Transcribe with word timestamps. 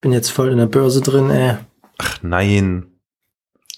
Bin 0.00 0.12
jetzt 0.12 0.30
voll 0.30 0.50
in 0.50 0.58
der 0.58 0.66
Börse 0.66 1.00
drin, 1.00 1.30
ey. 1.30 1.56
Ach 1.98 2.22
nein. 2.22 2.86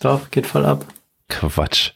Doch, 0.00 0.30
geht 0.30 0.46
voll 0.46 0.66
ab. 0.66 0.84
Quatsch. 1.28 1.92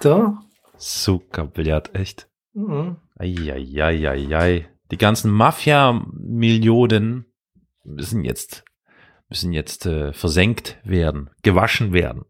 Doch. 0.00 0.34
Zuckerbillard, 0.78 1.94
echt. 1.94 2.28
Mhm. 2.54 2.96
Eieieiei. 3.18 4.68
Die 4.90 4.98
ganzen 4.98 5.30
Mafia-Millionen 5.30 7.26
müssen 7.84 8.24
jetzt, 8.24 8.64
müssen 9.28 9.52
jetzt 9.52 9.86
äh, 9.86 10.12
versenkt 10.12 10.78
werden, 10.84 11.30
gewaschen 11.42 11.92
werden. 11.92 12.24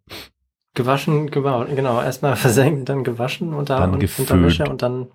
Gewaschen, 0.74 1.30
genau, 1.30 1.64
genau. 1.66 2.00
Erstmal 2.02 2.36
versenkt, 2.36 2.88
dann 2.88 3.04
gewaschen 3.04 3.54
und 3.54 3.70
Dann 3.70 3.94
und, 3.94 4.00
geföhnt. 4.00 4.30
Unterwäsche 4.30 4.64
und 4.68 4.82
dann, 4.82 5.08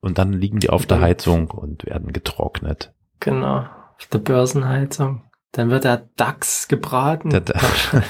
Und 0.00 0.18
dann 0.18 0.32
liegen 0.32 0.58
die 0.60 0.70
auf 0.70 0.86
der 0.86 1.00
Heizung 1.00 1.50
und 1.50 1.86
werden 1.86 2.12
getrocknet. 2.12 2.92
genau, 3.20 3.66
auf 3.96 4.06
der 4.12 4.18
Börsenheizung. 4.18 5.22
Dann 5.56 5.70
wird 5.70 5.84
der 5.84 6.08
DAX 6.16 6.68
gebraten. 6.68 7.30
Der- 7.30 7.40
der- 7.40 7.60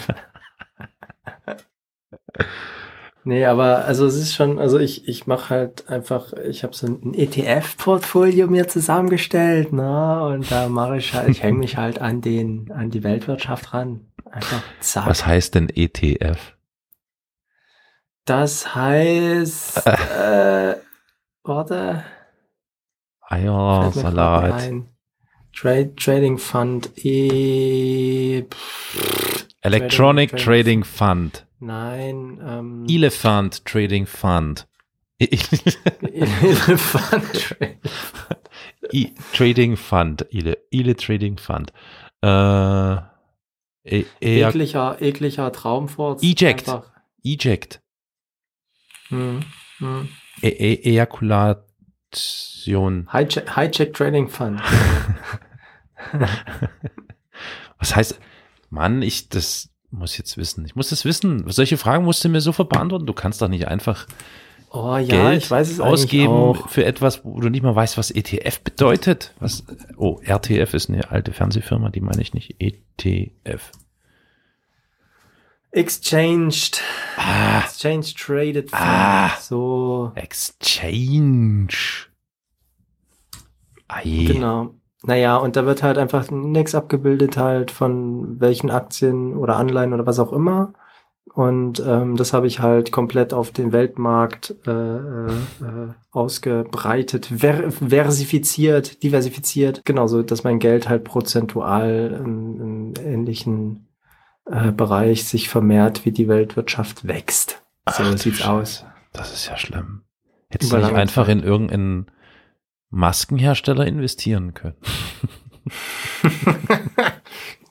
Nee, 3.24 3.44
aber 3.44 3.84
also 3.86 4.06
es 4.06 4.14
ist 4.14 4.34
schon, 4.34 4.60
also 4.60 4.78
ich, 4.78 5.08
ich 5.08 5.26
mache 5.26 5.50
halt 5.50 5.88
einfach, 5.88 6.32
ich 6.32 6.62
habe 6.62 6.74
so 6.76 6.86
ein 6.86 7.12
ETF-Portfolio 7.12 8.46
mir 8.46 8.68
zusammengestellt, 8.68 9.72
ne? 9.72 10.24
Und 10.26 10.48
da 10.50 10.68
mache 10.68 10.98
ich 10.98 11.12
halt, 11.12 11.30
ich 11.30 11.42
hänge 11.42 11.58
mich 11.58 11.76
halt 11.76 12.00
an 12.00 12.20
den, 12.20 12.70
an 12.70 12.90
die 12.90 13.02
Weltwirtschaft 13.02 13.74
ran. 13.74 14.12
Einfach 14.30 14.62
zack. 14.80 15.06
Was 15.06 15.26
heißt 15.26 15.56
denn 15.56 15.68
ETF? 15.68 16.54
Das 18.26 18.74
heißt, 18.76 19.86
äh, 19.86 20.76
warte. 21.42 22.04
Eier, 23.22 23.92
Trade, 25.56 25.96
Trading 25.96 26.38
Fund, 26.38 26.90
E, 27.02 28.42
pff, 28.42 29.46
Electronic 29.62 30.30
Trading- 30.30 30.44
Trading 30.44 30.84
Fund. 30.84 31.44
nein, 31.60 32.38
ähm, 32.46 32.86
Elephant 32.88 33.64
Trading 33.64 34.06
Fund. 34.06 34.66
Elefant 35.18 37.24
Trading. 37.32 37.78
I 38.92 39.14
Trading 39.32 39.76
Fund. 39.76 40.26
Ile, 40.30 40.58
Ile 40.70 40.94
Trading 40.94 41.38
Fund. 41.38 41.72
Äh, 42.22 42.96
e 43.84 44.04
e 44.20 44.42
ekliger, 44.42 44.96
ekliger 45.00 45.50
Traumfurz. 45.52 46.22
Eject. 46.22 46.68
Einfach. 46.68 46.84
Eject. 47.24 47.80
Hm, 49.08 49.40
hm. 49.78 50.08
E 50.42 50.48
e 50.48 50.90
Ejakulation. 50.92 53.08
Hijack, 53.12 53.56
Hijack 53.56 53.92
Trading 53.94 54.28
Fund. 54.28 54.60
Was 57.78 57.96
heißt, 57.96 58.18
Mann, 58.70 59.02
ich, 59.02 59.28
das 59.28 59.70
muss 59.90 60.16
jetzt 60.18 60.36
wissen. 60.36 60.64
Ich 60.64 60.74
muss 60.74 60.90
das 60.90 61.04
wissen. 61.04 61.44
Solche 61.50 61.76
Fragen 61.76 62.04
musst 62.04 62.24
du 62.24 62.28
mir 62.28 62.40
sofort 62.40 62.68
beantworten. 62.68 63.06
Du 63.06 63.12
kannst 63.12 63.40
doch 63.42 63.48
nicht 63.48 63.68
einfach 63.68 64.06
Oh 64.70 64.96
ja, 64.96 65.30
Geld 65.30 65.44
ich 65.44 65.50
weiß 65.50 65.70
es 65.70 65.80
ausgeben 65.80 66.54
für 66.68 66.84
etwas, 66.84 67.24
wo 67.24 67.40
du 67.40 67.48
nicht 67.48 67.62
mal 67.62 67.74
weißt, 67.74 67.96
was 67.96 68.10
ETF 68.10 68.60
bedeutet. 68.60 69.32
Was, 69.38 69.64
oh, 69.96 70.20
RTF 70.22 70.74
ist 70.74 70.90
eine 70.90 71.10
alte 71.10 71.32
Fernsehfirma, 71.32 71.88
die 71.88 72.00
meine 72.00 72.20
ich 72.20 72.34
nicht. 72.34 72.56
ETF. 72.58 73.70
Exchanged. 75.70 76.82
Ah, 77.16 77.60
Exchange 77.60 78.12
Traded. 78.16 78.68
Ah. 78.72 79.36
So, 79.40 80.12
Exchange. 80.14 81.68
Ei. 83.88 84.24
genau. 84.26 84.74
Naja, 85.06 85.36
und 85.36 85.54
da 85.54 85.64
wird 85.66 85.84
halt 85.84 85.98
einfach 85.98 86.30
nichts 86.32 86.74
abgebildet 86.74 87.36
halt 87.36 87.70
von 87.70 88.40
welchen 88.40 88.70
Aktien 88.70 89.36
oder 89.36 89.56
Anleihen 89.56 89.94
oder 89.94 90.04
was 90.04 90.18
auch 90.18 90.32
immer. 90.32 90.72
Und 91.32 91.80
ähm, 91.86 92.16
das 92.16 92.32
habe 92.32 92.48
ich 92.48 92.60
halt 92.60 92.90
komplett 92.90 93.32
auf 93.32 93.52
den 93.52 93.70
Weltmarkt 93.70 94.56
äh, 94.66 94.70
äh, 94.70 95.26
äh, 95.28 95.92
ausgebreitet, 96.10 97.26
ver 97.26 97.70
versifiziert, 97.70 99.02
diversifiziert. 99.04 99.82
Genauso, 99.84 100.22
dass 100.22 100.42
mein 100.44 100.58
Geld 100.58 100.88
halt 100.88 101.04
prozentual 101.04 102.18
im, 102.18 102.60
im 102.60 102.94
ähnlichen 103.04 103.86
äh, 104.46 104.72
Bereich 104.72 105.24
sich 105.24 105.48
vermehrt, 105.48 106.04
wie 106.04 106.12
die 106.12 106.26
Weltwirtschaft 106.26 107.06
wächst. 107.06 107.62
So 107.88 108.02
Ach 108.02 108.18
sieht's 108.18 108.42
aus. 108.42 108.84
Das 109.12 109.32
ist 109.32 109.46
ja 109.46 109.56
schlimm. 109.56 110.02
Hättest 110.48 110.72
du 110.72 110.78
nicht 110.78 110.94
einfach 110.94 111.28
in 111.28 111.42
irgendeinen 111.42 112.06
Maskenhersteller 112.90 113.86
investieren 113.86 114.54
können? 114.54 114.76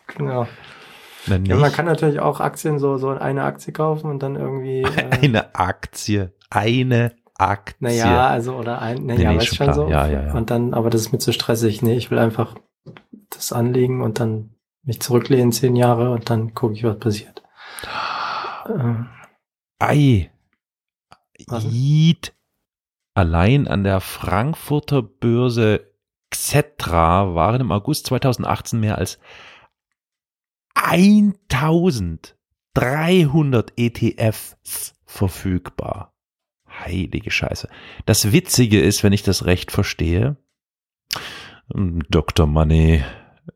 genau. 0.08 0.48
Ja, 1.28 1.56
man 1.56 1.72
kann 1.72 1.86
natürlich 1.86 2.20
auch 2.20 2.40
Aktien 2.40 2.78
so, 2.78 2.98
so 2.98 3.10
eine 3.10 3.44
Aktie 3.44 3.74
kaufen 3.74 4.10
und 4.12 4.22
dann 4.22 4.36
irgendwie. 4.36 4.84
Äh, 4.96 5.10
eine 5.24 5.56
Aktie. 5.56 6.34
Eine 6.50 7.16
Aktie. 7.38 7.76
naja, 7.80 8.28
also 8.28 8.56
oder 8.56 8.82
ein, 8.82 9.06
naja, 9.06 9.32
Nee, 9.32 9.38
nee, 9.38 9.46
schon 9.46 9.56
schon 9.56 9.66
klar. 9.66 9.76
so. 9.76 9.90
Ja, 9.90 10.08
ja, 10.08 10.28
ja. 10.28 10.34
Und 10.34 10.52
dann, 10.52 10.74
aber 10.74 10.90
das 10.90 11.02
ist 11.02 11.12
mir 11.12 11.20
zu 11.20 11.34
stressig. 11.34 11.82
Nee, 11.82 11.96
ich 11.96 12.12
will 12.12 12.20
einfach 12.20 12.56
das 13.30 13.52
anlegen 13.52 14.02
und 14.02 14.20
dann 14.20 14.52
mich 14.84 15.02
zurücklehnen 15.02 15.52
zehn 15.52 15.76
Jahre 15.76 16.12
und 16.12 16.30
dann 16.30 16.54
gucke 16.54 16.76
ich, 16.76 16.84
was 16.84 17.00
passiert. 17.00 17.42
Äh, 18.68 19.04
Ei. 19.80 20.32
Ied. 21.50 22.34
Allein 23.16 23.68
an 23.70 23.86
der 23.86 24.02
Frankfurter 24.02 25.02
Börse 25.02 25.90
Xetra 26.30 27.34
waren 27.34 27.62
im 27.62 27.72
August 27.72 28.08
2018 28.08 28.82
mehr 28.82 28.98
als 28.98 29.20
1300 30.74 33.72
ETFs 33.78 34.58
verfügbar. 35.06 36.14
Heilige 36.68 37.32
Scheiße. 37.32 37.70
Das 38.06 38.34
Witzige 38.34 38.82
ist, 38.82 39.02
wenn 39.02 39.14
ich 39.14 39.24
das 39.24 39.46
recht 39.46 39.72
verstehe, 39.72 40.36
ähm, 41.74 42.04
Dr. 42.10 42.48
Money, 42.48 43.02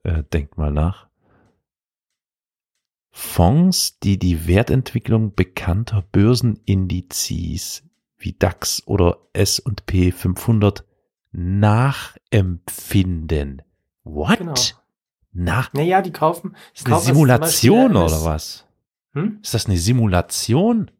äh, 0.03 0.23
denkt 0.31 0.57
mal 0.57 0.71
nach. 0.71 1.09
Fonds, 3.11 3.99
die 3.99 4.17
die 4.17 4.47
Wertentwicklung 4.47 5.35
bekannter 5.35 6.03
Börsenindizes 6.13 7.88
wie 8.19 8.33
DAX 8.33 8.83
oder 8.85 9.17
S&P 9.33 10.11
500 10.11 10.85
nachempfinden. 11.31 13.63
What? 14.03 14.37
Genau. 14.39 14.53
Nach? 15.31 15.71
naja, 15.73 16.01
die 16.01 16.11
kaufen. 16.11 16.55
Ist 16.73 16.85
eine 16.85 16.95
kaufen 16.95 17.05
Simulation 17.07 17.95
oder 17.95 18.25
was? 18.25 18.65
Hm? 19.13 19.39
Ist 19.41 19.53
das 19.53 19.67
eine 19.67 19.77
Simulation? 19.77 20.91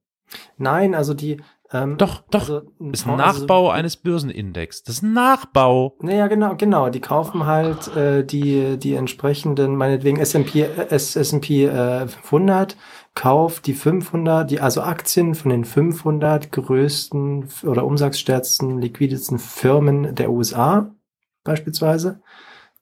Nein, 0.58 0.96
also 0.96 1.14
die. 1.14 1.42
Ähm, 1.72 1.98
Doch, 1.98 2.24
doch. 2.32 2.40
Also 2.42 2.62
ein 2.80 2.94
ist 2.94 3.06
ein 3.06 3.20
also- 3.20 3.42
Nachbau 3.42 3.70
eines 3.70 3.96
Börsenindex. 3.98 4.84
Das 4.84 4.96
ist 4.96 5.04
ein 5.04 5.14
Nachbau. 5.14 5.96
Naja, 6.02 6.28
genau, 6.28 6.56
genau. 6.56 6.90
Die 6.90 7.00
kaufen 7.00 7.46
halt 7.46 7.96
äh, 7.96 8.26
die, 8.26 8.78
die 8.78 8.96
entsprechenden, 8.96 9.76
meinetwegen 9.76 10.20
S&P, 10.20 10.64
S&P 10.64 11.66
äh, 11.66 12.08
500, 12.08 12.76
kauft 13.14 13.68
die 13.68 13.74
500, 13.74 14.50
die, 14.50 14.60
also 14.60 14.82
Aktien 14.82 15.36
von 15.36 15.52
den 15.52 15.64
500 15.64 16.52
größten 16.52 17.48
oder 17.64 17.86
umsatzstärksten, 17.86 18.80
liquidesten 18.82 19.38
Firmen 19.38 20.16
der 20.16 20.32
USA 20.32 20.90
beispielsweise. 21.44 22.22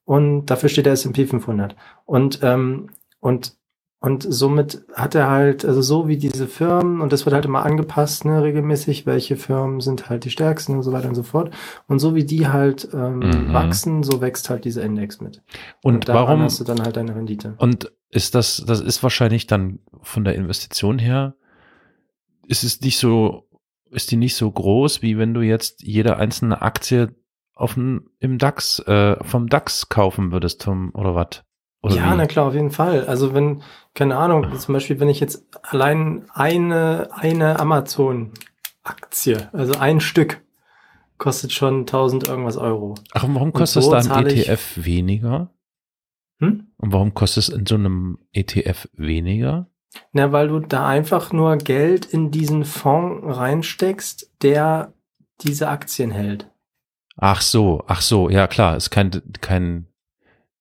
Und 0.06 0.46
dafür 0.46 0.70
steht 0.70 0.86
der 0.86 0.94
S&P 0.94 1.26
500. 1.26 1.76
Und, 2.06 2.40
ähm, 2.42 2.90
und, 3.20 3.57
und 4.00 4.26
somit 4.30 4.86
hat 4.94 5.16
er 5.16 5.30
halt, 5.30 5.66
also 5.66 5.82
so 5.82 6.08
wie 6.08 6.18
diese 6.18 6.48
Firmen, 6.48 7.02
und 7.02 7.12
das 7.12 7.26
wird 7.26 7.34
halt 7.34 7.46
immer 7.46 7.66
angepasst, 7.66 8.26
ne, 8.26 8.44
regelmäßig, 8.44 9.06
welche 9.08 9.38
Firmen 9.38 9.80
sind 9.82 10.08
halt 10.10 10.24
die 10.24 10.30
stärksten 10.30 10.76
und 10.76 10.84
so 10.84 10.92
weiter 10.92 11.10
und 11.10 11.16
so 11.16 11.24
fort. 11.24 11.52
Und 11.88 11.98
so 11.98 12.14
wie 12.14 12.24
die 12.24 12.48
halt 12.48 12.88
ähm, 12.94 13.20
Mhm. 13.20 13.54
wachsen, 13.54 14.04
so 14.04 14.22
wächst 14.22 14.52
halt 14.52 14.66
dieser 14.66 14.84
Index 14.84 15.20
mit. 15.20 15.42
Und 15.82 16.08
daran 16.10 16.28
warum? 16.28 16.42
hast 16.44 16.60
du 16.60 16.64
dann 16.64 16.82
halt 16.82 16.96
deine 16.96 17.16
Rendite. 17.16 17.56
Und 17.58 17.92
ist 18.10 18.36
das, 18.36 18.64
das 18.68 18.82
ist 18.82 19.02
wahrscheinlich 19.02 19.48
dann 19.48 19.80
von 20.02 20.24
der 20.24 20.36
Investition 20.36 21.00
her, 21.00 21.36
ist 22.48 22.64
es 22.64 22.80
nicht 22.82 23.00
so, 23.00 23.50
ist 23.90 24.12
die 24.12 24.16
nicht 24.18 24.36
so 24.36 24.52
groß, 24.52 25.02
wie 25.02 25.18
wenn 25.18 25.34
du 25.34 25.42
jetzt 25.42 25.82
jede 25.82 26.18
einzelne 26.18 26.62
Aktie 26.62 27.16
auf 27.56 27.74
dem, 27.74 28.10
im 28.20 28.38
DAX, 28.38 28.80
äh, 28.80 29.18
vom 29.24 29.48
DAX 29.50 29.90
kaufen 29.90 30.32
würdest, 30.32 30.64
vom, 30.64 30.92
oder 30.94 31.16
was? 31.16 31.44
Oder 31.84 31.96
ja, 31.96 32.14
wie? 32.14 32.18
na 32.18 32.26
klar, 32.26 32.48
auf 32.48 32.54
jeden 32.54 32.72
Fall. 32.72 33.06
Also 33.06 33.34
wenn, 33.34 33.62
keine 33.94 34.18
Ahnung, 34.18 34.58
zum 34.58 34.74
Beispiel, 34.74 35.00
wenn 35.00 35.10
ich 35.10 35.20
jetzt 35.20 35.46
allein 35.64 36.26
eine, 36.34 37.10
eine 37.14 37.60
Amazon-Aktie, 37.60 39.50
also 39.54 39.78
ein 39.80 40.00
Stück, 40.00 40.42
kostet 41.18 41.52
schon 41.52 41.82
1000 41.82 42.28
irgendwas 42.28 42.58
Euro. 42.58 42.96
Ach, 43.14 43.24
und 43.24 43.34
warum 43.36 43.48
Und 43.50 43.54
kostet 43.54 43.84
so 43.84 43.94
es 43.96 44.08
da 44.08 44.20
im 44.20 44.28
ich- 44.28 44.48
ETF 44.50 44.86
weniger? 44.86 45.52
Hm? 46.40 46.68
Und 46.78 46.94
warum 46.94 47.14
kostet 47.14 47.44
es 47.44 47.50
in 47.50 47.66
so 47.66 47.76
einem 47.76 48.20
ETF 48.34 48.88
weniger? 48.94 49.68
Na, 50.12 50.32
weil 50.32 50.50
du 50.50 50.60
da 50.60 50.88
einfach 50.88 51.34
nur 51.34 51.58
Geld 51.58 52.06
in 52.06 52.30
diesen 52.30 52.66
Fonds 52.66 53.24
reinsteckst, 53.38 54.32
der 54.44 54.94
diese 55.42 55.70
Aktien 55.70 56.12
hält. 56.12 56.50
Ach 57.16 57.42
so, 57.42 57.84
ach 57.88 58.02
so, 58.02 58.30
ja 58.30 58.46
klar, 58.48 58.78
ist 58.78 58.92
kein, 58.92 59.10
kein 59.42 59.88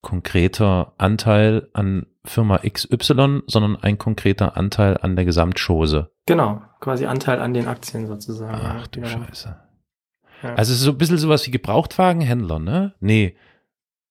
konkreter 0.07 0.93
Anteil 0.99 1.69
an 1.73 2.07
Firma 2.25 2.59
XY, 2.59 3.43
sondern 3.49 3.75
ein 3.83 3.99
konkreter 3.99 4.57
Anteil 4.57 4.97
an 5.03 5.17
der 5.17 5.25
Gesamtschose. 5.25 6.13
Genau, 6.27 6.63
quasi 6.79 7.07
Anteil 7.07 7.41
an 7.41 7.55
den 7.55 7.67
Aktien 7.67 8.07
sozusagen. 8.07 8.57
Ach 8.57 8.87
du 8.87 9.01
ja. 9.01 9.07
Scheiße. 9.07 9.57
Ja. 10.45 10.51
Also 10.51 10.73
es 10.73 10.79
ist 10.79 10.83
so 10.85 10.93
ein 10.93 10.99
bisschen 10.99 11.19
sowas 11.19 11.45
wie 11.49 11.51
Gebrauchtwagenhändler, 11.51 12.61
ne? 12.61 12.95
Nee, 13.01 13.35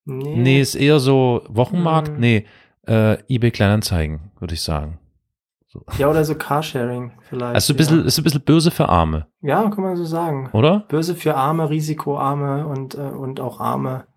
nee, 0.03 0.36
nee, 0.36 0.59
ist 0.59 0.75
eher 0.75 1.00
so 1.00 1.44
Wochenmarkt, 1.47 2.09
Hm. 2.09 2.19
nee, 2.19 2.45
äh, 2.86 3.18
eBay 3.33 3.51
Kleinanzeigen, 3.51 4.31
würde 4.39 4.53
ich 4.53 4.63
sagen. 4.63 5.00
ja, 5.97 6.09
oder 6.09 6.25
so 6.25 6.36
Carsharing 6.36 7.13
vielleicht. 7.30 7.56
Also 7.56 7.71
ein 7.74 7.77
bisschen, 7.77 8.00
ja. 8.01 8.06
ist 8.06 8.18
ein 8.18 8.24
bisschen 8.25 8.42
böse 8.42 8.69
für 8.69 8.89
Arme, 8.89 9.27
ja, 9.42 9.69
kann 9.69 9.81
man 9.81 9.95
so 9.95 10.03
sagen. 10.03 10.50
oder? 10.51 10.81
Böse 10.89 11.15
für 11.15 11.36
Arme, 11.36 11.69
Risikoarme 11.69 12.68
und, 12.68 12.95
äh, 12.95 12.97
und 12.97 13.39
auch 13.39 13.62
Arme 13.62 14.07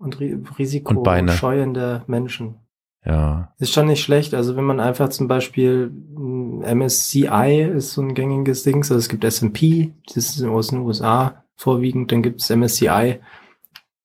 und 0.00 0.18
risikoscheuende 0.58 2.02
Menschen. 2.06 2.56
Ja. 3.04 3.52
Ist 3.58 3.72
schon 3.72 3.86
nicht 3.86 4.02
schlecht. 4.02 4.34
Also 4.34 4.56
wenn 4.56 4.64
man 4.64 4.80
einfach 4.80 5.10
zum 5.10 5.28
Beispiel 5.28 5.90
MSCI 5.90 7.70
ist 7.74 7.92
so 7.92 8.02
ein 8.02 8.14
gängiges 8.14 8.62
Ding. 8.62 8.78
Also 8.78 8.96
es 8.96 9.08
gibt 9.08 9.24
S&P, 9.24 9.92
das 10.06 10.36
ist 10.36 10.42
aus 10.42 10.68
den 10.68 10.80
USA 10.80 11.44
vorwiegend. 11.56 12.12
Dann 12.12 12.22
gibt 12.22 12.40
es 12.40 12.50
MSCI, 12.50 13.20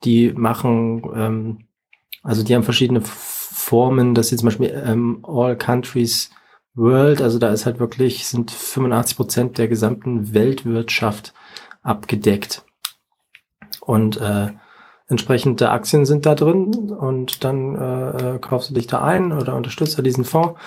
die 0.03 0.31
machen, 0.33 1.03
ähm, 1.15 1.67
also 2.23 2.43
die 2.43 2.55
haben 2.55 2.63
verschiedene 2.63 3.01
Formen. 3.01 4.15
Das 4.15 4.31
ist 4.31 4.39
zum 4.39 4.47
Beispiel 4.47 4.83
ähm, 4.85 5.23
All 5.25 5.57
Countries 5.57 6.31
World. 6.73 7.21
Also 7.21 7.39
da 7.39 7.49
ist 7.51 7.65
halt 7.65 7.79
wirklich, 7.79 8.27
sind 8.27 8.51
85 8.51 9.17
Prozent 9.17 9.57
der 9.57 9.67
gesamten 9.67 10.33
Weltwirtschaft 10.33 11.33
abgedeckt. 11.81 12.65
Und 13.81 14.17
äh, 14.17 14.51
entsprechende 15.07 15.69
Aktien 15.69 16.05
sind 16.05 16.25
da 16.25 16.35
drin 16.35 16.91
und 16.91 17.43
dann 17.43 17.75
äh, 17.75 18.35
äh, 18.35 18.39
kaufst 18.39 18.69
du 18.69 18.73
dich 18.73 18.87
da 18.87 19.01
ein 19.03 19.31
oder 19.31 19.55
unterstützt 19.55 19.97
da 19.97 20.01
diesen 20.01 20.23
Fonds 20.23 20.59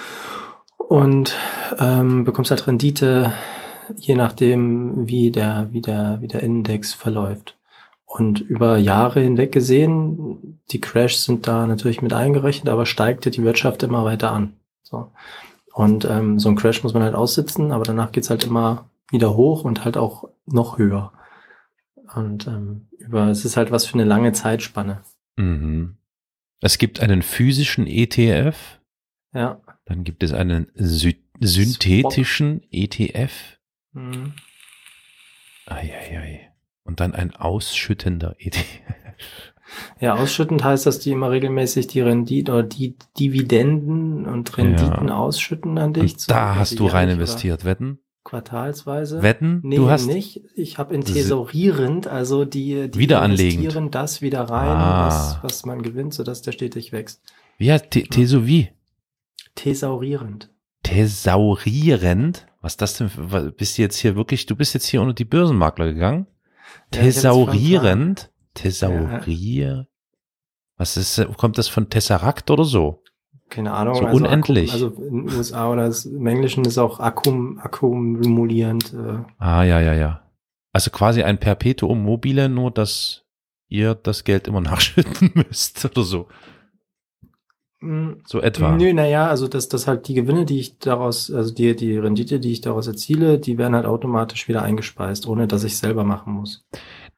und 0.76 1.36
ähm, 1.78 2.24
bekommst 2.24 2.50
halt 2.50 2.66
Rendite, 2.66 3.32
je 3.96 4.14
nachdem, 4.14 5.08
wie 5.08 5.30
der, 5.30 5.68
wie 5.72 5.80
der, 5.80 6.18
wie 6.20 6.28
der 6.28 6.42
Index 6.42 6.94
verläuft. 6.94 7.56
Und 8.06 8.40
über 8.40 8.78
Jahre 8.78 9.20
hinweg 9.20 9.52
gesehen, 9.52 10.60
die 10.70 10.80
Crashs 10.80 11.24
sind 11.24 11.46
da 11.46 11.66
natürlich 11.66 12.00
mit 12.00 12.14
eingerechnet, 12.14 12.72
aber 12.72 12.86
steigt 12.86 13.26
ja 13.26 13.30
die 13.30 13.44
Wirtschaft 13.44 13.82
immer 13.82 14.04
weiter 14.04 14.32
an. 14.32 14.54
So. 14.82 15.10
Und 15.74 16.06
ähm, 16.06 16.38
so 16.38 16.48
ein 16.48 16.56
Crash 16.56 16.82
muss 16.82 16.94
man 16.94 17.02
halt 17.02 17.14
aussitzen, 17.14 17.70
aber 17.70 17.84
danach 17.84 18.10
geht's 18.10 18.30
halt 18.30 18.44
immer 18.44 18.86
wieder 19.10 19.36
hoch 19.36 19.64
und 19.64 19.84
halt 19.84 19.96
auch 19.96 20.24
noch 20.46 20.78
höher. 20.78 21.12
Und 22.14 22.46
ähm, 22.46 22.88
über 22.98 23.28
es 23.28 23.44
ist 23.44 23.56
halt 23.56 23.70
was 23.70 23.86
für 23.86 23.94
eine 23.94 24.04
lange 24.04 24.32
Zeitspanne. 24.32 25.02
Mhm. 25.36 25.96
Es 26.60 26.78
gibt 26.78 27.00
einen 27.00 27.22
physischen 27.22 27.86
ETF, 27.86 28.80
Ja. 29.32 29.60
dann 29.84 30.04
gibt 30.04 30.22
es 30.22 30.32
einen 30.32 30.70
sy 30.74 31.16
synthetischen 31.40 32.62
ETF. 32.72 33.58
Mhm. 33.92 34.32
Eieiei. 35.66 36.50
Und 36.84 37.00
dann 37.00 37.14
ein 37.14 37.36
ausschüttender 37.36 38.34
E 38.38 38.46
ETF. 38.46 38.64
Ja, 40.00 40.14
ausschüttend 40.14 40.64
heißt, 40.64 40.86
dass 40.86 40.98
die 40.98 41.10
immer 41.10 41.30
regelmäßig 41.30 41.88
die 41.88 42.00
Rendite 42.00 42.50
oder 42.52 42.62
die 42.62 42.96
Dividenden 43.18 44.24
und 44.24 44.56
Renditen 44.56 45.08
Ja. 45.08 45.16
ausschütten 45.18 45.76
an 45.76 45.92
dich. 45.92 46.12
Und 46.14 46.30
da 46.30 46.54
hast 46.56 46.78
du 46.80 46.86
rein 46.86 47.10
investiert. 47.10 47.66
Wetten? 47.66 47.98
Quartalsweise. 48.28 49.22
Wetten? 49.22 49.60
Nee, 49.62 49.76
du 49.76 49.88
hast 49.88 50.06
nicht. 50.06 50.42
Ich 50.54 50.76
habe 50.76 50.94
in 50.94 51.02
Thesaurierend, 51.02 52.06
also 52.06 52.44
die, 52.44 52.90
die 52.90 52.98
Wiederanlegend. 52.98 53.54
investieren 53.54 53.90
das 53.90 54.20
wieder 54.20 54.42
rein, 54.42 54.68
Ah. 54.76 55.06
was, 55.06 55.38
was 55.42 55.64
man 55.64 55.80
gewinnt, 55.80 56.12
sodass 56.12 56.42
der 56.42 56.52
stetig 56.52 56.92
wächst. 56.92 57.22
Wie 57.56 57.72
heißt 57.72 57.90
Te- 57.90 58.02
Tesowie? 58.02 58.68
Thesaurierend. 59.54 60.50
Thesaurierend? 60.82 62.46
Was 62.60 62.72
ist 62.74 62.82
das 62.82 62.98
denn? 62.98 63.08
für- 63.08 63.50
Bist 63.52 63.78
du 63.78 63.82
jetzt 63.82 63.96
hier 63.96 64.14
wirklich, 64.14 64.44
du 64.44 64.54
bist 64.56 64.74
jetzt 64.74 64.86
hier 64.86 65.00
unter 65.00 65.14
die 65.14 65.24
Börsenmakler 65.24 65.86
gegangen? 65.92 66.26
Ja, 66.94 67.00
Thesaurierend? 67.00 68.30
Thesaurier? 68.54 69.86
Was 70.76 70.96
ist, 70.98 71.26
kommt 71.38 71.56
das 71.56 71.68
von 71.68 71.88
Tesseract 71.88 72.50
oder 72.50 72.64
so? 72.64 73.02
Keine 73.50 73.72
Ahnung. 73.72 73.94
So 73.94 74.04
also 74.04 74.16
unendlich. 74.24 74.72
Akkum, 74.74 74.88
also 74.88 75.02
in 75.02 75.26
den 75.26 75.36
USA 75.36 75.72
oder 75.72 75.90
im 76.04 76.26
Englischen 76.26 76.64
ist 76.64 76.78
auch 76.78 77.00
akkum, 77.00 77.58
akkumulierend. 77.58 78.92
Äh, 78.94 79.22
Ah, 79.38 79.62
ja, 79.64 79.80
ja, 79.80 79.94
ja. 79.94 80.22
Also 80.72 80.90
quasi 80.90 81.22
ein 81.22 81.38
Perpetuum 81.38 82.02
mobile, 82.04 82.48
nur 82.48 82.70
dass 82.70 83.24
ihr 83.68 83.94
das 83.94 84.24
Geld 84.24 84.48
immer 84.48 84.60
nachschütten 84.62 85.30
müsst 85.34 85.84
oder 85.84 86.02
so. 86.02 86.28
mh, 87.80 88.16
So 88.26 88.40
etwa. 88.40 88.72
Nö, 88.76 88.92
naja, 88.92 89.28
also 89.28 89.48
dass 89.48 89.68
das 89.68 89.86
halt 89.86 90.08
die 90.08 90.14
Gewinne, 90.14 90.44
die 90.44 90.60
ich 90.60 90.78
daraus, 90.78 91.30
also 91.30 91.52
die, 91.54 91.74
die 91.74 91.96
Rendite, 91.96 92.40
die 92.40 92.52
ich 92.52 92.60
daraus 92.60 92.86
erziele, 92.86 93.38
die 93.38 93.56
werden 93.58 93.74
halt 93.74 93.86
automatisch 93.86 94.48
wieder 94.48 94.62
eingespeist, 94.62 95.26
ohne 95.26 95.46
dass 95.46 95.64
ich 95.64 95.76
selber 95.78 96.04
machen 96.04 96.32
muss. 96.34 96.66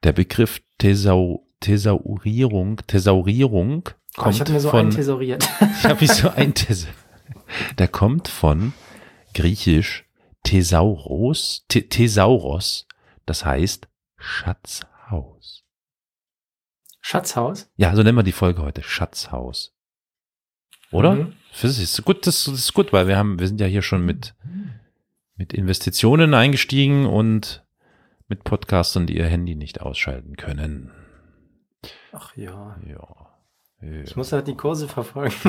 Der 0.05 0.13
Begriff 0.13 0.61
Thesau, 0.79 1.47
Thesaurierung, 1.61 2.79
Thesaurierung 2.87 3.91
Oh, 4.17 4.23
kommt 4.23 4.35
ich 4.35 4.41
habe 4.41 4.53
mir 4.53 4.61
so 4.61 4.71
von, 4.71 4.87
einthesauriert. 4.87 5.49
ich 5.61 5.85
habe 5.85 6.01
mich 6.01 6.13
so 6.13 6.31
ein 6.31 6.55
Thes 6.55 6.87
Der 7.79 7.89
kommt 7.89 8.29
von 8.29 8.73
griechisch 9.35 10.05
Thesauros, 10.43 11.67
The 11.71 11.83
Thesauros, 11.83 12.87
das 13.27 13.45
heißt 13.45 13.89
Schatzhaus. 14.17 15.65
Schatzhaus? 17.01 17.71
Ja, 17.77 17.95
so 17.95 18.03
nennen 18.03 18.17
wir 18.19 18.23
die 18.23 18.33
Folge 18.33 18.63
heute, 18.63 18.83
Schatzhaus. 18.83 19.75
Oder? 20.91 21.15
Mhm. 21.15 21.33
Das 21.61 21.79
ist 21.79 22.05
gut, 22.05 22.27
das 22.27 22.47
ist 22.49 22.75
gut, 22.75 22.93
weil 22.93 23.07
wir 23.07 23.17
haben, 23.17 23.39
wir 23.39 23.47
sind 23.47 23.61
ja 23.61 23.67
hier 23.67 23.83
schon 23.83 24.05
mit, 24.05 24.35
mit 25.37 25.53
Investitionen 25.53 26.35
eingestiegen 26.35 27.07
und 27.07 27.65
mit 28.29 28.45
Podcastern, 28.45 29.07
die 29.07 29.17
ihr 29.17 29.27
Handy 29.27 29.57
nicht 29.57 29.81
ausschalten 29.81 30.37
können. 30.37 30.91
Ach 32.13 32.37
ja. 32.37 32.77
Ja. 32.87 34.03
Ich 34.05 34.15
muss 34.17 34.33
halt 34.33 34.47
die 34.47 34.57
Kurse 34.57 34.89
verfolgen. 34.89 35.35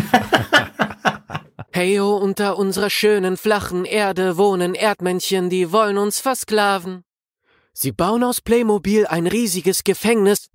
Heyo, 1.74 2.16
unter 2.18 2.58
unserer 2.58 2.90
schönen 2.90 3.38
flachen 3.38 3.86
Erde 3.86 4.38
wohnen 4.38 4.74
Erdmännchen, 4.74 5.50
die 5.50 5.72
wollen 5.72 5.98
uns 5.98 6.20
versklaven. 6.20 7.04
Sie 7.74 7.92
bauen 7.92 8.24
aus 8.24 8.42
Playmobil 8.42 9.06
ein 9.08 9.28
riesiges 9.28 9.84
Gefängnis. 9.84 10.50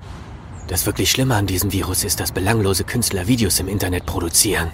Das 0.69 0.85
wirklich 0.85 1.11
Schlimme 1.11 1.35
an 1.35 1.47
diesem 1.47 1.73
Virus 1.73 2.05
ist, 2.05 2.21
dass 2.21 2.33
belanglose 2.33 2.85
Künstler 2.85 3.29
Videos 3.29 3.61
im 3.61 3.69
Internet 3.69 4.05
produzieren. 4.05 4.71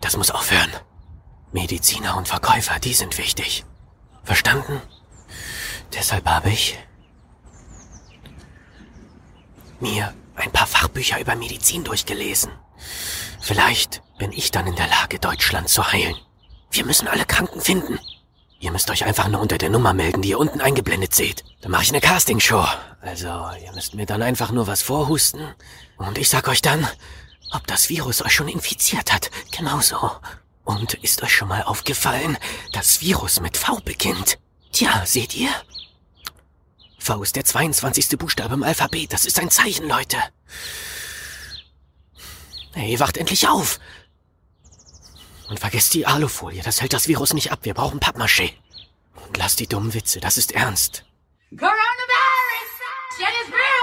Das 0.00 0.16
muss 0.16 0.30
aufhören. 0.30 0.70
Mediziner 1.52 2.16
und 2.16 2.28
Verkäufer, 2.28 2.78
die 2.80 2.94
sind 2.94 3.16
wichtig. 3.16 3.64
Verstanden? 4.22 4.82
Deshalb 5.94 6.26
habe 6.26 6.50
ich 6.50 6.78
mir 9.80 10.14
ein 10.36 10.52
paar 10.52 10.66
Fachbücher 10.66 11.20
über 11.20 11.34
Medizin 11.36 11.84
durchgelesen. 11.84 12.52
Vielleicht 13.40 14.02
bin 14.18 14.32
ich 14.32 14.50
dann 14.50 14.66
in 14.66 14.76
der 14.76 14.88
Lage, 14.88 15.18
Deutschland 15.18 15.68
zu 15.68 15.92
heilen. 15.92 16.16
Wir 16.70 16.84
müssen 16.84 17.08
alle 17.08 17.24
Kranken 17.24 17.60
finden. 17.60 17.98
Ihr 18.60 18.72
müsst 18.72 18.90
euch 18.90 19.04
einfach 19.04 19.28
nur 19.28 19.40
unter 19.40 19.56
der 19.56 19.70
Nummer 19.70 19.94
melden, 19.94 20.22
die 20.22 20.30
ihr 20.30 20.38
unten 20.38 20.60
eingeblendet 20.60 21.14
seht. 21.14 21.44
Dann 21.60 21.70
mache 21.70 21.84
ich 21.84 21.90
eine 21.90 22.00
Castingshow. 22.00 22.66
Also, 23.00 23.28
ihr 23.64 23.72
müsst 23.72 23.94
mir 23.94 24.06
dann 24.06 24.22
einfach 24.22 24.50
nur 24.50 24.66
was 24.66 24.82
vorhusten. 24.82 25.54
Und 25.96 26.18
ich 26.18 26.28
sag 26.28 26.48
euch 26.48 26.60
dann, 26.60 26.86
ob 27.52 27.66
das 27.66 27.88
Virus 27.88 28.22
euch 28.22 28.32
schon 28.32 28.48
infiziert 28.48 29.12
hat. 29.12 29.30
Genauso. 29.56 30.10
Und 30.64 30.94
ist 30.94 31.22
euch 31.22 31.32
schon 31.32 31.48
mal 31.48 31.62
aufgefallen, 31.62 32.36
das 32.72 33.00
Virus 33.00 33.40
mit 33.40 33.56
V 33.56 33.76
beginnt? 33.84 34.38
Tja, 34.72 35.06
seht 35.06 35.34
ihr? 35.34 35.50
Ist 37.08 37.36
der 37.36 37.44
22. 37.44 38.18
Buchstabe 38.18 38.52
im 38.52 38.62
Alphabet. 38.62 39.14
Das 39.14 39.24
ist 39.24 39.40
ein 39.40 39.50
Zeichen, 39.50 39.88
Leute. 39.88 40.18
Hey, 42.74 43.00
wacht 43.00 43.16
endlich 43.16 43.48
auf! 43.48 43.80
Und 45.48 45.58
vergesst 45.58 45.94
die 45.94 46.06
Alufolie, 46.06 46.62
das 46.62 46.82
hält 46.82 46.92
das 46.92 47.08
Virus 47.08 47.32
nicht 47.32 47.50
ab. 47.50 47.60
Wir 47.62 47.72
brauchen 47.72 47.98
Pappmaché. 47.98 48.52
Und 49.26 49.38
lasst 49.38 49.58
die 49.58 49.66
dummen 49.66 49.94
Witze, 49.94 50.20
das 50.20 50.36
ist 50.36 50.52
ernst. 50.52 51.06
Coronavirus! 51.56 52.70
Shit 53.16 53.34
is 53.42 53.52
real! 53.52 53.77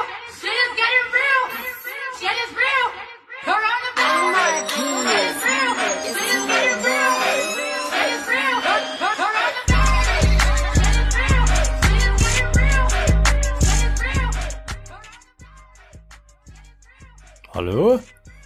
Hallo? 17.55 17.97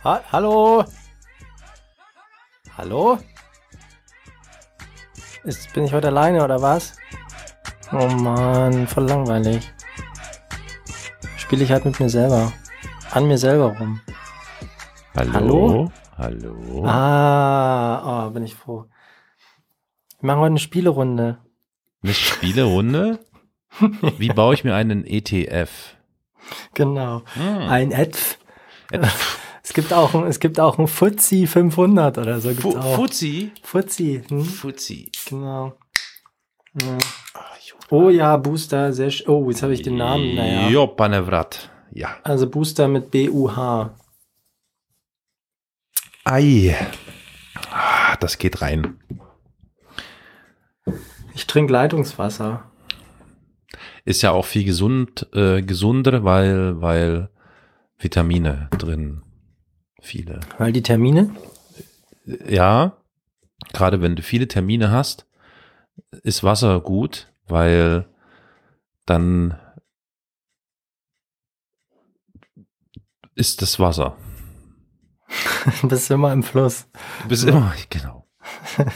Ha 0.04 0.22
Hallo? 0.32 0.86
Hallo? 2.78 3.18
Ist, 5.44 5.74
bin 5.74 5.86
ich 5.86 5.94
heute 5.94 6.10
alleine 6.10 6.44
oder 6.44 6.62
was? 6.62 6.96
Oh 7.92 8.06
Mann, 8.06 8.86
voll 8.86 9.06
langweilig. 9.06 9.68
Spiele 11.38 11.64
ich 11.64 11.72
halt 11.72 11.86
mit 11.86 12.00
mir 12.00 12.08
selber. 12.08 12.54
An 13.10 13.28
mir 13.28 13.40
selber 13.40 13.76
rum. 13.80 14.00
Hallo? 15.16 15.92
Hallo? 16.16 16.86
Ah, 16.86 18.28
oh, 18.28 18.30
bin 18.30 18.44
ich 18.44 18.54
froh. 18.54 18.86
Wir 20.20 20.28
machen 20.28 20.42
heute 20.42 20.52
eine 20.52 20.60
Spielerunde. 20.60 21.40
Eine 22.04 22.14
Spielerunde? 22.14 23.26
Wie 24.20 24.30
baue 24.30 24.54
ich 24.54 24.64
mir 24.64 24.76
einen 24.76 25.04
ETF? 25.04 25.96
Genau. 26.76 27.24
Hm. 27.34 27.58
Ein 27.70 27.92
Edf. 27.92 28.38
Es 29.62 29.74
gibt 29.74 29.94
auch, 29.94 30.16
es 30.26 30.40
gibt 30.40 30.60
auch 30.60 30.80
ein 30.80 30.88
Fuzzi 30.88 31.46
500 31.46 32.18
oder 32.18 32.40
so. 32.40 32.50
Gibt's 32.50 32.64
Fu 32.64 32.78
auch. 32.78 32.96
Fuzzi? 32.96 33.52
Fuzzi, 33.62 34.24
hm? 34.28 34.44
Fuzzi. 34.44 35.12
genau. 35.30 35.78
Ja. 36.82 36.98
Oh 37.92 38.10
ja, 38.10 38.38
Booster, 38.38 38.94
sehr 38.94 39.12
sch 39.12 39.28
Oh, 39.28 39.48
jetzt 39.50 39.62
habe 39.62 39.74
ich 39.74 39.82
den 39.82 39.98
Namen. 39.98 40.34
Naja. 40.36 40.70
Jo, 40.70 40.88
Panevrat. 40.88 41.70
Ja. 41.92 42.16
Also 42.24 42.50
Booster 42.50 42.88
mit 42.88 43.12
B-U-H. 43.12 43.96
Ei. 46.24 46.76
Ah, 47.72 48.16
Das 48.20 48.38
geht 48.38 48.62
rein. 48.62 49.00
Ich 51.34 51.48
trinke 51.48 51.74
Leitungswasser. 51.74 52.72
Ist 54.06 54.22
ja 54.22 54.32
auch 54.32 54.46
viel 54.46 54.64
gesund, 54.64 55.28
äh, 55.34 55.62
gesunder, 55.62 56.24
weil, 56.24 56.82
weil 56.82 57.30
Vitamine 58.00 58.70
drin. 58.72 59.24
Viele. 60.02 60.40
Weil 60.58 60.72
die 60.72 60.82
Termine? 60.82 61.36
Ja, 62.26 62.98
gerade 63.74 64.02
wenn 64.02 64.16
du 64.16 64.24
viele 64.24 64.48
Termine 64.48 64.92
hast, 64.92 65.28
ist 66.24 66.44
Wasser 66.44 66.80
gut, 66.80 67.32
weil 67.48 68.08
dann 69.06 69.60
ist 73.36 73.62
das 73.62 73.80
Wasser. 73.80 74.18
Bist 75.84 76.10
du 76.10 76.16
immer 76.16 76.32
im 76.32 76.44
Fluss. 76.44 76.88
Du 77.24 77.30
bist 77.30 77.48
immer, 77.48 77.74
genau. 77.90 78.28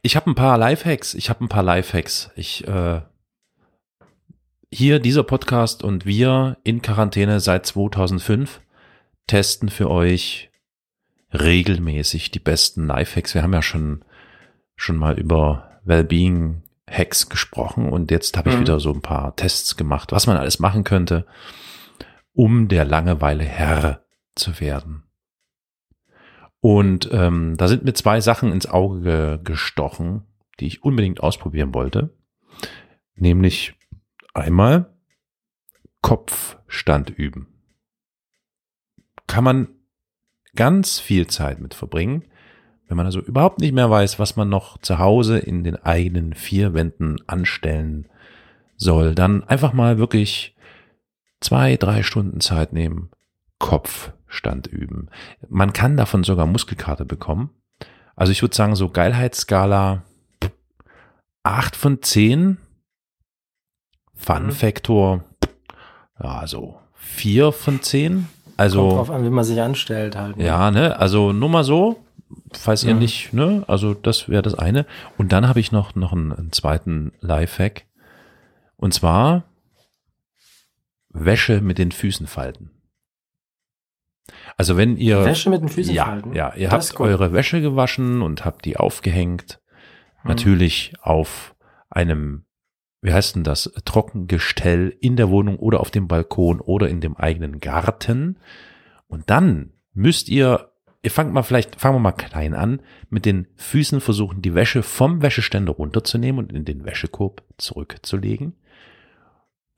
Ich 0.00 0.14
habe 0.16 0.30
ein 0.30 0.36
paar 0.36 0.56
Lifehacks. 0.58 1.14
Ich 1.14 1.28
habe 1.28 1.44
ein 1.44 1.48
paar 1.48 1.64
Lifehacks. 1.64 2.30
Ich 2.36 2.66
äh, 2.66 3.02
hier 4.70 4.98
dieser 4.98 5.22
Podcast 5.22 5.82
und 5.82 6.04
wir 6.06 6.58
in 6.64 6.82
Quarantäne 6.82 7.40
seit 7.40 7.66
2005 7.66 8.60
testen 9.26 9.68
für 9.68 9.90
euch 9.90 10.50
regelmäßig 11.32 12.30
die 12.30 12.38
besten 12.38 12.86
Lifehacks. 12.86 13.34
Wir 13.34 13.42
haben 13.42 13.52
ja 13.52 13.62
schon 13.62 14.04
schon 14.76 14.96
mal 14.96 15.18
über 15.18 15.80
Wellbeing 15.84 16.62
Hacks 16.88 17.28
gesprochen 17.28 17.88
und 17.90 18.10
jetzt 18.10 18.36
habe 18.36 18.50
ich 18.50 18.56
Mhm. 18.56 18.60
wieder 18.60 18.80
so 18.80 18.92
ein 18.92 19.02
paar 19.02 19.34
Tests 19.36 19.76
gemacht, 19.76 20.12
was 20.12 20.26
man 20.26 20.36
alles 20.36 20.58
machen 20.58 20.84
könnte, 20.84 21.26
um 22.32 22.68
der 22.68 22.84
Langeweile 22.84 23.44
Herr 23.44 24.04
zu 24.36 24.60
werden. 24.60 25.02
Und 26.60 27.08
ähm, 27.12 27.56
da 27.56 27.68
sind 27.68 27.84
mir 27.84 27.92
zwei 27.94 28.20
Sachen 28.20 28.52
ins 28.52 28.66
Auge 28.66 29.00
ge 29.02 29.38
gestochen, 29.44 30.22
die 30.60 30.66
ich 30.66 30.82
unbedingt 30.82 31.20
ausprobieren 31.22 31.74
wollte. 31.74 32.16
Nämlich 33.14 33.74
einmal 34.38 34.94
Kopfstand 36.02 37.10
üben. 37.10 37.48
Kann 39.26 39.44
man 39.44 39.68
ganz 40.54 40.98
viel 40.98 41.26
Zeit 41.26 41.60
mit 41.60 41.74
verbringen, 41.74 42.24
wenn 42.88 42.96
man 42.96 43.06
also 43.06 43.20
überhaupt 43.20 43.60
nicht 43.60 43.74
mehr 43.74 43.90
weiß, 43.90 44.18
was 44.18 44.36
man 44.36 44.48
noch 44.48 44.78
zu 44.78 44.98
Hause 44.98 45.38
in 45.38 45.62
den 45.62 45.76
eigenen 45.76 46.32
vier 46.34 46.72
Wänden 46.72 47.16
anstellen 47.26 48.08
soll. 48.76 49.14
Dann 49.14 49.44
einfach 49.44 49.72
mal 49.72 49.98
wirklich 49.98 50.56
zwei, 51.40 51.76
drei 51.76 52.02
Stunden 52.02 52.40
Zeit 52.40 52.72
nehmen, 52.72 53.10
Kopfstand 53.58 54.66
üben. 54.66 55.10
Man 55.48 55.72
kann 55.72 55.96
davon 55.96 56.24
sogar 56.24 56.46
Muskelkater 56.46 57.04
bekommen. 57.04 57.50
Also 58.16 58.32
ich 58.32 58.42
würde 58.42 58.56
sagen, 58.56 58.74
so 58.74 58.88
Geilheitsskala 58.88 60.04
8 61.42 61.76
von 61.76 62.02
10. 62.02 62.58
Fun-Faktor, 64.18 65.24
ja, 66.22 66.46
so 66.46 66.78
4 66.94 67.52
von 67.52 67.80
10. 67.82 68.12
Kommt 68.14 68.28
Also, 68.58 68.90
drauf 68.90 69.10
an, 69.10 69.24
wie 69.24 69.30
man 69.30 69.44
sich 69.44 69.60
anstellt 69.60 70.16
halt. 70.16 70.36
ne? 70.36 70.44
ja, 70.44 70.70
ne, 70.70 70.98
also 70.98 71.32
nur 71.32 71.48
mal 71.48 71.64
so, 71.64 72.04
falls 72.52 72.82
ihr 72.84 72.94
Mhm. 72.94 73.00
nicht, 73.00 73.32
ne, 73.32 73.64
also 73.68 73.94
das 73.94 74.28
wäre 74.28 74.42
das 74.42 74.54
eine. 74.54 74.84
Und 75.16 75.32
dann 75.32 75.48
habe 75.48 75.60
ich 75.60 75.72
noch, 75.72 75.94
noch 75.94 76.12
einen, 76.12 76.32
einen 76.32 76.52
zweiten 76.52 77.12
Lifehack. 77.20 77.84
Und 78.76 78.92
zwar 78.94 79.44
Wäsche 81.10 81.60
mit 81.60 81.78
den 81.78 81.92
Füßen 81.92 82.26
falten. 82.26 82.70
Also 84.56 84.76
wenn 84.76 84.96
ihr 84.96 85.24
Wäsche 85.24 85.50
mit 85.50 85.62
den 85.62 85.68
Füßen 85.68 85.94
ja, 85.94 86.04
falten. 86.04 86.32
ja, 86.34 86.52
ihr 86.54 86.68
Das 86.68 86.90
habt 86.90 87.00
eure 87.00 87.32
Wäsche 87.32 87.60
gewaschen 87.60 88.22
und 88.22 88.44
habt 88.44 88.64
die 88.64 88.76
aufgehängt. 88.76 89.60
Hm. 90.22 90.28
Natürlich 90.28 90.92
auf 91.00 91.54
einem, 91.90 92.44
wie 93.00 93.12
heißt 93.12 93.36
denn 93.36 93.44
das, 93.44 93.72
Trockengestell 93.84 94.96
in 95.00 95.16
der 95.16 95.30
Wohnung 95.30 95.58
oder 95.58 95.80
auf 95.80 95.90
dem 95.90 96.08
Balkon 96.08 96.60
oder 96.60 96.88
in 96.88 97.00
dem 97.00 97.16
eigenen 97.16 97.60
Garten. 97.60 98.36
Und 99.06 99.30
dann 99.30 99.70
müsst 99.94 100.28
ihr, 100.28 100.70
ihr 101.02 101.10
fangt 101.10 101.32
mal 101.32 101.42
vielleicht, 101.42 101.80
fangen 101.80 101.96
wir 101.96 102.00
mal 102.00 102.12
klein 102.12 102.54
an, 102.54 102.80
mit 103.08 103.24
den 103.24 103.46
Füßen 103.56 104.00
versuchen, 104.00 104.42
die 104.42 104.54
Wäsche 104.54 104.82
vom 104.82 105.22
Wäscheständer 105.22 105.72
runterzunehmen 105.72 106.38
und 106.44 106.52
in 106.52 106.64
den 106.64 106.84
Wäschekorb 106.84 107.42
zurückzulegen. 107.56 108.54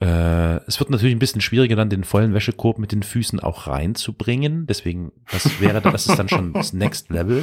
Äh, 0.00 0.64
es 0.66 0.80
wird 0.80 0.88
natürlich 0.88 1.14
ein 1.14 1.20
bisschen 1.20 1.42
schwieriger, 1.42 1.76
dann 1.76 1.90
den 1.90 2.04
vollen 2.04 2.32
Wäschekorb 2.32 2.78
mit 2.78 2.90
den 2.90 3.02
Füßen 3.02 3.38
auch 3.38 3.66
reinzubringen. 3.66 4.66
Deswegen, 4.66 5.12
das 5.30 5.60
wäre, 5.60 5.82
das 5.82 6.06
ist 6.06 6.18
dann 6.18 6.30
schon 6.30 6.54
das 6.54 6.72
Next 6.72 7.10
Level. 7.10 7.42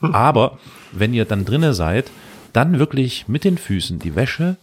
Aber 0.00 0.58
wenn 0.92 1.12
ihr 1.12 1.26
dann 1.26 1.44
drinne 1.44 1.74
seid, 1.74 2.10
dann 2.54 2.78
wirklich 2.78 3.28
mit 3.28 3.44
den 3.44 3.58
Füßen 3.58 3.98
die 3.98 4.16
Wäsche 4.16 4.56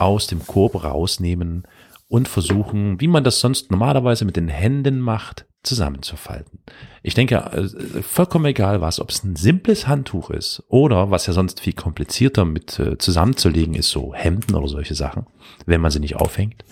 aus 0.00 0.26
dem 0.26 0.46
Korb 0.46 0.82
rausnehmen 0.82 1.66
und 2.08 2.28
versuchen, 2.28 3.00
wie 3.00 3.08
man 3.08 3.24
das 3.24 3.40
sonst 3.40 3.70
normalerweise 3.70 4.24
mit 4.24 4.36
den 4.36 4.48
Händen 4.48 5.00
macht, 5.00 5.46
zusammenzufalten. 5.62 6.60
Ich 7.02 7.14
denke, 7.14 7.36
äh, 7.36 8.02
vollkommen 8.02 8.46
egal 8.46 8.80
was, 8.80 8.98
ob 8.98 9.10
es 9.10 9.22
ein 9.22 9.36
simples 9.36 9.86
Handtuch 9.86 10.30
ist 10.30 10.62
oder 10.68 11.10
was 11.10 11.26
ja 11.26 11.34
sonst 11.34 11.60
viel 11.60 11.74
komplizierter 11.74 12.44
mit 12.44 12.78
äh, 12.78 12.96
zusammenzulegen 12.96 13.74
ist, 13.74 13.90
so 13.90 14.14
Hemden 14.14 14.54
oder 14.54 14.68
solche 14.68 14.94
Sachen, 14.94 15.26
wenn 15.66 15.80
man 15.80 15.90
sie 15.90 16.00
nicht 16.00 16.16
aufhängt, 16.16 16.64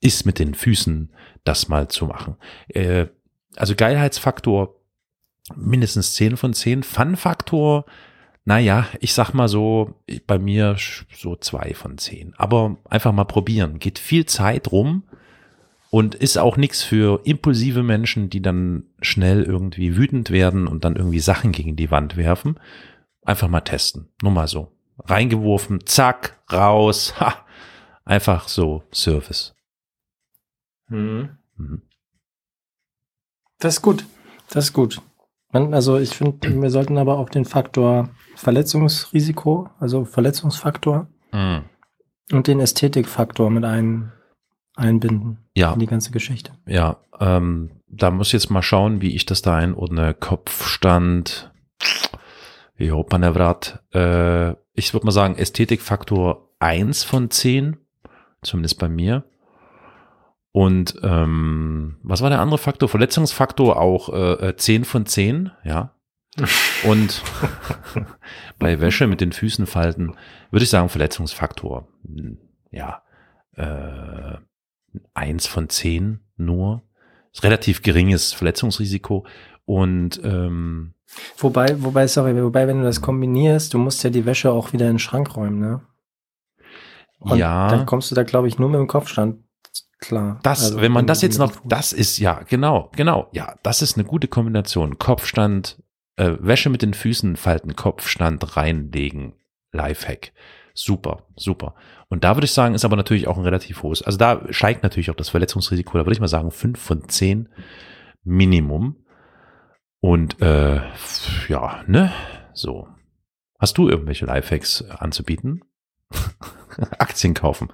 ist 0.00 0.26
mit 0.26 0.38
den 0.38 0.54
Füßen 0.54 1.12
das 1.44 1.68
mal 1.68 1.88
zu 1.88 2.06
machen. 2.06 2.36
Äh, 2.68 3.06
also 3.56 3.74
Geilheitsfaktor 3.74 4.76
mindestens 5.56 6.14
10 6.14 6.36
von 6.36 6.52
10. 6.52 6.82
Fun-Faktor, 6.82 7.86
naja, 8.44 8.86
ich 9.00 9.12
sag 9.14 9.32
mal 9.32 9.48
so, 9.48 9.94
bei 10.26 10.38
mir 10.38 10.76
so 11.14 11.36
zwei 11.36 11.74
von 11.74 11.98
zehn. 11.98 12.34
Aber 12.36 12.76
einfach 12.88 13.12
mal 13.12 13.24
probieren. 13.24 13.78
Geht 13.78 13.98
viel 13.98 14.26
Zeit 14.26 14.72
rum 14.72 15.04
und 15.90 16.14
ist 16.14 16.38
auch 16.38 16.56
nichts 16.56 16.82
für 16.82 17.20
impulsive 17.24 17.82
Menschen, 17.82 18.30
die 18.30 18.40
dann 18.40 18.84
schnell 19.02 19.42
irgendwie 19.42 19.96
wütend 19.96 20.30
werden 20.30 20.66
und 20.66 20.84
dann 20.84 20.96
irgendwie 20.96 21.20
Sachen 21.20 21.52
gegen 21.52 21.76
die 21.76 21.90
Wand 21.90 22.16
werfen. 22.16 22.58
Einfach 23.24 23.48
mal 23.48 23.60
testen. 23.60 24.08
Nur 24.22 24.32
mal 24.32 24.48
so. 24.48 24.72
Reingeworfen, 24.98 25.86
zack, 25.86 26.40
raus. 26.50 27.14
Ha. 27.20 27.46
Einfach 28.04 28.48
so 28.48 28.82
Service. 28.92 29.54
Mhm. 30.88 31.30
Mhm. 31.56 31.82
Das 33.58 33.74
ist 33.74 33.82
gut. 33.82 34.06
Das 34.48 34.64
ist 34.64 34.72
gut. 34.72 35.02
Also 35.52 35.98
ich 35.98 36.10
finde, 36.10 36.60
wir 36.62 36.70
sollten 36.70 36.96
aber 36.96 37.18
auch 37.18 37.28
den 37.28 37.44
Faktor 37.44 38.08
Verletzungsrisiko, 38.40 39.68
also 39.78 40.04
Verletzungsfaktor 40.04 41.06
Mhm. 41.32 41.64
und 42.32 42.46
den 42.46 42.58
Ästhetikfaktor 42.60 43.50
mit 43.50 43.64
ein, 43.64 44.12
einbinden 44.76 45.38
Ja, 45.56 45.72
in 45.72 45.78
die 45.80 45.86
ganze 45.86 46.10
Geschichte. 46.10 46.52
ja. 46.66 46.96
Ähm, 47.20 47.70
da 47.86 48.10
muss 48.10 48.28
ich 48.28 48.32
jetzt 48.34 48.50
mal 48.50 48.62
schauen, 48.62 49.02
wie 49.02 49.14
ich 49.14 49.26
das 49.26 49.42
da 49.42 49.56
einordne. 49.56 50.14
Kopfstand, 50.14 51.52
wie 52.76 52.92
hoch 52.92 53.06
man 53.10 53.22
erwartet. 53.22 53.80
Äh, 53.92 54.52
ich 54.72 54.94
würde 54.94 55.04
mal 55.06 55.12
sagen, 55.12 55.34
Ästhetikfaktor 55.36 56.48
1 56.60 57.02
von 57.04 57.30
10, 57.30 57.76
zumindest 58.42 58.78
bei 58.78 58.88
mir. 58.88 59.24
Und 60.52 60.98
ähm, 61.02 61.98
was 62.02 62.22
war 62.22 62.30
der 62.30 62.40
andere 62.40 62.58
Faktor? 62.58 62.88
Verletzungsfaktor 62.88 63.78
auch 63.78 64.08
äh, 64.08 64.48
äh, 64.50 64.56
10 64.56 64.84
von 64.84 65.04
10, 65.04 65.50
ja. 65.64 65.94
Und 66.84 67.22
bei 68.58 68.80
Wäsche 68.80 69.06
mit 69.06 69.20
den 69.20 69.32
Füßen 69.32 69.66
falten, 69.66 70.14
würde 70.50 70.64
ich 70.64 70.70
sagen, 70.70 70.88
Verletzungsfaktor, 70.88 71.88
hm, 72.04 72.38
ja, 72.70 73.02
äh, 73.56 74.36
1 75.14 75.46
von 75.46 75.68
10 75.68 76.20
nur. 76.36 76.82
Ist 77.32 77.44
relativ 77.44 77.82
geringes 77.82 78.32
Verletzungsrisiko. 78.32 79.26
Und 79.64 80.20
ähm, 80.24 80.94
Wobei, 81.38 81.82
wobei, 81.82 82.06
sorry, 82.06 82.40
wobei, 82.42 82.68
wenn 82.68 82.78
du 82.78 82.84
das 82.84 83.00
kombinierst, 83.00 83.74
du 83.74 83.78
musst 83.78 84.04
ja 84.04 84.10
die 84.10 84.26
Wäsche 84.26 84.52
auch 84.52 84.72
wieder 84.72 84.86
in 84.86 84.94
den 84.94 84.98
Schrank 84.98 85.36
räumen, 85.36 85.58
ne? 85.58 85.80
Und 87.18 87.36
ja, 87.36 87.68
dann 87.68 87.84
kommst 87.84 88.10
du 88.10 88.14
da, 88.14 88.22
glaube 88.22 88.48
ich, 88.48 88.58
nur 88.58 88.68
mit 88.68 88.78
dem 88.78 88.86
Kopfstand 88.86 89.44
klar. 89.98 90.40
Das, 90.42 90.64
Also, 90.64 90.80
wenn 90.80 90.92
man 90.92 91.06
das 91.06 91.20
jetzt 91.22 91.38
noch, 91.38 91.52
das 91.64 91.92
ist 91.92 92.18
ja, 92.18 92.42
genau, 92.48 92.90
genau, 92.96 93.28
ja, 93.32 93.56
das 93.62 93.82
ist 93.82 93.96
eine 93.96 94.06
gute 94.06 94.28
Kombination. 94.28 94.98
Kopfstand, 94.98 95.82
äh, 96.20 96.36
Wäsche 96.40 96.68
mit 96.68 96.82
den 96.82 96.92
Füßen 96.92 97.36
falten, 97.36 97.74
Kopfstand 97.74 98.56
reinlegen, 98.56 99.32
Lifehack. 99.72 100.32
Super, 100.74 101.24
super. 101.34 101.74
Und 102.08 102.24
da 102.24 102.36
würde 102.36 102.44
ich 102.44 102.52
sagen, 102.52 102.74
ist 102.74 102.84
aber 102.84 102.96
natürlich 102.96 103.26
auch 103.26 103.38
ein 103.38 103.44
relativ 103.44 103.82
hohes, 103.82 104.02
also 104.02 104.18
da 104.18 104.42
steigt 104.50 104.82
natürlich 104.82 105.10
auch 105.10 105.16
das 105.16 105.30
Verletzungsrisiko, 105.30 105.96
da 105.96 106.04
würde 106.04 106.12
ich 106.12 106.20
mal 106.20 106.28
sagen, 106.28 106.50
fünf 106.50 106.78
von 106.80 107.08
zehn 107.08 107.48
Minimum. 108.22 108.96
Und 110.00 110.40
äh, 110.42 110.80
ja, 111.48 111.82
ne, 111.86 112.12
so. 112.52 112.88
Hast 113.58 113.76
du 113.76 113.88
irgendwelche 113.88 114.26
Lifehacks 114.26 114.82
anzubieten? 114.82 115.64
Aktien 116.98 117.34
kaufen. 117.34 117.68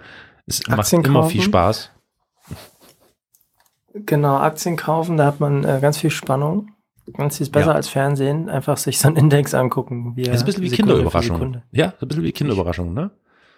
Es 0.46 0.68
Aktien 0.68 1.00
macht 1.02 1.08
immer 1.08 1.20
kaufen? 1.20 1.30
viel 1.32 1.42
Spaß. 1.42 1.90
Genau, 3.94 4.36
Aktien 4.36 4.76
kaufen, 4.76 5.16
da 5.16 5.26
hat 5.26 5.40
man 5.40 5.64
äh, 5.64 5.78
ganz 5.80 5.98
viel 5.98 6.10
Spannung. 6.10 6.75
Ganz 7.12 7.38
viel 7.38 7.48
besser 7.50 7.68
Ja. 7.68 7.72
als 7.75 7.88
Fernsehen. 7.88 8.48
Einfach 8.48 8.76
sich 8.76 8.98
so 8.98 9.08
einen 9.08 9.16
Index 9.16 9.54
angucken. 9.54 10.12
Wie 10.16 10.22
ist 10.22 10.40
ein 10.40 10.44
bisschen 10.46 10.62
wie 10.62 10.68
Sekunde 10.68 10.94
Kinderüberraschung. 10.94 11.62
Ja, 11.72 11.94
so 11.98 12.06
ein 12.06 12.08
bisschen 12.08 12.25
wie 12.25 12.32
Kinderüberraschung, 12.32 12.92
ne? 12.94 13.10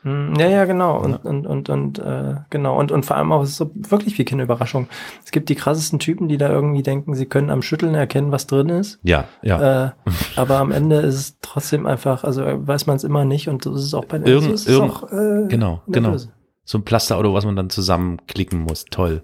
Hm, 0.03 0.35
Ja, 0.39 0.47
ja, 0.49 0.65
genau. 0.65 0.97
Und, 1.01 1.17
und, 1.25 1.45
und, 1.47 1.69
und 1.69 1.99
äh, 1.99 2.37
genau. 2.51 2.79
Und, 2.79 2.93
und 2.93 3.05
vor 3.05 3.17
allem 3.17 3.33
auch 3.33 3.43
es 3.43 3.51
ist 3.51 3.57
so 3.57 3.71
wirklich 3.75 4.17
wie 4.19 4.25
Kinderüberraschung. 4.25 4.87
Es 5.25 5.33
gibt 5.33 5.49
die 5.49 5.57
krassesten 5.57 5.99
Typen, 5.99 6.29
die 6.29 6.37
da 6.37 6.49
irgendwie 6.51 6.83
denken, 6.83 7.15
sie 7.15 7.27
können 7.27 7.51
am 7.51 7.63
Schütteln 7.63 7.95
erkennen, 7.97 8.31
was 8.31 8.47
drin 8.47 8.69
ist. 8.69 9.01
Ja, 9.03 9.25
ja. 9.43 9.87
Äh, 9.87 9.91
aber 10.37 10.59
am 10.59 10.71
Ende 10.71 10.97
ist 11.01 11.15
es 11.17 11.39
trotzdem 11.41 11.85
einfach, 11.87 12.23
also 12.23 12.43
äh, 12.43 12.65
weiß 12.65 12.87
man 12.87 12.95
es 12.97 13.03
immer 13.03 13.25
nicht 13.25 13.49
und 13.49 13.65
so 13.65 13.75
ist 13.75 13.83
es 13.83 13.93
auch 13.95 14.05
bei 14.05 14.19
Irgend- 14.19 14.53
ist 14.53 14.61
es 14.63 14.67
irgend- 14.69 14.91
auch, 14.93 15.11
äh, 15.11 15.47
genau, 15.49 15.83
genau. 15.89 16.11
Börse. 16.11 16.33
So 16.65 16.79
ein 16.79 16.85
Plasterauto, 16.85 17.33
was 17.35 17.45
man 17.47 17.57
dann 17.57 17.71
zusammenklicken 17.71 18.61
muss. 18.61 18.85
Toll. 18.91 19.23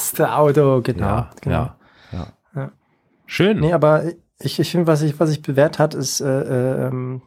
Plasterauto, 0.00 0.80
genau. 0.82 1.06
ja, 1.06 1.30
genau. 1.40 1.54
ja, 1.56 1.62
ja, 1.62 1.64
Ja. 1.64 1.76
Schön. 3.30 3.60
Nee, 3.60 3.72
aber 3.72 4.02
ich, 4.40 4.58
ich 4.58 4.72
finde, 4.72 4.88
was 4.88 4.98
sich 4.98 5.20
was 5.20 5.28
sich 5.28 5.40
bewährt 5.40 5.78
hat, 5.78 5.94
ist, 5.94 6.20
äh, 6.20 6.26
äh, 6.26 6.88
ähm, 6.88 7.22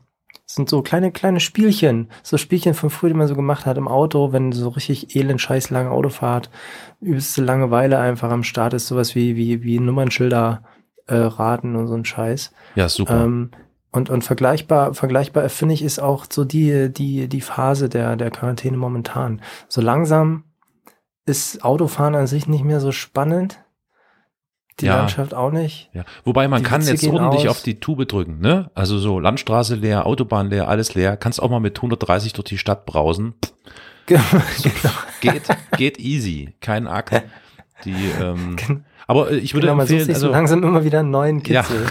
sind 0.45 0.67
so 0.67 0.81
kleine, 0.81 1.13
kleine 1.13 1.39
Spielchen. 1.39 2.09
So 2.23 2.35
Spielchen 2.35 2.73
von 2.73 2.89
früher, 2.89 3.11
die 3.11 3.15
man 3.15 3.29
so 3.29 3.35
gemacht 3.35 3.65
hat 3.65 3.77
im 3.77 3.87
Auto, 3.87 4.33
wenn 4.33 4.51
so 4.51 4.67
richtig 4.67 5.15
elend 5.15 5.39
scheiß 5.39 5.69
lange 5.69 5.91
Autofahrt, 5.91 6.49
übelste 6.99 7.41
Langeweile 7.41 7.99
einfach 7.99 8.31
am 8.31 8.43
Start 8.43 8.73
ist, 8.73 8.87
sowas 8.87 9.15
wie, 9.15 9.37
wie, 9.37 9.63
wie 9.63 9.79
Nummernschilder 9.79 10.63
äh, 11.07 11.15
raten 11.15 11.77
und 11.77 11.87
so 11.87 11.93
ein 11.93 12.03
Scheiß. 12.03 12.51
Ja, 12.75 12.89
super. 12.89 13.23
Ähm, 13.23 13.51
und, 13.93 14.09
und 14.09 14.25
vergleichbar, 14.25 14.93
vergleichbar 14.95 15.47
finde 15.47 15.73
ich, 15.73 15.83
ist 15.83 15.99
auch 15.99 16.25
so 16.29 16.43
die, 16.43 16.91
die, 16.91 17.29
die 17.29 17.41
Phase 17.41 17.87
der, 17.87 18.17
der 18.17 18.29
Quarantäne 18.29 18.75
momentan. 18.75 19.41
So 19.69 19.79
langsam 19.79 20.43
ist 21.25 21.63
Autofahren 21.63 22.15
an 22.15 22.27
sich 22.27 22.49
nicht 22.49 22.65
mehr 22.65 22.81
so 22.81 22.91
spannend. 22.91 23.62
Die 24.79 24.85
Ja. 24.87 24.97
Landschaft 24.97 25.33
auch 25.33 25.51
nicht. 25.51 25.89
ja. 25.93 26.03
Wobei 26.23 26.47
man 26.47 26.63
die 26.63 26.67
kann 26.69 26.81
Witze 26.81 26.91
jetzt 26.93 27.07
ordentlich 27.07 27.47
aus. 27.47 27.57
auf 27.57 27.63
die 27.63 27.79
Tube 27.79 28.07
drücken, 28.07 28.39
ne? 28.39 28.71
Also 28.73 28.97
so 28.97 29.19
Landstraße 29.19 29.75
leer, 29.75 30.05
Autobahn 30.07 30.49
leer, 30.49 30.67
alles 30.67 30.95
leer. 30.95 31.15
Kannst 31.15 31.41
auch 31.41 31.49
mal 31.49 31.59
mit 31.59 31.77
130 31.77 32.33
durch 32.33 32.45
die 32.45 32.57
Stadt 32.57 32.85
brausen. 32.85 33.33
Genau. 34.05 34.21
Geht, 35.21 35.43
geht 35.77 35.97
easy. 35.97 36.53
Kein 36.59 36.87
Akt. 36.87 37.23
Die, 37.85 37.93
ähm, 38.21 38.57
aber 39.07 39.31
äh, 39.31 39.37
ich 39.37 39.53
würde 39.53 39.67
genau, 39.67 39.77
man 39.77 39.87
sucht 39.87 39.99
empfehlen, 39.99 40.15
sich 40.15 40.17
so 40.21 40.27
also, 40.27 40.35
langsam 40.35 40.63
immer 40.63 40.83
wieder 40.83 40.99
einen 40.99 41.11
neuen 41.11 41.41
Ja, 41.45 41.63
Kitzel. 41.63 41.85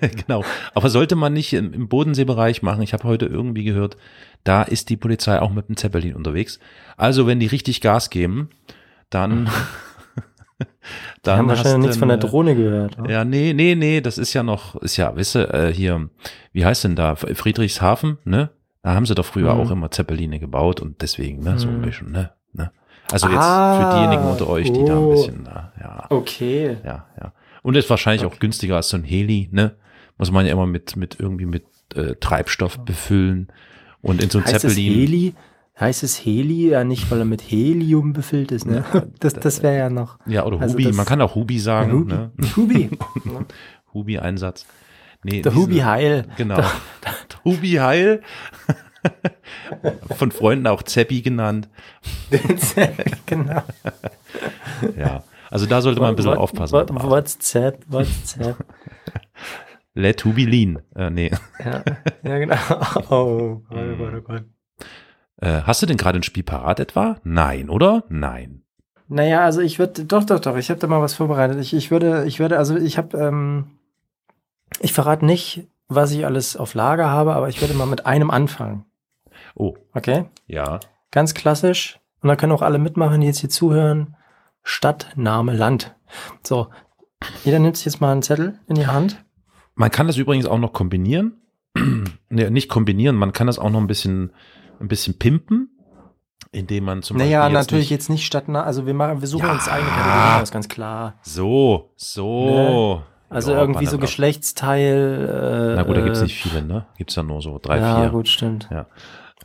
genau. 0.26 0.44
Aber 0.74 0.90
sollte 0.90 1.16
man 1.16 1.32
nicht 1.32 1.54
im, 1.54 1.72
im 1.72 1.88
Bodenseebereich 1.88 2.62
machen, 2.62 2.82
ich 2.82 2.92
habe 2.92 3.04
heute 3.04 3.24
irgendwie 3.26 3.64
gehört, 3.64 3.96
da 4.44 4.62
ist 4.62 4.90
die 4.90 4.96
Polizei 4.98 5.40
auch 5.40 5.50
mit 5.50 5.68
dem 5.68 5.76
Zeppelin 5.78 6.14
unterwegs. 6.14 6.58
Also 6.98 7.26
wenn 7.26 7.40
die 7.40 7.46
richtig 7.46 7.80
Gas 7.80 8.10
geben, 8.10 8.50
dann, 9.10 9.48
Wir 10.58 10.66
dann 11.22 11.38
haben 11.38 11.50
hast 11.50 11.58
wahrscheinlich 11.58 11.82
nichts 11.86 11.96
von 11.98 12.08
der 12.08 12.16
Drohne 12.18 12.54
gehört. 12.56 12.98
oder? 12.98 13.10
Ja, 13.10 13.24
nee, 13.24 13.52
nee, 13.52 13.74
nee, 13.74 14.00
das 14.00 14.18
ist 14.18 14.32
ja 14.34 14.42
noch, 14.42 14.74
ist 14.76 14.96
ja, 14.96 15.14
weißt 15.16 15.34
du, 15.36 15.38
äh, 15.52 15.72
hier, 15.72 16.08
wie 16.52 16.64
heißt 16.64 16.84
denn 16.84 16.96
da, 16.96 17.14
Friedrichshafen, 17.16 18.18
ne? 18.24 18.50
Da 18.82 18.94
haben 18.94 19.06
sie 19.06 19.14
doch 19.14 19.24
früher 19.26 19.54
Mhm. 19.54 19.60
auch 19.60 19.70
immer 19.70 19.90
Zeppeline 19.90 20.38
gebaut 20.38 20.80
und 20.80 21.02
deswegen, 21.02 21.42
ne, 21.42 21.58
so 21.58 21.68
ein 21.68 21.78
Mhm. 21.78 21.82
bisschen, 21.82 22.12
ne? 22.12 22.30
ne? 22.52 22.70
Also 23.10 23.28
jetzt 23.28 23.38
Ah, 23.38 23.74
für 23.90 23.96
diejenigen 23.96 24.24
unter 24.24 24.48
euch, 24.48 24.72
die 24.72 24.84
da 24.84 24.94
ein 24.96 25.04
oh. 25.04 25.10
bisschen, 25.12 25.42
na, 25.44 25.72
ja, 25.80 26.06
Okay. 26.10 26.76
ja, 26.84 27.06
ja. 27.20 27.32
Und 27.62 27.76
ist 27.76 27.90
wahrscheinlich 27.90 28.24
auch 28.24 28.38
günstiger 28.38 28.76
als 28.76 28.88
so 28.88 28.96
ein 28.96 29.04
Heli, 29.04 29.48
ne? 29.52 29.74
Muss 30.16 30.30
man 30.32 30.46
ja 30.46 30.52
immer 30.52 30.66
mit, 30.66 30.96
mit 30.96 31.16
irgendwie 31.20 31.46
mit 31.46 31.64
äh, 31.94 32.14
Treibstoff 32.16 32.78
befüllen. 32.80 33.48
Und 34.00 34.22
in 34.22 34.30
so 34.30 34.38
ein 34.38 34.44
Heißt 34.44 34.60
Zeppelin. 34.60 34.92
Heli? 34.92 35.34
Heißt 35.80 36.02
es 36.02 36.24
Heli 36.24 36.70
ja 36.70 36.82
nicht, 36.84 37.10
weil 37.10 37.20
er 37.20 37.24
mit 37.24 37.40
Helium 37.42 38.12
befüllt 38.12 38.50
ist, 38.52 38.66
ne? 38.66 38.84
Das, 39.20 39.34
das 39.34 39.62
wäre 39.62 39.76
ja 39.76 39.90
noch. 39.90 40.18
Ja, 40.26 40.44
oder 40.44 40.60
Also 40.60 40.74
Hubi, 40.74 40.84
das- 40.84 40.96
man 40.96 41.06
kann 41.06 41.20
auch 41.20 41.34
Hubi 41.34 41.58
sagen, 41.58 41.92
Hubi. 41.92 42.12
ne? 42.12 42.32
Hubi. 42.56 42.90
Hubi-Einsatz. 43.94 44.66
Nee, 45.24 45.42
Der 45.42 45.54
Hubi 45.54 45.76
Heil. 45.78 46.26
Genau. 46.36 46.60
Hubi 47.44 47.70
Heil. 47.74 48.22
Von 50.16 50.30
Freunden 50.32 50.66
auch 50.66 50.82
Zeppi 50.82 51.22
genannt. 51.22 51.68
genau. 53.26 53.62
Ja. 54.96 55.22
Also 55.50 55.66
da 55.66 55.80
sollte 55.80 56.00
man 56.00 56.10
ein 56.10 56.16
bisschen 56.16 56.32
What- 56.32 56.38
aufpassen. 56.38 56.72
what- 56.74 56.90
WhatsApp, 56.92 57.84
WhatsApp. 57.88 58.56
Let 59.94 60.24
Hubi 60.24 60.44
lean. 60.44 60.80
Äh, 60.94 61.10
nee. 61.10 61.30
Ja, 61.64 61.82
ja 62.22 62.38
genau. 62.38 62.56
Oh, 63.10 63.62
oh 63.70 63.74
Gott, 63.96 64.14
oh 64.16 64.20
Gott. 64.20 64.44
Äh, 65.40 65.62
hast 65.62 65.82
du 65.82 65.86
denn 65.86 65.96
gerade 65.96 66.18
ein 66.18 66.22
Spiel 66.24 66.42
parat 66.42 66.80
etwa? 66.80 67.16
Nein, 67.24 67.68
oder? 67.70 68.04
Nein. 68.08 68.62
Naja, 69.08 69.40
also 69.40 69.60
ich 69.60 69.78
würde, 69.78 70.04
doch, 70.04 70.24
doch, 70.24 70.40
doch, 70.40 70.56
ich 70.56 70.68
habe 70.70 70.80
da 70.80 70.86
mal 70.86 71.00
was 71.00 71.14
vorbereitet. 71.14 71.58
Ich, 71.60 71.72
ich 71.72 71.90
würde, 71.90 72.24
ich 72.26 72.40
würde, 72.40 72.58
also 72.58 72.76
ich 72.76 72.98
habe, 72.98 73.16
ähm, 73.16 73.78
ich 74.80 74.92
verrate 74.92 75.24
nicht, 75.24 75.66
was 75.88 76.10
ich 76.12 76.26
alles 76.26 76.56
auf 76.56 76.74
Lager 76.74 77.08
habe, 77.08 77.34
aber 77.34 77.48
ich 77.48 77.60
würde 77.62 77.72
mal 77.74 77.86
mit 77.86 78.04
einem 78.04 78.30
anfangen. 78.30 78.84
Oh, 79.54 79.74
Okay? 79.94 80.26
ja. 80.46 80.80
Ganz 81.10 81.32
klassisch. 81.32 81.98
Und 82.20 82.28
da 82.28 82.36
können 82.36 82.52
auch 82.52 82.60
alle 82.60 82.78
mitmachen, 82.78 83.22
die 83.22 83.26
jetzt 83.28 83.38
hier 83.38 83.48
zuhören. 83.48 84.14
Stadt, 84.62 85.12
Name, 85.16 85.54
Land. 85.54 85.94
So. 86.42 86.68
Jeder 87.44 87.58
nimmt 87.58 87.76
sich 87.76 87.86
jetzt 87.86 88.00
mal 88.02 88.12
einen 88.12 88.22
Zettel 88.22 88.58
in 88.66 88.74
die 88.74 88.86
Hand. 88.86 89.24
Man 89.74 89.90
kann 89.90 90.06
das 90.06 90.18
übrigens 90.18 90.44
auch 90.44 90.58
noch 90.58 90.74
kombinieren. 90.74 91.40
nee, 92.28 92.50
nicht 92.50 92.68
kombinieren, 92.68 93.16
man 93.16 93.32
kann 93.32 93.46
das 93.46 93.58
auch 93.58 93.70
noch 93.70 93.80
ein 93.80 93.86
bisschen, 93.86 94.32
ein 94.80 94.88
bisschen 94.88 95.18
pimpen, 95.18 95.68
indem 96.52 96.84
man 96.84 97.02
zum 97.02 97.16
naja, 97.18 97.40
Beispiel. 97.40 97.56
jetzt 97.56 97.66
natürlich 97.66 97.84
nicht- 97.84 97.90
jetzt 97.90 98.08
nicht 98.10 98.26
Stadt, 98.26 98.48
also 98.48 98.86
wir 98.86 98.94
machen, 98.94 99.20
wir 99.20 99.28
suchen 99.28 99.46
Ja. 99.46 99.52
uns 99.52 99.68
eigene 99.68 99.90
Kategorie 99.90 100.42
aus, 100.42 100.50
ganz 100.50 100.68
klar. 100.68 101.14
So, 101.22 101.92
so. 101.96 103.02
Also 103.30 103.52
Ja, 103.52 103.60
irgendwie 103.60 103.84
so 103.86 103.98
Geschlechtsteil. 103.98 105.72
Äh, 105.72 105.76
Na 105.76 105.82
gut, 105.82 105.96
da 105.96 106.00
gibt's 106.00 106.20
äh, 106.20 106.24
nicht 106.24 106.42
viele, 106.42 106.62
ne? 106.62 106.86
Gibt's 106.96 107.14
ja 107.14 107.22
nur 107.22 107.42
so 107.42 107.58
drei, 107.62 107.78
ja, 107.78 108.00
vier. 108.00 108.10
gut, 108.10 108.28
stimmt. 108.28 108.68
Ja. 108.70 108.86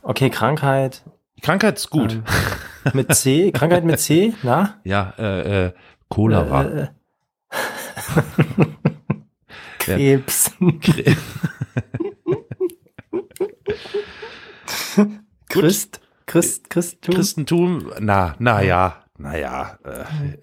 Okay, 0.02 0.30
Krankheit. 0.30 1.02
Krankheit 1.42 1.76
ist 1.76 1.90
gut. 1.90 2.20
Ähm, 2.86 2.92
mit 2.94 3.14
C. 3.14 3.52
Krankheit 3.52 3.84
mit 3.84 4.00
C, 4.00 4.32
na? 4.42 4.76
Ja, 4.84 5.12
äh, 5.18 5.66
äh, 5.66 5.72
Cholera. 6.08 6.64
Äh, 6.64 6.82
äh, 6.82 6.88
Krebs. 9.78 10.52
Christ. 15.48 16.00
Christ. 16.26 16.70
Christum. 16.70 17.14
Christentum, 17.14 17.90
na, 18.00 18.34
na 18.38 18.62
ja, 18.62 19.04
na 19.18 19.36
ja. 19.36 19.78
Äh, 19.84 20.38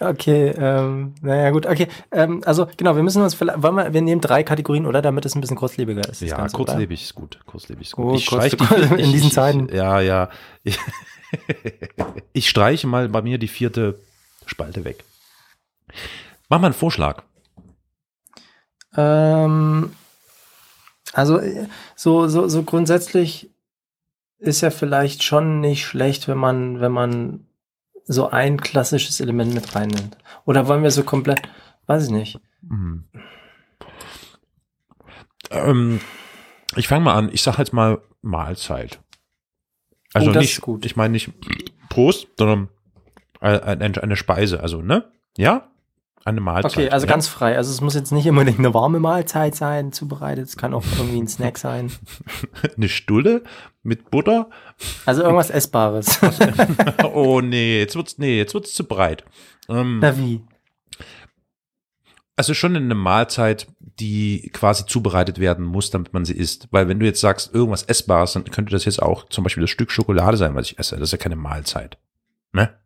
Okay, 0.00 0.48
ähm, 0.58 1.14
naja, 1.22 1.50
gut, 1.50 1.66
okay. 1.66 1.86
Ähm, 2.10 2.42
also, 2.44 2.66
genau, 2.76 2.96
wir 2.96 3.02
müssen 3.04 3.22
uns 3.22 3.34
vielleicht, 3.34 3.62
wollen 3.62 3.76
wir, 3.76 3.92
wir 3.94 4.02
nehmen 4.02 4.20
drei 4.20 4.42
Kategorien, 4.42 4.86
oder? 4.86 5.02
Damit 5.02 5.24
es 5.24 5.34
ein 5.36 5.40
bisschen 5.40 5.56
kurzlebiger 5.56 6.08
ist. 6.08 6.20
ja, 6.20 6.36
Ganze, 6.36 6.56
kurzlebig 6.56 7.02
ist 7.02 7.14
gut. 7.14 7.38
Kurzlebig 7.46 7.86
ist 7.86 7.92
gut. 7.96 8.04
Oh, 8.06 8.14
ich 8.16 8.26
kurz- 8.26 8.50
die, 8.50 8.56
in 9.02 9.12
diesen 9.12 9.30
Zeiten. 9.30 9.68
Ich, 9.68 9.74
ja, 9.74 10.00
ja. 10.00 10.28
Ich, 10.64 10.78
ich 12.32 12.48
streiche 12.48 12.86
mal 12.88 13.08
bei 13.08 13.22
mir 13.22 13.38
die 13.38 13.48
vierte 13.48 14.00
Spalte 14.46 14.84
weg. 14.84 15.04
Mach 16.48 16.58
mal 16.60 16.66
einen 16.66 16.74
Vorschlag. 16.74 17.22
Oder? 18.92 19.44
Ähm, 19.44 19.92
also, 21.12 21.38
äh, 21.38 21.68
so, 21.96 22.28
so, 22.28 22.48
so 22.48 22.62
grundsätzlich 22.64 23.50
ist 24.38 24.60
ja 24.60 24.70
vielleicht 24.70 25.22
schon 25.22 25.60
nicht 25.60 25.84
schlecht, 25.84 26.28
wenn 26.28 26.38
man, 26.38 26.80
wenn 26.80 26.92
man 26.92 27.46
so 28.04 28.28
ein 28.28 28.60
klassisches 28.60 29.20
Element 29.20 29.54
mit 29.54 29.74
reinnimmt. 29.74 30.18
Oder 30.44 30.68
wollen 30.68 30.82
wir 30.82 30.90
so 30.90 31.04
komplett, 31.04 31.42
weiß 31.86 32.04
ich 32.04 32.10
nicht. 32.10 32.40
Hm. 32.68 33.04
Ähm, 35.50 36.00
ich 36.76 36.88
fange 36.88 37.04
mal 37.04 37.14
an. 37.14 37.30
Ich 37.32 37.42
sage 37.42 37.58
jetzt 37.58 37.72
mal 37.72 38.00
Mahlzeit. 38.22 39.00
Also 40.12 40.30
Oh, 40.30 40.32
das 40.32 40.42
nicht, 40.42 40.52
ist 40.54 40.60
gut. 40.60 40.84
ich 40.84 40.96
meine 40.96 41.12
nicht 41.12 41.32
Prost, 41.88 42.28
sondern 42.38 42.68
eine, 43.40 44.02
eine 44.02 44.16
Speise. 44.16 44.60
Also, 44.60 44.80
ne? 44.80 45.10
Ja? 45.36 45.70
Eine 46.24 46.40
Mahlzeit. 46.40 46.72
Okay, 46.72 46.90
also 46.90 47.06
ja? 47.06 47.12
ganz 47.12 47.28
frei. 47.28 47.56
Also 47.56 47.70
es 47.70 47.80
muss 47.80 47.94
jetzt 47.94 48.10
nicht 48.10 48.28
unbedingt 48.28 48.58
eine 48.58 48.72
warme 48.72 48.98
Mahlzeit 48.98 49.54
sein, 49.54 49.92
zubereitet. 49.92 50.46
Es 50.48 50.56
kann 50.56 50.72
auch 50.72 50.84
irgendwie 50.96 51.18
ein 51.18 51.28
Snack 51.28 51.58
sein. 51.58 51.92
eine 52.76 52.88
Stulle 52.88 53.42
mit 53.82 54.10
Butter. 54.10 54.48
Also 55.04 55.22
irgendwas 55.22 55.50
Essbares. 55.50 56.18
oh 57.12 57.42
nee, 57.42 57.80
jetzt 57.80 57.94
wird's 57.94 58.16
nee, 58.16 58.38
jetzt 58.38 58.54
wird's 58.54 58.72
zu 58.72 58.84
breit. 58.84 59.24
Ähm, 59.68 59.98
Na 60.00 60.16
wie? 60.16 60.40
also 62.36 62.54
schon 62.54 62.76
eine 62.76 62.94
Mahlzeit, 62.94 63.68
die 63.78 64.50
quasi 64.52 64.86
zubereitet 64.86 65.38
werden 65.38 65.64
muss, 65.64 65.90
damit 65.90 66.12
man 66.12 66.24
sie 66.24 66.34
isst. 66.34 66.68
Weil 66.70 66.88
wenn 66.88 66.98
du 66.98 67.06
jetzt 67.06 67.20
sagst, 67.20 67.54
irgendwas 67.54 67.84
Essbares, 67.84 68.32
dann 68.32 68.44
könnte 68.44 68.72
das 68.72 68.84
jetzt 68.84 69.02
auch 69.02 69.28
zum 69.28 69.44
Beispiel 69.44 69.62
das 69.62 69.70
Stück 69.70 69.90
Schokolade 69.90 70.36
sein, 70.36 70.54
was 70.54 70.70
ich 70.70 70.78
esse. 70.78 70.96
Das 70.96 71.08
ist 71.08 71.12
ja 71.12 71.18
keine 71.18 71.36
Mahlzeit. 71.36 71.98
Ne? 72.52 72.76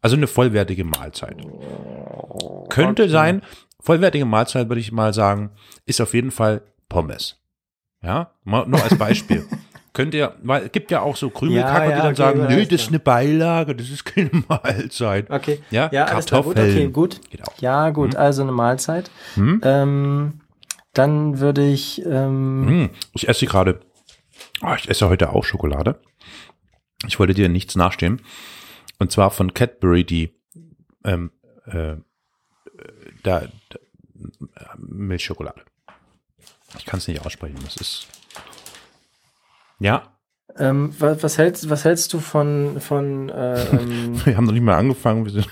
Also 0.00 0.16
eine 0.16 0.26
vollwertige 0.26 0.84
Mahlzeit. 0.84 1.36
Könnte 2.68 3.02
Okay. 3.04 3.08
sein, 3.12 3.42
vollwertige 3.80 4.24
Mahlzeit 4.24 4.68
würde 4.68 4.80
ich 4.80 4.92
mal 4.92 5.12
sagen, 5.12 5.50
ist 5.86 6.00
auf 6.00 6.14
jeden 6.14 6.30
Fall 6.30 6.62
Pommes. 6.88 7.36
Ja, 8.02 8.30
mal, 8.44 8.66
nur 8.66 8.82
als 8.82 8.96
Beispiel. 8.96 9.44
Könnt 9.92 10.14
ihr, 10.14 10.34
weil 10.42 10.66
es 10.66 10.72
gibt 10.72 10.92
ja 10.92 11.00
auch 11.00 11.16
so 11.16 11.28
Krümelkacker, 11.30 11.84
Ja, 11.86 11.86
die 11.86 11.90
ja, 11.90 11.96
dann 11.96 12.06
okay, 12.06 12.16
sagen, 12.16 12.46
nö, 12.54 12.64
das 12.64 12.82
ist 12.82 12.88
eine 12.88 13.00
Beilage, 13.00 13.74
das 13.74 13.90
ist 13.90 14.04
keine 14.04 14.30
Mahlzeit. 14.48 15.28
Okay. 15.30 15.60
Ja, 15.70 15.90
ja 15.92 16.04
alles 16.04 16.26
klar. 16.26 16.42
Gut, 16.44 16.52
okay, 16.52 16.60
Kartoffeln. 16.62 16.92
gut. 16.92 17.20
Ja, 17.58 17.90
gut. 17.90 18.14
Also 18.14 18.42
eine 18.42 18.52
Mahlzeit. 18.52 19.10
Hm? 19.34 19.60
Ähm, 19.64 20.40
dann 20.94 21.40
würde 21.40 21.66
ich, 21.66 22.04
ähm, 22.06 22.64
Hm, 22.68 22.90
ich 23.14 23.28
esse 23.28 23.46
gerade, 23.46 23.80
ah, 24.60 24.76
ich 24.76 24.88
esse 24.88 25.08
heute 25.08 25.30
auch 25.32 25.44
Schokolade. 25.44 25.98
Ich 27.06 27.18
wollte 27.18 27.34
dir 27.34 27.48
nichts 27.48 27.74
nachstehen. 27.74 28.20
Und 28.98 29.12
zwar 29.12 29.30
von 29.30 29.54
Cadbury 29.54 30.04
die 30.04 30.34
ähm, 31.04 31.30
äh, 31.66 31.96
da, 33.22 33.42
da, 33.68 33.78
Milchschokolade. 34.76 35.62
Ich 36.78 36.84
kann 36.84 36.98
es 36.98 37.08
nicht 37.08 37.24
aussprechen. 37.24 37.58
Das 37.64 37.76
ist 37.76 38.08
ja, 39.80 40.18
ähm, 40.58 40.92
was, 40.98 41.22
was 41.22 41.38
hältst, 41.38 41.70
was 41.70 41.84
hältst 41.84 42.12
du 42.12 42.18
von, 42.18 42.80
von, 42.80 43.28
äh, 43.28 43.64
ähm, 43.70 44.20
wir 44.26 44.36
haben 44.36 44.44
noch 44.44 44.52
nicht 44.52 44.62
mal 44.62 44.76
angefangen. 44.76 45.24
Wir 45.24 45.32
sind 45.32 45.48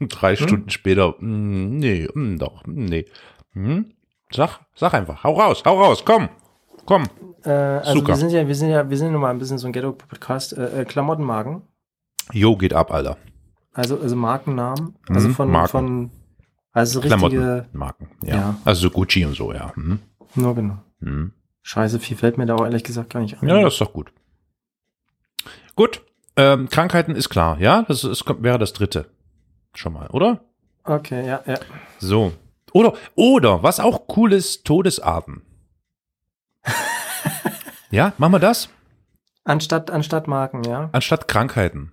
drei 0.00 0.36
Stunden 0.36 0.70
später. 0.70 1.14
Hm, 1.18 1.78
nee, 1.78 2.06
hm, 2.12 2.38
doch, 2.38 2.64
hm, 2.64 2.84
nee. 2.84 3.06
Hm? 3.52 3.94
Sag, 4.30 4.60
sag 4.74 4.92
einfach. 4.94 5.24
Hau 5.24 5.34
raus, 5.34 5.62
hau 5.64 5.82
raus, 5.82 6.04
komm, 6.04 6.28
komm. 6.88 7.04
äh, 7.44 7.50
also 7.50 7.92
Zucker. 8.00 8.08
wir 8.08 8.16
sind 8.16 8.30
ja, 8.30 8.48
wir 8.48 8.54
sind 8.54 8.70
ja, 8.70 8.88
wir 8.88 8.96
sind 8.96 9.12
nun 9.12 9.20
mal 9.20 9.28
ein 9.30 9.38
bisschen 9.38 9.58
so 9.58 9.66
ein 9.66 9.74
Ghetto-Podcast, 9.74 10.56
äh, 10.56 10.80
äh, 10.80 10.84
Klamottenmarken. 10.86 11.60
Jo, 12.32 12.56
geht 12.56 12.72
ab, 12.72 12.90
Alter. 12.90 13.18
Also, 13.74 14.00
also 14.00 14.16
Markennamen. 14.16 14.96
Also 15.08 15.28
Mhm, 15.28 15.34
von, 15.34 15.50
Marken. 15.50 15.68
von, 15.68 16.10
also 16.72 17.00
richtige, 17.00 17.18
Klamottenmarken. 17.18 18.08
Ja. 18.22 18.34
Ja. 18.34 18.56
Also 18.64 18.88
so 18.88 18.90
Gucci 18.90 19.24
und 19.26 19.34
so, 19.34 19.52
ja. 19.52 19.74
Hm. 19.76 19.98
nur 20.34 20.54
genau. 20.54 20.78
Hm. 21.00 21.32
Scheiße, 21.60 22.00
viel 22.00 22.16
fällt 22.16 22.38
mir 22.38 22.46
da 22.46 22.54
auch 22.54 22.64
ehrlich 22.64 22.84
gesagt 22.84 23.10
gar 23.10 23.20
nicht 23.20 23.42
ein. 23.42 23.48
Ja, 23.48 23.60
das 23.60 23.74
ist 23.74 23.80
doch 23.82 23.92
gut. 23.92 24.10
Gut. 25.76 26.00
Ähm, 26.36 26.70
Krankheiten 26.70 27.14
ist 27.14 27.28
klar, 27.28 27.60
ja? 27.60 27.82
Das 27.82 28.02
ist, 28.04 28.24
wäre 28.40 28.58
das 28.58 28.72
dritte. 28.72 29.10
Schon 29.74 29.92
mal, 29.92 30.06
oder? 30.08 30.40
Okay, 30.84 31.26
ja, 31.26 31.42
ja. 31.46 31.58
So. 31.98 32.32
Oder, 32.72 32.94
oder, 33.14 33.62
was 33.62 33.78
auch 33.78 34.04
cool 34.16 34.32
ist, 34.32 34.64
Todesarten. 34.64 35.42
ja, 37.90 38.12
machen 38.18 38.32
wir 38.32 38.38
das? 38.38 38.68
Anstatt, 39.44 39.90
anstatt 39.90 40.28
Marken, 40.28 40.62
ja. 40.64 40.90
Anstatt 40.92 41.28
Krankheiten. 41.28 41.92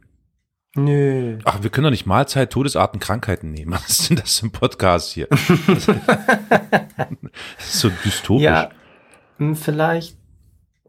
Nö. 0.76 1.40
Ach, 1.46 1.64
wir 1.64 1.70
können 1.70 1.86
doch 1.86 1.92
nicht 1.92 2.06
Mahlzeit, 2.06 2.52
Todesarten, 2.52 3.00
Krankheiten 3.00 3.52
nehmen. 3.52 3.72
Was 3.72 3.88
ist 3.90 4.10
denn 4.10 4.18
das 4.18 4.42
ein 4.44 4.52
Podcast 4.52 5.12
hier? 5.14 5.28
das 5.30 5.48
ist 7.60 7.80
so 7.80 7.90
dystopisch. 8.04 8.44
Ja, 8.44 8.70
hm, 9.38 9.56
vielleicht, 9.56 10.18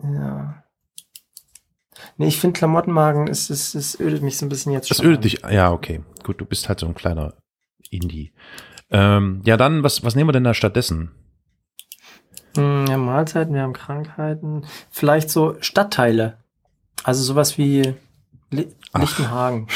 ja. 0.02 0.62
Nee, 2.16 2.28
ich 2.28 2.40
finde 2.40 2.58
Klamottenmarken, 2.58 3.28
es, 3.28 3.48
es, 3.50 3.74
es 3.74 3.98
ödet 4.00 4.22
mich 4.22 4.38
so 4.38 4.46
ein 4.46 4.48
bisschen 4.48 4.72
jetzt 4.72 4.90
Das 4.90 4.98
schon 4.98 5.06
ödet 5.06 5.18
an. 5.18 5.22
dich. 5.22 5.38
Ja, 5.50 5.70
okay. 5.72 6.02
Gut, 6.24 6.40
du 6.40 6.44
bist 6.46 6.68
halt 6.68 6.80
so 6.80 6.86
ein 6.86 6.94
kleiner 6.94 7.34
Indie. 7.90 8.32
Ähm, 8.90 9.42
ja, 9.44 9.56
dann, 9.56 9.82
was, 9.82 10.02
was 10.04 10.14
nehmen 10.16 10.28
wir 10.28 10.32
denn 10.32 10.44
da 10.44 10.54
stattdessen? 10.54 11.12
Hm, 12.56 12.86
Wir 12.86 12.94
haben 12.94 13.04
Mahlzeiten, 13.04 13.54
wir 13.54 13.62
haben 13.62 13.72
Krankheiten. 13.72 14.64
Vielleicht 14.90 15.30
so 15.30 15.56
Stadtteile. 15.60 16.38
Also 17.04 17.22
sowas 17.22 17.58
wie 17.58 17.94
Li 18.50 18.68
Ach. 18.92 19.00
Lichtenhagen. 19.00 19.68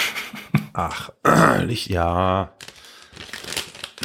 Ach, 0.72 1.10
ich, 1.68 1.86
ja. 1.86 2.52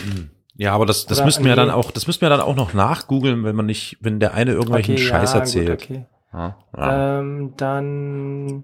Hm. 0.03 0.29
Ja, 0.57 0.73
aber 0.73 0.85
das, 0.85 1.05
das 1.05 1.17
Oder 1.19 1.25
müssten 1.25 1.43
wir 1.43 1.51
nee. 1.51 1.55
dann 1.57 1.69
auch, 1.69 1.91
das 1.91 2.07
müssten 2.07 2.21
wir 2.21 2.29
dann 2.29 2.39
auch 2.39 2.55
noch 2.55 2.73
nachgoogeln, 2.73 3.43
wenn 3.43 3.55
man 3.55 3.65
nicht, 3.65 3.97
wenn 3.99 4.19
der 4.19 4.33
eine 4.33 4.51
irgendwelchen 4.53 4.97
Scheiß 4.97 5.33
ja, 5.33 5.39
erzählt. 5.39 5.87
Gut, 5.87 5.97
okay. 5.97 6.05
Ja, 6.33 6.57
ja. 6.77 7.19
Ähm, 7.19 7.53
dann 7.57 8.63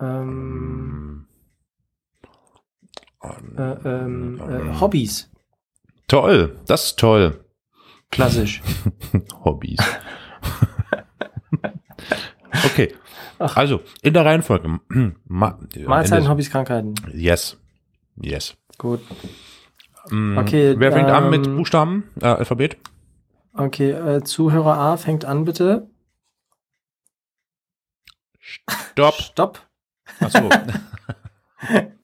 ähm, 0.00 1.26
Ähm, 3.22 3.56
äh, 3.56 3.62
ähm, 3.62 4.40
ähm, 4.48 4.70
äh, 4.70 4.80
Hobbys. 4.80 5.30
Toll, 6.06 6.58
das 6.66 6.84
ist 6.84 6.98
toll. 6.98 7.44
Klassisch. 8.10 8.62
Hobbys. 9.44 9.78
okay. 12.64 12.94
Ach. 13.38 13.56
Also, 13.56 13.80
in 14.02 14.14
der 14.14 14.24
Reihenfolge. 14.24 14.80
Ma 15.26 15.58
Mahlzeiten, 15.86 16.18
Ende- 16.18 16.30
Hobbys, 16.30 16.50
Krankheiten. 16.50 16.94
Yes. 17.12 17.56
Yes. 18.20 18.56
Gut. 18.78 19.00
Mm, 20.10 20.38
Okay, 20.38 20.74
Wer 20.78 20.92
fängt 20.92 21.10
an 21.10 21.30
mit 21.30 21.46
ähm, 21.46 21.56
Buchstaben? 21.56 22.04
Äh, 22.20 22.26
Alphabet? 22.26 22.76
Okay, 23.52 23.90
äh, 23.90 24.22
Zuhörer 24.22 24.76
A 24.78 24.96
fängt 24.96 25.24
an, 25.24 25.44
bitte. 25.44 25.88
Stopp. 28.38 29.14
Stopp. 29.14 29.60
Achso. 30.20 30.48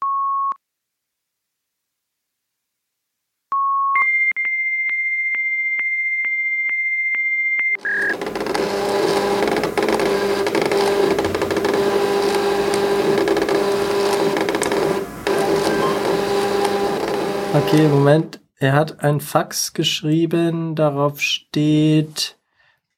Okay, 17.54 17.86
Moment. 17.86 18.40
Er 18.56 18.72
hat 18.72 19.04
ein 19.04 19.20
Fax 19.20 19.74
geschrieben, 19.74 20.74
darauf 20.74 21.20
steht, 21.20 22.36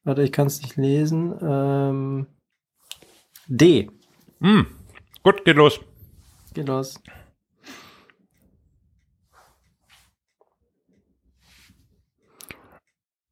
warte, 0.03 0.23
ich 0.23 0.31
kann 0.31 0.47
es 0.47 0.63
nicht 0.63 0.77
lesen. 0.77 1.37
Ähm, 1.43 2.25
D. 3.45 3.91
hm. 4.39 4.65
Gut, 5.21 5.45
geht 5.45 5.57
los. 5.57 5.79
Geht 6.55 6.67
los. 6.67 6.99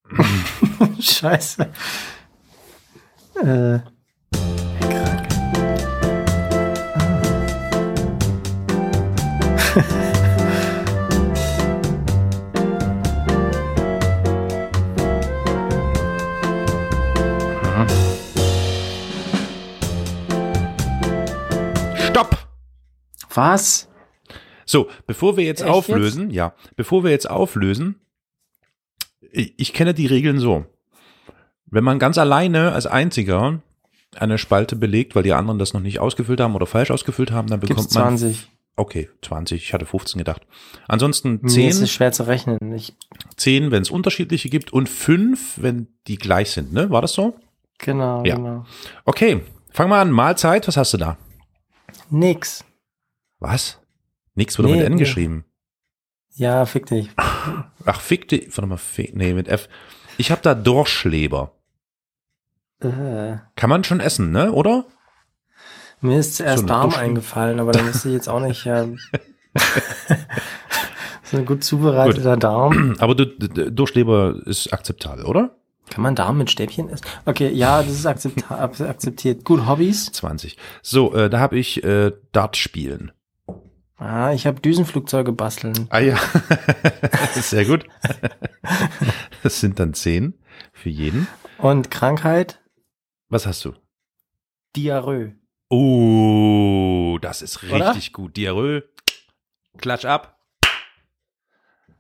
Scheiße. 1.00 1.74
Äh. 3.42 3.80
Was? 23.36 23.90
So, 24.66 24.90
bevor 25.06 25.38
wir 25.38 25.44
jetzt 25.44 25.62
Echt 25.62 25.70
auflösen, 25.70 26.32
ja, 26.32 26.54
bevor 26.76 27.04
wir 27.04 27.12
jetzt 27.12 27.30
auflösen, 27.30 27.96
ich, 29.32 29.54
ich 29.58 29.74
kenne 29.74 29.94
die 29.94 30.08
Regeln 30.08 30.40
so. 30.40 30.66
Wenn 31.68 31.84
man 31.84 32.00
ganz 32.00 32.18
alleine 32.18 32.72
als 32.72 32.86
einziger 32.88 33.62
eine 34.16 34.38
Spalte 34.38 34.76
belegt, 34.76 35.16
weil 35.16 35.24
die 35.24 35.34
anderen 35.34 35.60
das 35.60 35.74
noch 35.74 35.82
nicht 35.82 36.00
ausgefüllt 36.00 36.40
haben 36.40 36.56
oder 36.56 36.66
falsch 36.66 36.92
ausgefüllt 36.92 37.32
haben, 37.32 37.48
dann 37.50 37.60
Gibt's 37.60 37.76
bekommt 37.76 37.94
man 37.94 38.18
20? 38.18 38.50
Okay, 38.78 39.10
20, 39.22 39.64
ich 39.64 39.74
hatte 39.74 39.86
15 39.86 40.18
gedacht. 40.20 40.42
Ansonsten 40.88 41.40
Mir 41.42 41.48
ist 41.48 41.78
10, 41.78 41.84
es 41.84 41.92
schwer 41.92 42.12
zu 42.12 42.28
rechnen. 42.28 42.58
Ich, 42.74 42.94
10, 43.38 43.72
wenn 43.72 43.82
es 43.82 43.90
unterschiedliche 43.90 44.50
gibt 44.50 44.74
und 44.74 44.90
5, 44.90 45.62
wenn 45.62 45.88
die 46.08 46.18
gleich 46.18 46.52
sind, 46.52 46.74
ne? 46.74 46.90
War 46.90 47.02
das 47.02 47.14
so? 47.14 47.36
genau, 47.78 48.24
Ja. 48.26 48.36
genau. 48.36 48.66
Okay, 49.06 49.42
fang 49.72 49.90
mal 49.90 50.02
an. 50.02 50.12
Mahlzeit, 50.12 50.68
was 50.68 50.78
hast 50.78 50.94
du 50.94 50.98
da? 50.98 51.18
Nix. 52.10 52.64
Was? 53.46 53.80
Nix 54.34 54.58
wurde 54.58 54.70
Nee, 54.70 54.78
mit 54.78 54.86
N 54.88 54.94
nee. 54.94 55.00
geschrieben. 55.00 55.46
Ja, 56.34 56.66
fick 56.66 56.88
dich. 56.88 57.10
Ach, 57.86 58.02
fick 58.02 58.28
die, 58.28 58.48
warte 58.48 58.66
mal, 58.66 58.78
fick, 58.78 59.16
nee, 59.16 59.34
mit 59.34 59.48
F. 59.48 59.70
Ich 60.18 60.32
habe 60.32 60.42
da 60.42 60.56
Dorschleber. 60.56 61.52
Äh, 62.80 63.38
Kann 63.56 63.70
man 63.70 63.84
schon 63.84 64.00
essen, 64.00 64.32
ne? 64.32 64.52
Oder? 64.52 64.86
mir 66.02 66.20
ist 66.20 66.36
zuerst 66.38 66.64
eine 66.64 66.68
Darm 66.68 66.94
eingefallen, 66.94 67.60
aber 67.60 67.72
da 67.72 67.86
wüsste 67.86 68.10
ich 68.10 68.16
jetzt 68.16 68.30
auch 68.30 68.40
nicht. 68.40 68.66
Ja, 68.66 68.88
So 71.24 71.38
ein 71.38 71.46
gut 71.46 71.64
zubereiteter 71.64 72.38
Darm. 72.38 72.96
Aber 73.00 73.16
du, 73.16 73.26
Durchleber 73.26 74.36
ist 74.46 74.72
akzeptabel, 74.72 75.26
oder? 75.26 75.56
Kann 75.90 76.04
man 76.04 76.14
Darm 76.16 76.38
mit 76.38 76.52
Stäbchen 76.52 76.90
essen? 76.90 77.06
Okay, 77.26 77.50
ja, 77.50 77.82
das 77.82 77.94
ist 77.94 78.06
akzeptiert. 78.50 79.44
Gut, 79.44 79.66
Hobbys. 79.68 80.12
20. 80.12 80.58
So, 80.84 81.14
äh, 81.16 81.30
da 81.30 81.40
habe 81.40 81.58
ich 81.58 81.84
äh, 81.84 82.12
Dart 82.32 82.58
spielen. 82.58 83.12
Ah, 83.98 84.34
ich 84.34 84.46
habe 84.46 84.60
Düsenflugzeuge 84.60 85.32
basteln. 85.32 85.88
Ah 85.90 86.00
ja, 86.00 86.18
sehr 87.36 87.66
gut. 87.66 87.86
Das 89.44 89.60
sind 89.60 89.80
dann 89.80 89.94
10 89.94 90.34
für 90.74 90.90
jeden. 90.90 91.28
Und 91.60 91.92
Krankheit? 91.92 92.60
Was 93.30 93.46
hast 93.46 93.64
du? 93.64 93.74
Diarrhoe. 94.76 95.36
Oh, 95.70 97.20
das 97.22 97.44
ist 97.44 97.64
Oder? 97.64 97.90
richtig 97.90 98.12
gut. 98.12 98.36
Diarrhoe, 98.38 98.84
klatsch 99.78 100.06
ab, 100.06 100.40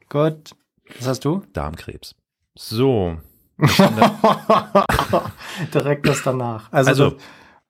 Gut. 0.09 0.55
Was 0.97 1.07
hast 1.07 1.25
du? 1.25 1.43
Darmkrebs. 1.53 2.15
So, 2.55 3.19
Direkt 5.73 6.07
das 6.07 6.23
danach. 6.23 6.71
Also, 6.71 6.89
Also, 6.89 7.09
das, 7.11 7.21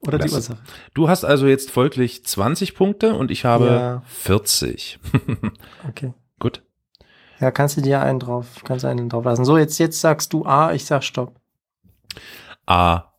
oder 0.01 0.17
die 0.19 0.29
Ursache. 0.31 0.57
du 0.93 1.09
hast 1.09 1.23
also 1.25 1.47
jetzt 1.47 1.71
folglich 1.71 2.23
20 2.25 2.75
Punkte 2.75 3.15
und 3.15 3.31
ich 3.31 3.45
habe 3.45 3.65
Ja. 3.67 4.01
40. 4.07 4.99
Okay. 5.89 6.13
gut. 6.39 6.63
Ja, 7.39 7.51
kannst 7.51 7.75
du 7.77 7.81
dir 7.81 8.01
einen 8.01 8.19
drauf, 8.19 8.61
kannst 8.63 8.83
du 8.85 8.87
einen 8.87 9.09
drauf 9.09 9.25
lassen. 9.25 9.43
So, 9.45 9.57
jetzt, 9.57 9.77
jetzt 9.77 9.99
sagst 9.99 10.31
du 10.33 10.45
A, 10.45 10.73
ich 10.73 10.85
sag 10.85 11.03
Stopp. 11.03 11.39
A, 12.65 13.11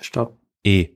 Stopp. 0.00 0.38
E. 0.64 0.88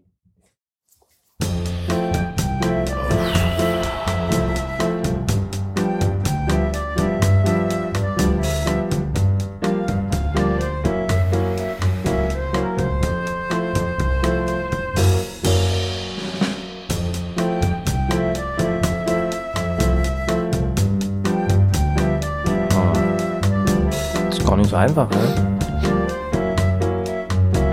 einfach, 24.85 25.09
ne? 25.09 25.17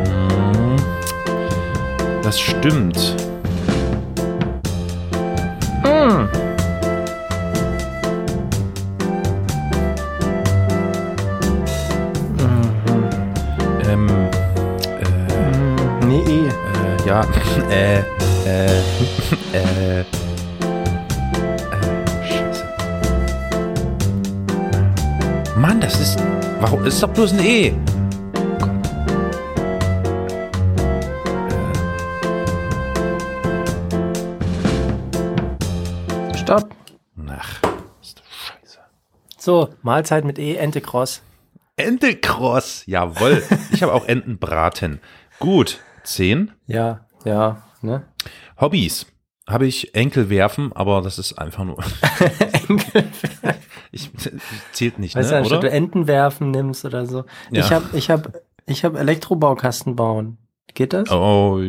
Mm, 0.08 0.78
Das 2.24 2.39
stimmt. 2.39 3.15
Das 26.91 26.95
ist 26.97 27.04
doch 27.04 27.13
bloß 27.13 27.32
ein 27.32 27.39
E. 27.39 27.73
Stopp. 36.36 36.75
Ach, 37.30 37.62
ist 38.01 38.19
doch 38.19 38.25
scheiße. 38.25 38.80
So, 39.38 39.69
Mahlzeit 39.84 40.25
mit 40.25 40.38
E, 40.38 40.56
Ente 40.56 40.82
Cross. 40.82 41.21
Entekross, 41.77 42.84
jawohl. 42.88 43.41
Ich 43.71 43.84
habe 43.84 43.93
auch 43.93 44.06
Entenbraten. 44.06 44.99
Gut, 45.39 45.80
zehn. 46.04 46.51
Ja, 46.67 47.06
ja, 47.23 47.63
ne? 47.82 48.04
Hobbys. 48.60 49.06
Habe 49.52 49.68
ich 49.68 49.96
Enkel 49.96 50.30
werfen, 50.30 50.72
aber 50.74 51.02
das 51.02 51.20
ist 51.20 51.34
einfach 51.34 51.64
nur. 51.64 51.78
ich, 53.92 54.10
zählt 54.72 55.00
nicht, 55.00 55.16
Weißt 55.16 55.32
du, 55.32 55.34
ne, 55.36 55.40
anstatt 55.40 55.60
oder? 55.60 55.70
du 55.70 55.76
Enten 55.76 56.08
werfen 56.08 56.52
nimmst 56.52 56.86
oder 56.86 57.06
so. 57.06 57.26
Ja. 57.52 57.62
Ich 57.62 57.72
hab, 57.72 57.94
ich 57.94 58.10
hab, 58.10 58.42
ich 58.66 58.86
hab 58.86 58.96
Elektrobaukasten 58.96 59.96
bauen. 59.96 60.38
Geht 60.74 60.94
das? 60.94 61.12
Oh, 61.12 61.60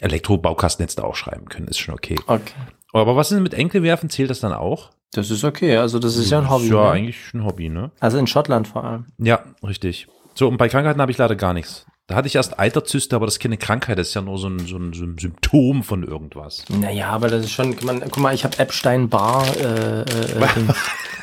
Elektrobaukasten 0.00 0.82
hättest 0.82 0.98
du 0.98 1.04
auch 1.04 1.16
schreiben 1.16 1.46
können, 1.46 1.68
ist 1.68 1.78
schon 1.78 1.94
okay. 1.94 2.16
Okay. 2.26 2.52
Aber 2.92 3.16
was 3.16 3.30
ist 3.30 3.36
denn 3.36 3.42
mit 3.42 3.54
Enkelwerfen? 3.54 4.10
Zählt 4.10 4.30
das 4.30 4.40
dann 4.40 4.52
auch? 4.52 4.90
Das 5.12 5.30
ist 5.30 5.44
okay. 5.44 5.76
Also, 5.76 5.98
das 5.98 6.16
ist 6.16 6.30
ja 6.30 6.38
ein 6.38 6.50
Hobby. 6.50 6.68
Ja, 6.68 6.84
ne? 6.84 6.90
eigentlich 6.90 7.34
ein 7.34 7.44
Hobby, 7.44 7.68
ne? 7.68 7.90
Also 8.00 8.18
in 8.18 8.26
Schottland 8.26 8.68
vor 8.68 8.84
allem. 8.84 9.06
Ja, 9.18 9.40
richtig. 9.66 10.06
So, 10.34 10.48
und 10.48 10.56
bei 10.56 10.68
Krankheiten 10.68 11.00
habe 11.00 11.10
ich 11.10 11.18
leider 11.18 11.34
gar 11.34 11.52
nichts. 11.52 11.86
Da 12.10 12.16
hatte 12.16 12.26
ich 12.26 12.34
erst 12.34 12.58
Eiterzyste, 12.58 13.14
aber 13.14 13.26
das 13.26 13.36
ist 13.36 13.38
keine 13.38 13.56
Krankheit, 13.56 13.96
das 13.96 14.08
ist 14.08 14.14
ja 14.14 14.20
nur 14.20 14.36
so 14.36 14.48
ein, 14.48 14.58
so 14.66 14.76
ein, 14.76 14.92
so 14.92 15.04
ein 15.04 15.16
Symptom 15.16 15.84
von 15.84 16.02
irgendwas. 16.02 16.64
Naja, 16.68 17.10
aber 17.10 17.28
das 17.28 17.44
ist 17.44 17.52
schon, 17.52 17.76
guck 17.76 17.84
mal, 17.84 18.00
guck 18.00 18.18
mal 18.18 18.34
ich 18.34 18.42
habe 18.42 18.58
Epstein-Barr. 18.58 19.46
Äh, 19.56 20.00
äh, 20.00 20.40
äh. 20.40 20.68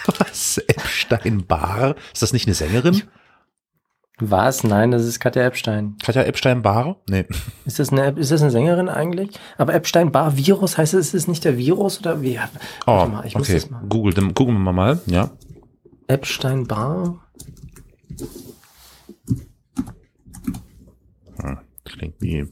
Was? 0.17 0.59
Epstein-Barr? 0.59 1.95
Ist 2.13 2.21
das 2.21 2.31
nicht 2.31 2.47
eine 2.47 2.55
Sängerin? 2.55 3.03
Was? 4.19 4.63
Nein, 4.63 4.91
das 4.91 5.03
ist 5.03 5.19
Katja 5.19 5.43
Epstein. 5.43 5.97
Katja 6.01 6.23
Epstein-Barr? 6.23 6.95
Nee. 7.09 7.25
Ist 7.65 7.79
das 7.79 7.91
eine, 7.91 8.11
ist 8.11 8.31
das 8.31 8.41
eine 8.41 8.51
Sängerin 8.51 8.87
eigentlich? 8.87 9.37
Aber 9.57 9.73
Epstein-Barr-Virus 9.73 10.77
heißt 10.77 10.93
es, 10.93 11.07
ist 11.07 11.13
es 11.13 11.27
nicht 11.27 11.43
der 11.43 11.57
Virus 11.57 11.99
oder 11.99 12.21
wie? 12.21 12.39
Oh, 12.85 13.07
mal, 13.07 13.25
ich 13.25 13.35
muss 13.35 13.49
okay. 13.49 13.59
das 13.59 13.69
mal. 13.69 13.81
Google, 13.89 14.13
dann 14.13 14.33
gucken 14.33 14.57
wir 14.63 14.71
mal, 14.71 15.01
ja. 15.07 15.31
Epstein-Barr? 16.07 17.19
Hm, 21.41 21.59
Klingt 21.87 22.15
wie. 22.21 22.47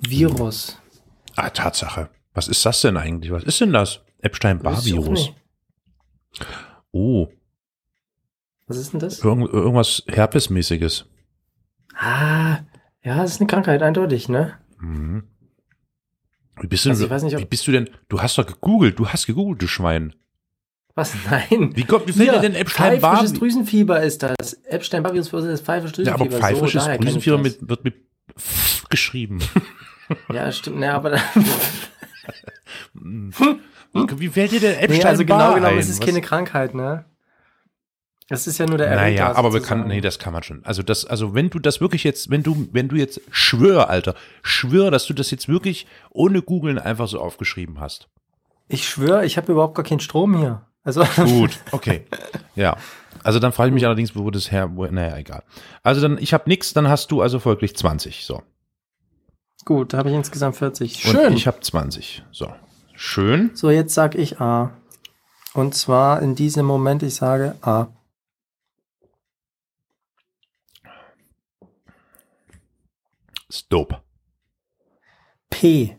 Virus. 0.00 0.78
Ah, 1.36 1.50
Tatsache. 1.50 2.10
Was 2.34 2.48
ist 2.48 2.64
das 2.66 2.80
denn 2.80 2.96
eigentlich? 2.96 3.30
Was 3.32 3.44
ist 3.44 3.60
denn 3.60 3.72
das? 3.72 4.00
Epstein-Barr-Virus. 4.20 5.30
Oh, 6.92 7.28
Was 8.66 8.76
ist 8.76 8.92
denn 8.92 9.00
das? 9.00 9.18
irgend, 9.20 9.52
irgendwas 9.52 10.02
Herpesmäßiges. 10.08 11.06
Ah, 11.94 12.60
ja, 13.02 13.16
das 13.16 13.32
ist 13.32 13.40
eine 13.40 13.48
Krankheit, 13.48 13.82
eindeutig, 13.82 14.28
ne? 14.28 14.58
Mhm. 14.78 15.24
Wie 16.60 16.66
bist, 16.66 16.84
du, 16.84 16.90
Also 16.90 17.04
ich 17.04 17.10
weiß 17.10 17.22
nicht, 17.24 17.34
ob- 17.34 17.40
wie 17.40 17.46
bist 17.46 17.66
du 17.66 17.72
denn? 17.72 17.90
Du 18.08 18.20
hast 18.20 18.38
doch 18.38 18.46
gegoogelt, 18.46 18.98
du 18.98 19.08
hast 19.08 19.26
gegoogelt, 19.26 19.60
du 19.62 19.66
Schwein. 19.66 20.14
Was? 20.94 21.14
Nein. 21.30 21.72
Wie 21.74 21.84
kommt, 21.84 22.06
wie 22.08 22.12
fällt 22.12 22.32
dir 22.34 22.40
denn 22.40 22.54
Epstein-Barr? 22.54 23.16
Pfeifisches 23.16 23.38
Drüsenfieber 23.38 24.02
ist 24.02 24.22
das. 24.22 24.52
Epstein-Barr-Virus 24.64 25.28
verursacht 25.28 25.52
das 25.54 25.60
pfeifische 25.62 26.02
Ja, 26.02 26.14
aber 26.14 26.26
Drüsenfieber. 26.26 26.68
kenn 26.70 26.92
ich 26.92 26.98
Drüsenfieber 27.00 27.38
mit, 27.38 27.68
wird 27.68 27.84
mit 27.84 27.94
F 28.36 28.84
geschrieben. 28.88 29.38
Ja, 30.30 30.52
stimmt. 30.52 30.78
Ne, 30.80 30.92
aber 30.92 31.18
Wie 33.92 34.28
fällt 34.28 34.52
dir 34.52 34.60
denn 34.60 34.78
Epstein-Barr 34.78 34.88
nee, 34.88 35.04
also 35.04 35.24
genau 35.24 35.54
genommen, 35.54 35.78
es 35.78 35.88
ist 35.88 36.00
Was- 36.00 36.06
keine 36.06 36.20
Krankheit, 36.20 36.74
ne? 36.74 37.04
Das 38.28 38.46
ist 38.46 38.58
ja 38.58 38.66
nur 38.66 38.78
der 38.78 38.86
Erreger. 38.86 39.24
Naja, 39.24 39.36
aber 39.36 39.52
wir 39.52 39.60
kann, 39.60 39.88
nee, 39.88 40.00
das 40.00 40.18
kann 40.18 40.32
man 40.32 40.42
schon. 40.42 40.64
Also 40.64 40.82
das, 40.82 41.04
also 41.04 41.34
wenn 41.34 41.50
du 41.50 41.58
das 41.58 41.80
wirklich 41.80 42.02
jetzt, 42.04 42.30
wenn 42.30 42.42
du, 42.42 42.68
wenn 42.72 42.88
du 42.88 42.96
jetzt 42.96 43.20
schwör, 43.30 43.90
Alter, 43.90 44.14
schwör, 44.42 44.90
dass 44.90 45.06
du 45.06 45.12
das 45.12 45.30
jetzt 45.30 45.48
wirklich 45.48 45.86
ohne 46.10 46.40
googeln 46.40 46.78
einfach 46.78 47.08
so 47.08 47.20
aufgeschrieben 47.20 47.78
hast. 47.80 48.08
Ich 48.68 48.88
schwöre, 48.88 49.26
ich 49.26 49.36
habe 49.36 49.52
überhaupt 49.52 49.74
gar 49.74 49.84
keinen 49.84 50.00
Strom 50.00 50.36
hier. 50.38 50.64
Also 50.84 51.04
Gut, 51.16 51.60
okay. 51.70 52.04
Ja. 52.54 52.76
Also 53.22 53.38
dann 53.38 53.52
frage 53.52 53.68
ich 53.68 53.74
mich 53.74 53.86
allerdings, 53.86 54.16
wo 54.16 54.30
das 54.30 54.50
her, 54.50 54.70
wo, 54.74 54.84
naja, 54.86 55.16
egal. 55.16 55.42
Also 55.82 56.00
dann, 56.00 56.18
ich 56.18 56.34
habe 56.34 56.48
nix, 56.48 56.72
dann 56.72 56.88
hast 56.88 57.10
du 57.12 57.22
also 57.22 57.38
folglich 57.38 57.76
20. 57.76 58.24
So. 58.24 58.42
gut, 59.64 59.92
da 59.92 59.98
habe 59.98 60.10
ich 60.10 60.16
insgesamt 60.16 60.56
40. 60.56 61.04
Und 61.04 61.10
Schön. 61.12 61.32
ich 61.34 61.46
habe 61.46 61.60
20. 61.60 62.24
So. 62.32 62.52
Schön. 62.94 63.50
so, 63.54 63.70
jetzt 63.70 63.94
sag 63.94 64.14
ich 64.14 64.40
A. 64.40 64.72
Und 65.54 65.74
zwar 65.74 66.22
in 66.22 66.34
diesem 66.34 66.66
Moment, 66.66 67.02
ich 67.02 67.14
sage 67.14 67.56
A. 67.62 67.88
Stop. 73.50 74.02
P. 75.50 75.98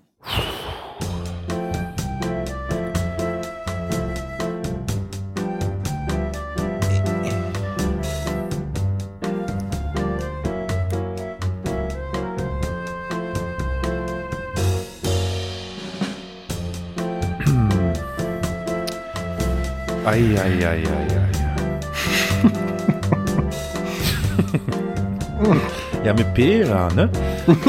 Eieieiei. 20.13 20.83
ja, 26.05 26.13
mit 26.13 26.31
P, 26.35 26.61
ja, 26.61 26.87
ne? 26.93 27.09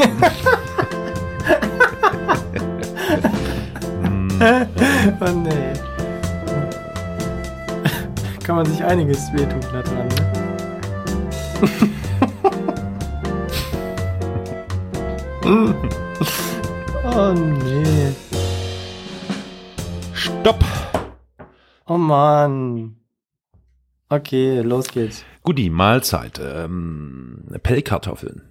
Oh 5.21 5.31
nee. 5.31 5.73
Kann 8.43 8.57
man 8.57 8.65
sich 8.65 8.83
einiges 8.83 9.31
wehtun 9.33 9.61
da 9.71 9.81
dran, 9.81 10.07
ne? 10.07 10.15
oh 17.15 17.33
nee. 17.33 18.13
Stopp! 20.13 20.63
Oh 21.87 21.97
Mann. 21.97 22.95
Okay, 24.09 24.61
los 24.61 24.87
geht's. 24.87 25.23
Guti, 25.43 25.69
Mahlzeit. 25.69 26.39
Ähm, 26.43 27.43
Pellkartoffeln. 27.61 28.41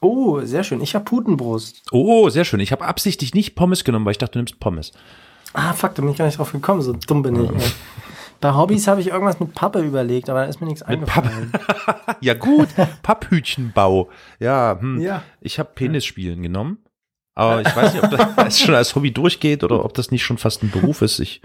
Oh, 0.00 0.40
sehr 0.40 0.64
schön. 0.64 0.80
Ich 0.80 0.94
hab 0.94 1.04
Putenbrust. 1.04 1.82
Oh, 1.92 2.28
sehr 2.30 2.44
schön. 2.44 2.60
Ich 2.60 2.72
habe 2.72 2.86
absichtlich 2.86 3.34
nicht 3.34 3.54
Pommes 3.54 3.84
genommen, 3.84 4.04
weil 4.06 4.12
ich 4.12 4.18
dachte, 4.18 4.32
du 4.32 4.38
nimmst 4.38 4.60
Pommes. 4.60 4.92
Ah, 5.52 5.72
fuck, 5.72 5.94
da 5.94 6.02
bin 6.02 6.10
ich 6.10 6.18
gar 6.18 6.26
nicht 6.26 6.38
drauf 6.38 6.52
gekommen. 6.52 6.80
So 6.80 6.92
dumm 6.94 7.22
bin 7.22 7.44
ich. 7.44 7.50
Bei 8.40 8.54
Hobbys 8.54 8.86
habe 8.86 9.02
ich 9.02 9.08
irgendwas 9.08 9.38
mit 9.38 9.54
Pappe 9.54 9.80
überlegt, 9.80 10.30
aber 10.30 10.40
da 10.40 10.46
ist 10.46 10.60
mir 10.60 10.66
nichts 10.66 10.82
eingefallen. 10.82 11.52
Ja 12.22 12.34
gut, 12.34 12.68
Papphütchenbau. 13.02 14.10
Ja, 14.38 14.76
hm. 14.78 15.00
Ja. 15.00 15.22
ich 15.40 15.58
habe 15.58 15.70
Penisspielen 15.74 16.42
genommen. 16.42 16.78
Aber 17.34 17.62
ich 17.62 17.74
weiß 17.74 17.94
nicht, 17.94 18.04
ob 18.04 18.36
das 18.36 18.60
schon 18.60 18.74
als 18.74 18.94
Hobby 18.94 19.10
durchgeht 19.10 19.64
oder 19.64 19.82
ob 19.84 19.94
das 19.94 20.10
nicht 20.10 20.22
schon 20.22 20.36
fast 20.36 20.62
ein 20.62 20.70
Beruf 20.70 21.00
ist. 21.00 21.18
Ich, 21.20 21.40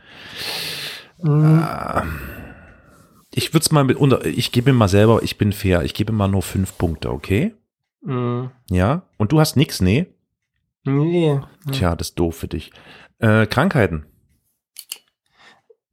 ich 3.34 3.54
würde 3.54 3.64
es 3.64 3.72
mal 3.72 3.84
mit 3.84 3.98
unter, 3.98 4.26
ich 4.26 4.52
gebe 4.52 4.72
mir 4.72 4.78
mal 4.78 4.88
selber, 4.88 5.24
ich 5.24 5.38
bin 5.38 5.52
fair, 5.54 5.84
ich 5.84 5.94
gebe 5.94 6.12
mal 6.14 6.28
nur 6.28 6.42
fünf 6.42 6.78
Punkte, 6.78 7.12
okay? 7.12 7.54
Mm, 8.02 8.46
Ja. 8.70 9.04
Und 9.18 9.32
du 9.32 9.40
hast 9.40 9.56
nix, 9.56 9.82
nee? 9.82 10.08
nee. 10.84 11.40
Tja, 11.72 11.96
das 11.96 12.10
ist 12.10 12.20
doof 12.20 12.36
für 12.38 12.48
dich. 12.48 12.72
Äh, 13.20 13.46
Krankheiten. 13.48 14.06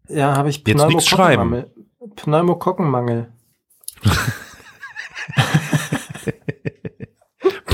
Ja, 0.08 0.36
habe 0.36 0.50
ich 0.50 0.66
Jetzt 0.66 0.86
nix 0.88 1.06
schreiben. 1.06 1.64
Pneumokokkenmangel. 2.16 3.32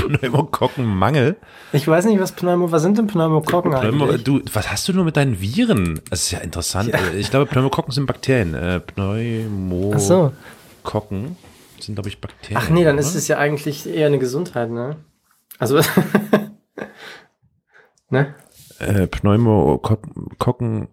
Pneumokokkenmangel. 0.19 1.37
Ich 1.71 1.87
weiß 1.87 2.05
nicht, 2.05 2.19
was 2.19 2.31
Pneumo, 2.31 2.71
was 2.71 2.81
sind 2.81 2.97
denn 2.97 3.07
Pneumokokken 3.07 3.71
Pneumo, 3.71 4.05
eigentlich? 4.05 4.23
du, 4.23 4.41
was 4.51 4.71
hast 4.71 4.87
du 4.87 4.93
nur 4.93 5.05
mit 5.05 5.17
deinen 5.17 5.39
Viren? 5.39 6.01
Das 6.09 6.23
ist 6.23 6.31
ja 6.31 6.39
interessant. 6.39 6.89
Ja. 6.89 6.99
Ich 7.17 7.29
glaube, 7.29 7.45
Pneumokokken 7.45 7.91
sind 7.91 8.05
Bakterien. 8.05 8.53
Äh, 8.53 8.79
Pneumokokken 8.79 9.99
so. 9.99 10.31
sind, 11.79 11.95
glaube 11.95 12.09
ich, 12.09 12.19
Bakterien. 12.19 12.57
Ach 12.61 12.69
nee, 12.69 12.83
dann 12.83 12.95
oder? 12.95 13.01
ist 13.01 13.15
es 13.15 13.27
ja 13.27 13.37
eigentlich 13.37 13.87
eher 13.87 14.07
eine 14.07 14.19
Gesundheit, 14.19 14.71
ne? 14.71 14.97
Also, 15.59 15.79
ne? 18.09 18.33
Äh, 18.79 19.07
Pneumokokken. 19.07 20.87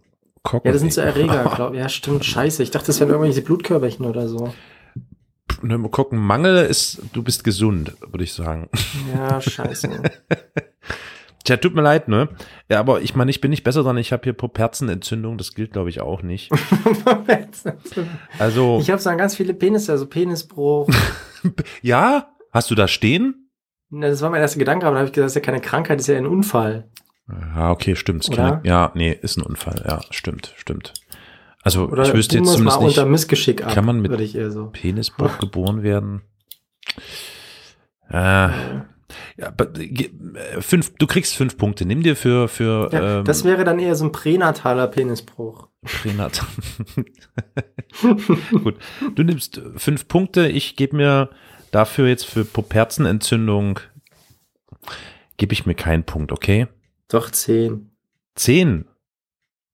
Kokken, 0.47 0.69
Ja, 0.69 0.73
das 0.73 0.81
sind 0.81 0.93
so 0.93 1.01
Erreger, 1.01 1.53
glaube 1.57 1.75
ich. 1.75 1.81
Ja, 1.81 1.89
stimmt, 1.89 2.25
scheiße. 2.25 2.63
Ich 2.63 2.71
dachte, 2.71 2.87
das 2.87 3.01
wären 3.01 3.11
irgendwelche 3.11 3.43
Blutkörperchen 3.43 4.07
oder 4.07 4.29
so. 4.29 4.53
Pneumokokkenmangel 5.61 6.67
ist, 6.67 7.01
du 7.13 7.23
bist 7.23 7.45
gesund, 7.45 7.95
würde 8.01 8.25
ich 8.25 8.33
sagen. 8.33 8.69
Ja, 9.15 9.41
scheiße. 9.41 9.89
Tja, 11.45 11.57
tut 11.59 11.77
mir 11.77 11.83
leid, 11.83 12.09
ne? 12.09 12.29
Ja, 12.69 12.81
aber 12.81 13.03
ich 13.03 13.15
meine, 13.15 13.31
ich 13.31 13.41
bin 13.41 13.51
nicht 13.51 13.63
besser 13.63 13.85
dran. 13.85 13.97
Ich 13.99 14.13
habe 14.13 14.25
hier 14.25 14.33
Poperzenentzündung, 14.33 15.39
das 15.39 15.55
gilt, 15.55 15.73
glaube 15.73 15.91
ich, 15.91 16.01
auch 16.01 16.23
nicht. 16.23 16.51
Also, 18.39 18.79
Ich 18.81 18.91
habe 18.91 19.01
so 19.01 19.11
an 19.11 19.19
ganz 19.19 19.37
viele 19.37 19.55
Penisse, 19.55 19.93
also 19.93 20.07
Penisbruch. 20.07 20.89
ja? 21.83 22.33
Hast 22.53 22.71
du 22.71 22.75
da 22.75 22.89
stehen? 22.89 23.51
Na, 23.91 24.09
das 24.09 24.23
war 24.23 24.31
mein 24.31 24.41
erster 24.41 24.59
Gedanke, 24.59 24.87
aber 24.87 24.95
da 24.95 24.99
habe 25.01 25.09
ich 25.09 25.13
gesagt, 25.13 25.27
das 25.27 25.33
ist 25.33 25.37
ja 25.37 25.43
keine 25.43 25.61
Krankheit, 25.61 25.99
das 25.99 26.09
ist 26.09 26.13
ja 26.13 26.19
ein 26.19 26.27
Unfall. 26.27 26.89
Ja, 27.29 27.71
okay, 27.71 27.97
stimmt. 27.97 28.29
Ja, 28.65 28.93
nee, 28.95 29.17
ist 29.21 29.37
ein 29.37 29.43
Unfall. 29.43 29.85
Ja, 29.87 30.01
stimmt, 30.11 30.53
stimmt. 30.57 30.95
Also, 31.67 31.89
Oder 31.89 32.05
ich 32.05 32.15
wüsste 32.15 32.37
jetzt 32.37 32.47
mal 32.47 32.53
zumindest 32.53 32.81
nicht, 32.81 32.89
unter 32.99 33.11
Missgeschick 33.11 33.65
ab, 33.65 33.75
kann 33.75 33.85
man 33.85 34.01
mit- 34.01 34.13
so. 34.53 34.67
Penisbruch 34.67 35.39
geboren 35.41 35.83
werden. 35.83 36.23
Äh, 38.09 38.15
ja, 38.15 38.53
äh, 39.37 40.61
fünf, 40.61 40.95
du 40.97 41.09
kriegst 41.09 41.35
fünf 41.35 41.59
Punkte. 41.59 41.85
Nimm 41.85 42.05
dir 42.05 42.15
für, 42.15 42.47
für 42.47 42.89
Ja, 42.93 43.19
ähm, 43.19 43.25
das 43.25 43.43
wäre 43.43 43.65
dann 43.65 43.81
eher 43.81 43.97
so 43.97 44.05
ein 44.05 44.13
pränataler 44.13 44.87
Penisbruch. 44.87 45.67
Pränatal. 45.83 46.47
Gut, 48.63 48.77
du 49.17 49.25
nimmst 49.25 49.61
fünf 49.75 50.07
Punkte. 50.07 50.47
Ich 50.47 50.77
gebe 50.77 50.95
mir 50.95 51.31
dafür 51.73 52.07
jetzt 52.07 52.27
für 52.27 52.45
Poperzenentzündung 52.45 53.81
gebe 55.37 55.53
ich 55.53 55.67
mir 55.67 55.75
keinen 55.75 56.05
Punkt, 56.05 56.31
okay? 56.31 56.69
Doch, 57.09 57.29
10. 57.29 57.91
Zehn. 58.37 58.85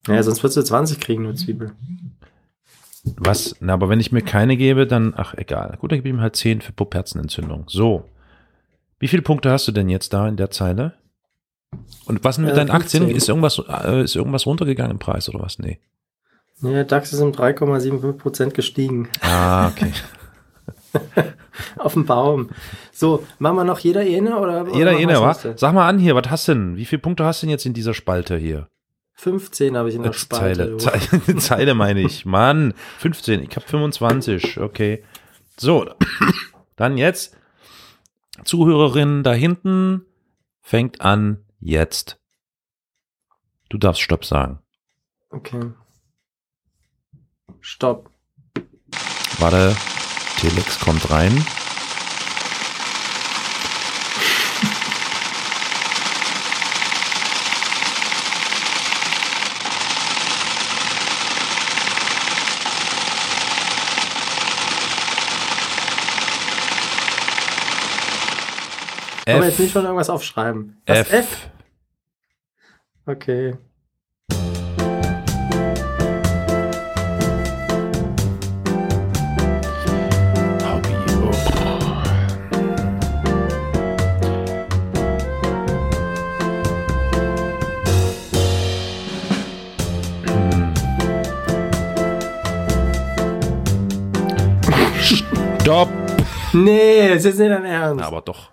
Ja, 0.09 0.23
sonst 0.23 0.43
würdest 0.43 0.57
du 0.57 0.63
20 0.63 1.01
kriegen, 1.01 1.23
nur 1.23 1.35
Zwiebel. 1.35 1.73
Was? 3.17 3.57
Na, 3.61 3.73
aber 3.75 3.89
wenn 3.89 4.01
ich 4.01 4.13
mir 4.13 4.23
keine 4.23 4.57
gebe, 4.57 4.87
dann, 4.87 5.15
ach, 5.17 5.35
egal. 5.37 5.77
Gut, 5.81 5.91
dann 5.93 5.99
gebe 5.99 6.09
ich 6.09 6.15
mir 6.15 6.21
halt 6.23 6.37
10 6.37 6.61
für 6.61 6.73
Poperzenentzündung. 6.73 7.65
So. 7.69 8.05
Wie 8.99 9.09
viele 9.09 9.23
Punkte 9.23 9.51
hast 9.51 9.67
du 9.67 9.73
denn 9.73 9.89
jetzt 9.89 10.13
da 10.13 10.29
in 10.29 10.37
der 10.37 10.51
Zeile? 10.51 10.95
Und 12.07 12.23
was 12.23 12.37
denn 12.37 12.45
mit 12.45 12.55
Äh, 12.55 12.57
deinen 12.57 12.71
Aktien? 12.71 13.03
15. 13.05 13.17
Ist 13.17 13.29
irgendwas, 13.29 13.61
äh, 13.69 14.03
ist 14.05 14.15
irgendwas 14.15 14.47
runtergegangen 14.47 14.93
im 14.93 14.99
Preis 14.99 15.29
oder 15.29 15.41
was? 15.41 15.59
Nee. 15.59 15.79
Ja, 16.61 16.85
DAX 16.85 17.13
ist 17.13 17.21
um 17.21 17.33
3,75% 17.33 18.51
gestiegen. 18.55 19.09
Ah, 19.21 19.69
okay. 19.69 19.93
Auf 21.77 21.95
dem 21.95 22.05
Baum. 22.07 22.51
So, 22.93 23.25
machen 23.41 23.57
wir 23.57 23.65
noch 23.65 23.81
jeder 23.81 24.01
eine 24.03 24.39
oder? 24.39 24.63
oder 24.63 24.73
Jeder, 24.75 24.93
machen 24.93 25.01
jeder, 25.01 25.13
wir's 25.15 25.21
wa? 25.21 25.27
nächste? 25.29 25.55
Sag 25.57 25.75
mal 25.75 25.89
an 25.89 25.99
hier, 25.99 26.15
was 26.15 26.31
hast 26.31 26.47
du 26.49 26.53
denn? 26.55 26.77
Wie 26.77 26.85
viele 26.85 27.03
Punkte 27.03 27.25
hast 27.25 27.43
du 27.43 27.47
denn 27.47 27.51
jetzt 27.51 27.67
in 27.67 27.73
dieser 27.75 27.95
Spalte 27.95 28.37
hier? 28.37 28.69
15 29.23 29.77
habe 29.77 29.89
ich 29.89 29.95
in 29.95 30.03
der 30.03 30.13
Spalte. 30.15 30.77
Zeile, 30.79 31.01
Zeile, 31.09 31.37
Zeile 31.39 31.75
meine 31.75 32.01
ich. 32.01 32.27
Mann, 32.27 32.75
15, 32.99 33.41
ich 33.41 33.55
habe 33.55 33.65
25, 33.65 34.59
okay. 34.59 35.05
So, 35.57 35.89
dann 36.75 36.99
jetzt. 36.99 37.37
Zuhörerin 38.45 39.23
da 39.23 39.33
hinten 39.33 40.05
fängt 40.61 41.03
an 41.03 41.45
jetzt. 41.61 42.19
Du 43.69 43.79
darfst 43.79 44.03
Stopp 44.03 44.25
sagen. 44.25 44.59
Okay. 45.31 45.71
Stopp. 47.61 48.11
Warte, 49.39 49.77
Telex 50.39 50.81
kommt 50.81 51.13
rein. 51.13 51.45
Aber 69.37 69.47
jetzt 69.47 69.59
nicht 69.59 69.69
F, 69.69 69.73
schon 69.73 69.85
irgendwas 69.85 70.11
aufschreiben. 70.11 70.81
Was, 70.87 70.99
F, 70.99 71.13
F? 71.13 71.51
Okay. 73.07 73.55
Stopp! 95.61 95.89
Nee, 96.53 97.09
es 97.11 97.25
ist 97.25 97.39
nicht 97.39 97.51
dein 97.51 97.65
Ernst. 97.65 98.05
Aber 98.05 98.21
doch. 98.21 98.51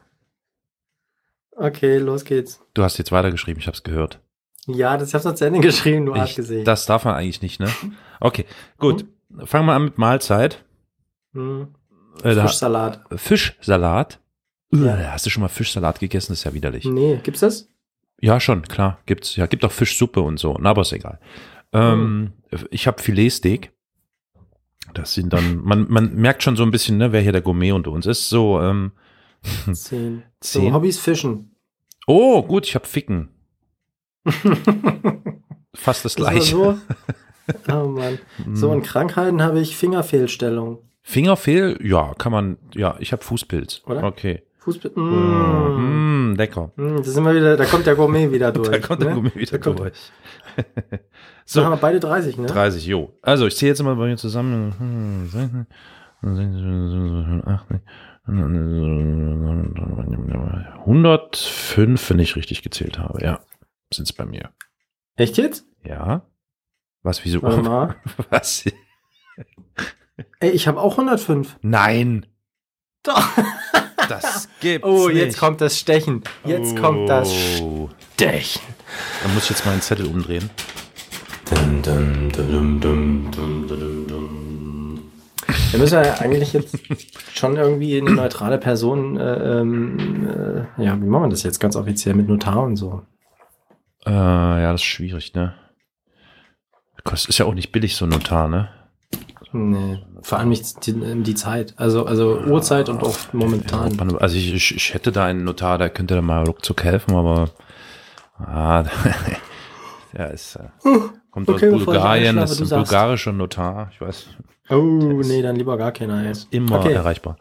Okay, 1.59 1.97
los 1.97 2.23
geht's. 2.25 2.61
Du 2.73 2.83
hast 2.83 2.97
jetzt 2.97 3.11
weitergeschrieben, 3.11 3.59
ich 3.59 3.67
hab's 3.67 3.83
gehört. 3.83 4.19
Ja, 4.67 4.97
das 4.97 5.09
ich 5.09 5.13
hab's 5.15 5.25
noch 5.25 5.35
zu 5.35 5.45
Ende 5.45 5.59
geschrieben, 5.61 6.05
du 6.05 6.15
hast 6.15 6.35
gesehen. 6.35 6.63
das 6.65 6.85
darf 6.85 7.05
man 7.05 7.15
eigentlich 7.15 7.41
nicht, 7.41 7.59
ne? 7.59 7.67
Okay, 8.19 8.45
gut. 8.77 9.05
Fangen 9.45 9.65
wir 9.67 9.73
an 9.73 9.83
mit 9.85 9.97
Mahlzeit. 9.97 10.63
Hm. 11.33 11.67
Äh, 12.23 12.35
da- 12.35 12.47
Fischsalat. 12.47 13.01
Fischsalat. 13.15 14.19
Ja. 14.73 14.97
Äh, 14.97 15.05
Hast 15.07 15.25
du 15.25 15.29
schon 15.29 15.41
mal 15.41 15.47
Fischsalat 15.49 15.99
gegessen? 15.99 16.31
Das 16.31 16.39
ist 16.39 16.43
ja 16.45 16.53
widerlich. 16.53 16.85
Nee, 16.85 17.19
gibt's 17.23 17.39
das? 17.41 17.69
Ja, 18.21 18.39
schon, 18.39 18.63
klar. 18.63 18.99
Gibt's. 19.05 19.35
Ja, 19.35 19.45
gibt 19.47 19.63
auch 19.65 19.71
Fischsuppe 19.71 20.21
und 20.21 20.39
so. 20.39 20.57
Na, 20.59 20.71
aber 20.71 20.81
ist 20.81 20.91
egal. 20.93 21.19
Ähm, 21.73 22.33
Ich 22.71 22.87
habe 22.87 23.01
Filetsteak. 23.01 23.71
Das 24.93 25.13
sind 25.13 25.33
dann, 25.33 25.57
man, 25.63 25.85
man 25.89 26.15
merkt 26.15 26.41
schon 26.43 26.55
so 26.55 26.63
ein 26.63 26.71
bisschen, 26.71 26.97
ne, 26.97 27.11
wer 27.11 27.21
hier 27.21 27.31
der 27.31 27.41
Gourmet 27.41 27.71
unter 27.71 27.91
uns 27.91 28.05
ist. 28.05 28.29
So, 28.29 28.59
ähm, 28.61 28.91
Zehn. 29.73 30.23
Zehn? 30.41 30.63
So, 30.69 30.73
Hobbys 30.73 30.99
Fischen. 30.99 31.48
Oh, 32.09 32.41
gut, 32.43 32.65
ich 32.65 32.75
habe 32.75 32.87
Ficken. 32.87 33.29
Fast 35.75 36.03
das 36.05 36.15
Das 36.15 36.15
gleiche. 36.15 36.55
so. 36.55 36.77
Oh 37.67 37.87
Mann. 37.87 38.19
So, 38.53 38.69
Hm. 38.69 38.77
in 38.77 38.83
Krankheiten 38.83 39.41
habe 39.41 39.59
ich 39.59 39.75
Fingerfehlstellung. 39.75 40.77
Fingerfehl, 41.01 41.79
ja, 41.81 42.13
kann 42.15 42.31
man, 42.31 42.57
ja, 42.75 42.95
ich 42.99 43.11
habe 43.11 43.23
Fußpilz. 43.23 43.81
Oder? 43.87 44.03
Okay. 44.03 44.43
Fußball. 44.59 44.91
Mm. 44.93 46.31
Mm, 46.33 46.35
lecker. 46.35 46.71
Mm, 46.75 46.97
da 46.97 47.03
sind 47.03 47.23
wir 47.23 47.33
wieder, 47.33 47.57
da 47.57 47.65
kommt 47.65 47.87
der 47.87 47.95
Gourmet 47.95 48.31
wieder 48.31 48.51
durch. 48.53 48.69
Da 48.69 48.77
kommt 48.79 49.01
der 49.01 49.09
ne? 49.09 49.15
Gummi 49.15 49.31
wieder 49.33 49.57
Da 49.57 49.71
durch. 49.71 49.93
So, 51.45 51.61
So, 51.61 51.65
haben 51.65 51.71
wir 51.71 51.77
beide 51.77 51.99
30, 51.99 52.37
ne? 52.37 52.45
30, 52.45 52.85
jo. 52.85 53.13
Also, 53.23 53.47
ich 53.47 53.55
zähle 53.57 53.69
jetzt 53.69 53.81
mal 53.81 53.95
bei 53.95 54.05
mir 54.05 54.17
zusammen. 54.17 55.65
105, 60.85 62.09
wenn 62.09 62.19
ich 62.19 62.35
richtig 62.35 62.61
gezählt 62.63 62.99
habe. 62.99 63.23
Ja, 63.23 63.39
sind 63.93 64.05
es 64.05 64.13
bei 64.13 64.25
mir. 64.25 64.51
Echt 65.15 65.37
jetzt? 65.37 65.65
Ja. 65.83 66.25
Was, 67.03 67.23
wieso? 67.25 67.41
Warte 67.41 67.61
mal. 67.61 67.95
Was? 68.29 68.65
Ey, 70.39 70.49
ich 70.51 70.67
habe 70.67 70.79
auch 70.81 70.93
105. 70.97 71.57
Nein, 71.61 72.25
Doch. 73.03 73.23
das 74.09 74.49
gibt's 74.59 74.87
Oh, 74.87 75.07
nicht. 75.07 75.17
jetzt 75.17 75.37
kommt 75.39 75.61
das 75.61 75.79
Stechen. 75.79 76.23
Jetzt 76.45 76.75
kommt 76.77 77.07
das 77.09 77.29
Oh. 77.61 77.89
Stechen. 78.13 78.61
Dann 79.23 79.33
muss 79.33 79.43
ich 79.45 79.49
jetzt 79.51 79.65
meinen 79.65 79.81
Zettel 79.81 80.05
umdrehen. 80.07 80.49
Dum, 81.49 81.81
dum, 81.81 82.31
dum, 82.31 82.79
dum, 82.81 83.31
dum, 83.31 83.67
dum, 83.67 84.07
dum. 84.07 84.38
Wir 85.71 85.79
müssen 85.79 86.03
ja 86.03 86.15
eigentlich 86.15 86.53
jetzt 86.53 86.77
schon 87.33 87.55
irgendwie 87.55 87.99
eine 88.01 88.11
neutrale 88.11 88.57
Person, 88.57 89.17
äh, 89.17 89.59
ähm, 89.61 90.27
äh, 90.77 90.83
ja, 90.83 90.99
wie 90.99 91.05
machen 91.05 91.23
wir 91.25 91.29
das 91.29 91.43
jetzt 91.43 91.59
ganz 91.59 91.75
offiziell 91.75 92.15
mit 92.15 92.27
Notar 92.27 92.63
und 92.63 92.75
so? 92.75 93.03
Äh, 94.05 94.11
ja, 94.11 94.71
das 94.71 94.81
ist 94.81 94.85
schwierig, 94.87 95.33
ne? 95.35 95.53
Kostet 97.03 97.29
ist 97.29 97.37
ja 97.37 97.45
auch 97.45 97.53
nicht 97.53 97.71
billig, 97.71 97.95
so 97.95 98.05
ein 98.05 98.09
Notar, 98.09 98.47
ne? 98.47 98.69
Nee, 99.51 100.03
vor 100.21 100.37
allem 100.39 100.49
nicht 100.49 100.85
die, 100.85 101.23
die 101.23 101.33
Zeit, 101.35 101.73
also, 101.77 102.05
also 102.05 102.39
Uhrzeit 102.39 102.87
und 102.89 103.01
auch 103.01 103.17
momentan. 103.33 103.95
Man- 103.95 104.17
Also 104.17 104.37
ich, 104.37 104.53
ich, 104.53 104.75
ich 104.75 104.93
hätte 104.93 105.11
da 105.11 105.25
einen 105.25 105.43
Notar, 105.43 105.77
der 105.77 105.89
könnte 105.89 106.15
da 106.15 106.21
mal 106.21 106.43
ruckzuck 106.43 106.83
helfen, 106.83 107.15
aber 107.15 107.49
ah, 108.37 108.83
ja, 110.17 110.25
ist, 110.25 110.55
äh, 110.55 110.69
kommt 111.31 111.49
Okay, 111.49 111.71
aus 111.73 111.85
Bulgarien, 111.85 112.37
einschlafe, 112.37 112.63
ist 112.63 112.71
ein 112.73 112.79
bulgarischer 112.79 113.31
Notar, 113.33 113.89
ich 113.91 114.01
weiß, 114.01 114.27
Oh, 114.69 115.21
nee, 115.23 115.41
dann 115.41 115.55
lieber 115.55 115.77
gar 115.77 115.91
keiner 115.91 116.23
jetzt. 116.23 116.47
immer 116.53 116.79
Okay, 116.79 116.93
erreichbar. 116.93 117.37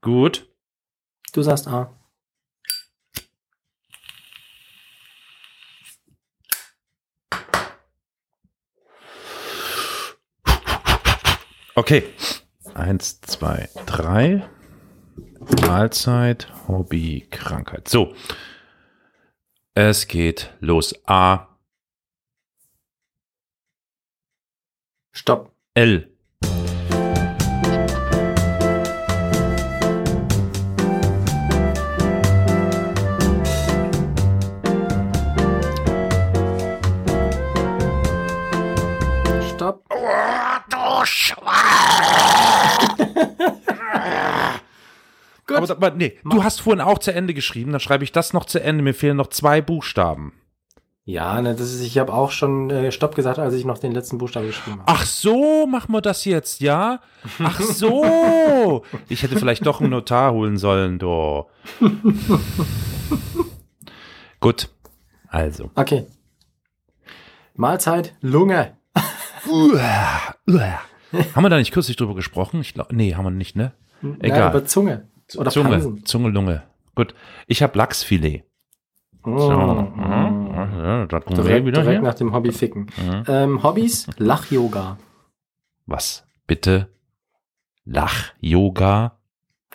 Gut, 0.00 0.48
du 1.32 1.42
sagst 1.42 1.68
A. 1.68 1.92
okay. 11.74 12.04
Eins, 12.74 13.20
zwei, 13.22 13.68
drei. 13.86 14.46
Mahlzeit, 15.66 16.52
Hobby, 16.68 17.26
Krankheit. 17.30 17.88
So. 17.88 18.14
Es 19.74 20.08
geht 20.08 20.54
los. 20.60 20.94
A, 21.06 21.56
Stopp. 25.16 25.50
L. 25.72 26.15
Gut. 45.60 45.70
Aber, 45.70 45.86
aber 45.86 45.96
nee, 45.96 46.18
du 46.24 46.44
hast 46.44 46.60
vorhin 46.60 46.80
auch 46.80 46.98
zu 46.98 47.12
Ende 47.12 47.34
geschrieben, 47.34 47.72
dann 47.72 47.80
schreibe 47.80 48.04
ich 48.04 48.12
das 48.12 48.32
noch 48.32 48.44
zu 48.44 48.60
Ende. 48.62 48.82
Mir 48.82 48.94
fehlen 48.94 49.16
noch 49.16 49.28
zwei 49.28 49.60
Buchstaben. 49.60 50.32
Ja, 51.08 51.40
ne, 51.40 51.54
das 51.54 51.72
ist, 51.72 51.82
ich 51.82 51.98
habe 51.98 52.12
auch 52.12 52.32
schon 52.32 52.68
äh, 52.68 52.90
Stopp 52.90 53.14
gesagt, 53.14 53.38
als 53.38 53.54
ich 53.54 53.64
noch 53.64 53.78
den 53.78 53.92
letzten 53.92 54.18
Buchstaben 54.18 54.48
geschrieben 54.48 54.80
habe. 54.80 54.92
Ach 54.92 55.06
so, 55.06 55.64
machen 55.64 55.92
wir 55.92 56.00
das 56.00 56.24
jetzt, 56.24 56.60
ja? 56.60 57.00
Ach 57.38 57.60
so. 57.60 58.82
Ich 59.08 59.22
hätte 59.22 59.38
vielleicht 59.38 59.64
doch 59.66 59.80
einen 59.80 59.90
Notar 59.90 60.32
holen 60.32 60.56
sollen, 60.56 60.98
du. 60.98 61.44
Gut. 64.40 64.68
Also. 65.28 65.70
Okay. 65.76 66.06
Mahlzeit, 67.54 68.14
Lunge. 68.20 68.76
Uah, 69.48 70.34
uah. 70.48 70.80
Haben 71.36 71.42
wir 71.44 71.50
da 71.50 71.58
nicht 71.58 71.72
kürzlich 71.72 71.96
drüber 71.96 72.16
gesprochen? 72.16 72.60
Ich 72.62 72.74
glaub, 72.74 72.92
nee, 72.92 73.14
haben 73.14 73.24
wir 73.24 73.30
nicht, 73.30 73.54
ne? 73.54 73.72
Egal. 74.20 74.50
über 74.50 74.64
Zunge. 74.64 75.08
Oder 75.36 75.50
Zunge, 75.50 75.70
Pansen. 75.70 76.04
Zunge, 76.06 76.28
Lunge. 76.30 76.62
Gut. 76.94 77.14
Ich 77.46 77.62
habe 77.62 77.76
Lachsfilet. 77.78 78.44
Mm, 79.24 79.38
So. 79.38 79.50
mm. 79.50 80.46
Ja, 80.56 81.06
da 81.06 81.20
Direkt, 81.20 81.66
wieder 81.66 81.82
direkt 81.82 81.90
hier. 82.00 82.02
nach 82.02 82.14
dem 82.14 82.32
Hobby 82.32 82.52
ficken. 82.52 82.86
Mhm. 82.96 83.24
Ähm, 83.28 83.62
Hobbys, 83.62 84.06
Lach-Yoga. 84.18 84.98
Was? 85.86 86.26
Bitte? 86.46 86.88
Lach-Yoga? 87.84 89.18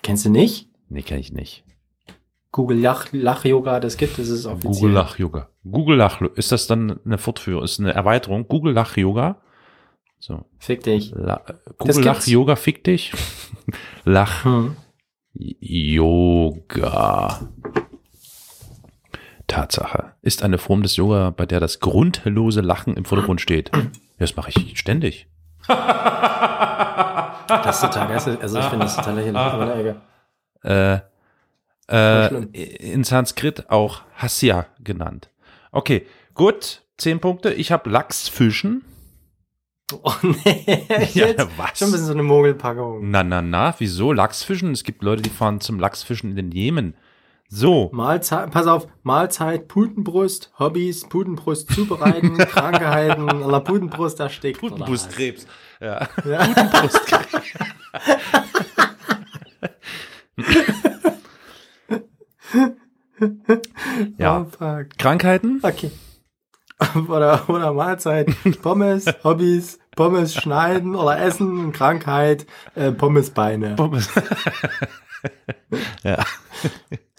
Kennst 0.01 0.25
du 0.25 0.29
nicht? 0.29 0.69
Nee, 0.89 1.01
kenn 1.01 1.19
ich 1.19 1.31
nicht. 1.31 1.63
Google 2.51 2.77
Lach- 2.79 3.07
Lach-Yoga, 3.11 3.79
das 3.79 3.97
gibt 3.97 4.19
es, 4.19 4.29
ist 4.29 4.45
offiziell. 4.45 4.73
Google 4.73 4.91
Lach 4.91 5.17
Yoga. 5.19 5.49
Google 5.69 5.97
Lach, 5.97 6.21
ist 6.21 6.51
das 6.51 6.67
dann 6.67 6.99
eine 7.05 7.17
Fortführung, 7.17 7.63
ist 7.63 7.79
eine 7.79 7.93
Erweiterung? 7.93 8.47
Google 8.47 8.73
Lach 8.73 8.97
Yoga? 8.97 9.37
So. 10.19 10.45
Fick 10.59 10.83
dich. 10.83 11.11
La 11.15 11.41
Google 11.77 12.03
Lach 12.03 12.13
gibt's. 12.15 12.27
Yoga, 12.27 12.55
fick 12.55 12.83
dich. 12.83 13.13
Lach 14.05 14.43
Hm. 14.45 14.75
Yoga. 15.59 17.39
Tatsache. 19.47 20.13
Ist 20.21 20.43
eine 20.43 20.57
Form 20.57 20.83
des 20.83 20.95
Yoga, 20.95 21.31
bei 21.31 21.45
der 21.45 21.59
das 21.59 21.79
grundlose 21.79 22.61
Lachen 22.61 22.95
im 22.95 23.05
Vordergrund 23.05 23.41
steht. 23.41 23.71
Das 24.17 24.35
mache 24.35 24.51
ich 24.51 24.77
ständig. 24.77 25.27
Das 27.47 27.75
ist 27.75 27.81
total 27.81 28.07
geil. 28.07 28.37
Also 28.41 28.59
ich 28.59 28.65
finde 28.65 28.85
das 28.85 28.95
total 28.95 29.15
lächerlich. 29.15 29.37
Aber 29.37 29.65
na, 29.65 29.77
egal. 30.63 31.03
Äh, 31.89 32.31
äh, 32.33 32.93
in 32.93 33.03
Sanskrit 33.03 33.69
auch 33.69 34.03
Hasya 34.15 34.67
genannt. 34.79 35.29
Okay, 35.71 36.07
gut. 36.33 36.83
Zehn 36.97 37.19
Punkte. 37.19 37.53
Ich 37.53 37.71
habe 37.71 37.89
Lachsfischen. 37.89 38.85
Oh 40.03 40.13
nee, 40.21 40.85
Ja, 41.13 41.27
jetzt 41.27 41.47
was? 41.57 41.77
schon 41.79 41.87
ein 41.89 41.91
bisschen 41.91 42.05
so 42.07 42.13
eine 42.13 42.23
Mogelpackung. 42.23 43.09
Na, 43.09 43.23
na, 43.23 43.41
na, 43.41 43.75
wieso? 43.77 44.11
Lachsfischen? 44.13 44.71
Es 44.71 44.83
gibt 44.83 45.03
Leute, 45.03 45.21
die 45.21 45.29
fahren 45.29 45.59
zum 45.61 45.79
Lachsfischen 45.79 46.31
in 46.31 46.35
den 46.35 46.51
Jemen. 46.51 46.95
So, 47.53 47.89
Mahlzeit, 47.91 48.49
pass 48.51 48.65
auf, 48.65 48.87
Mahlzeit, 49.03 49.67
Putenbrust, 49.67 50.53
Hobbys, 50.57 51.09
Putenbrust 51.09 51.69
zubereiten, 51.73 52.37
Krankheiten, 52.37 53.29
oder 53.43 53.59
Putenbrust 53.59 54.21
erstickt. 54.21 54.61
Putenbrustkrebs. 54.61 55.45
Ja. 55.81 56.07
Ja. 56.23 56.45
Putenbrustkrebs. 56.45 57.41
ja. 64.17 64.45
Oh. 64.59 64.83
Krankheiten? 64.97 65.59
Okay. 65.61 65.91
Oder, 67.07 67.47
oder 67.49 67.73
Mahlzeit, 67.73 68.29
Pommes, 68.61 69.05
Hobbys, 69.23 69.77
Pommes 69.95 70.33
schneiden 70.35 70.95
oder 70.95 71.19
essen, 71.19 71.71
Krankheit, 71.73 72.45
äh, 72.75 72.91
Pommesbeine. 72.91 73.75
Pommes. 73.75 74.09
ja. 76.03 76.17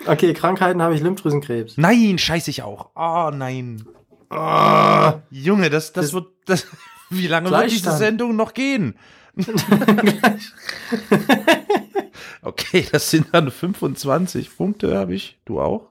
Okay, 0.06 0.32
Krankheiten 0.32 0.82
habe 0.82 0.94
ich 0.94 1.00
Lymphdrüsenkrebs. 1.00 1.76
Nein, 1.76 2.18
scheiße 2.18 2.50
ich 2.50 2.62
auch. 2.62 2.90
Oh 2.96 3.30
nein. 3.32 3.84
Oh, 4.30 5.12
Junge, 5.30 5.68
das, 5.70 5.92
das, 5.92 6.06
Das- 6.06 6.14
wird, 6.14 6.26
das, 6.46 6.66
wie 7.10 7.26
lange 7.26 7.50
wird 7.50 7.62
diese 7.64 7.82
Gleichstand. 7.82 7.98
Sendung 7.98 8.36
noch 8.36 8.54
gehen? 8.54 8.96
okay, 12.42 12.86
das 12.90 13.10
sind 13.10 13.28
dann 13.32 13.50
25 13.50 14.56
Punkte, 14.56 14.96
habe 14.96 15.14
ich. 15.14 15.38
Du 15.44 15.60
auch? 15.60 15.88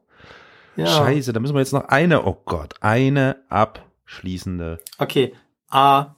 ja. 0.75 0.86
Scheiße, 0.88 1.34
da 1.34 1.39
müssen 1.39 1.53
wir 1.55 1.59
jetzt 1.59 1.73
noch 1.73 1.86
eine, 1.86 2.25
oh 2.25 2.41
Gott, 2.45 2.75
eine 2.82 3.38
abschließende. 3.49 4.79
Okay, 4.97 5.34
A. 5.69 6.15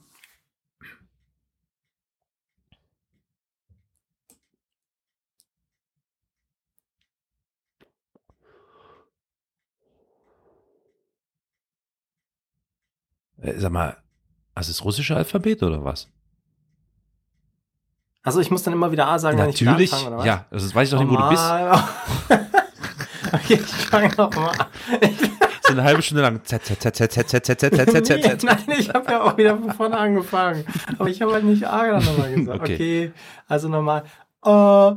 sag 13.56 13.72
mal, 13.72 13.96
das 14.54 14.68
ist 14.68 14.84
russische 14.84 15.16
Alphabet 15.16 15.62
oder 15.62 15.84
was? 15.84 16.08
Also 18.22 18.40
ich 18.40 18.50
muss 18.50 18.62
dann 18.62 18.72
immer 18.72 18.90
wieder 18.90 19.06
A 19.06 19.18
sagen, 19.18 19.36
wenn 19.38 19.50
ich 19.50 19.60
Natürlich, 19.60 19.92
anfange, 19.92 20.08
oder 20.08 20.18
was? 20.18 20.26
ja, 20.26 20.46
das 20.50 20.74
weiß 20.74 20.88
ich 20.88 20.94
doch 20.94 21.00
nicht, 21.04 21.10
wo 21.10 21.16
du 21.16 21.28
bist. 21.28 22.50
Okay, 23.32 23.54
ich 23.54 23.60
fange 23.86 24.08
nochmal 24.16 24.50
an. 24.60 24.66
So 25.62 25.72
eine 25.72 25.82
halbe 25.82 26.02
Stunde 26.02 26.22
lang. 26.22 26.44
Z, 26.44 26.62
Z, 26.64 26.80
Z, 26.80 26.94
Z, 26.94 27.10
Z, 27.10 27.26
Z, 27.28 27.44
Z, 27.44 27.58
Z, 27.58 27.70
Z, 27.90 28.06
Z, 28.06 28.16
Nee, 28.16 28.22
Z. 28.22 28.44
nein, 28.44 28.58
ich 28.78 28.90
habe 28.90 29.10
ja 29.10 29.22
auch 29.22 29.36
wieder 29.36 29.56
von 29.58 29.72
vorne 29.72 29.96
angefangen. 29.98 30.64
Aber 30.98 31.08
ich 31.08 31.20
habe 31.20 31.32
halt 31.32 31.44
nicht 31.44 31.64
A 31.64 31.98
nochmal 32.00 32.32
gesagt. 32.34 32.60
Okay. 32.62 32.74
Okay. 32.74 33.12
also 33.48 33.68
nochmal. 33.68 34.04
Äh, 34.44 34.94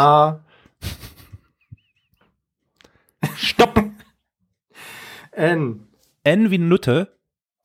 A. 0.00 0.40
Stopp! 3.36 3.84
N. 5.32 5.88
N 6.24 6.50
wie 6.50 6.56
Nutte. 6.56 7.18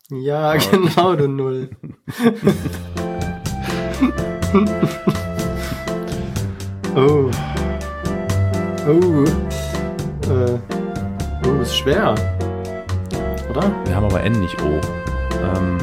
Ja, 0.10 0.58
genau, 0.58 1.16
du 1.16 1.30
Null. 1.30 1.70
oh. 6.96 7.32
Oh. 8.86 9.24
Äh. 10.30 10.60
Oh, 11.48 11.62
ist 11.62 11.78
schwer. 11.78 12.16
Oder? 13.50 13.72
Wir 13.86 13.96
haben 13.96 14.08
aber 14.08 14.22
N 14.24 14.42
nicht 14.42 14.62
O. 14.62 14.82
Ähm, 15.42 15.78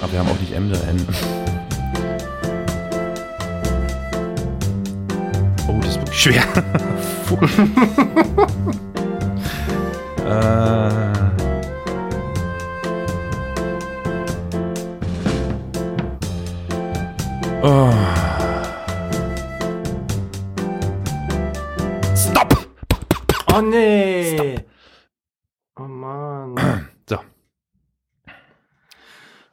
aber 0.00 0.10
wir 0.10 0.20
haben 0.20 0.30
auch 0.30 0.40
nicht 0.40 0.52
M 0.52 0.70
oder 0.70 0.82
N. 0.88 1.06
schwer. 6.22 6.44
Äh, 10.24 10.92
oh. 17.62 17.92
Stop! 22.16 22.66
Oh 23.52 23.60
nee. 23.60 24.60
Oh 25.76 25.82
Mann. 25.82 26.56
So. 27.08 27.18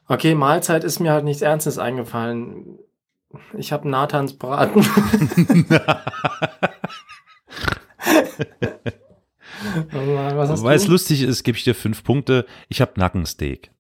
Okay, 0.08 0.36
Mahlzeit 0.36 0.84
ist 0.84 1.00
mir 1.00 1.12
halt 1.12 1.24
nichts 1.24 1.42
Ernstes 1.42 1.80
eingefallen. 1.80 2.78
Ich 3.58 3.72
habe 3.72 3.88
Nathans 3.88 4.38
Braten. 4.38 4.84
was 9.92 10.64
Weil 10.64 10.76
es 10.76 10.88
lustig 10.88 11.22
ist, 11.22 11.44
gebe 11.44 11.58
ich 11.58 11.64
dir 11.64 11.76
fünf 11.76 12.04
Punkte. 12.04 12.46
Ich 12.70 12.82
habe 12.82 12.94
Nackensteak. 12.98 13.72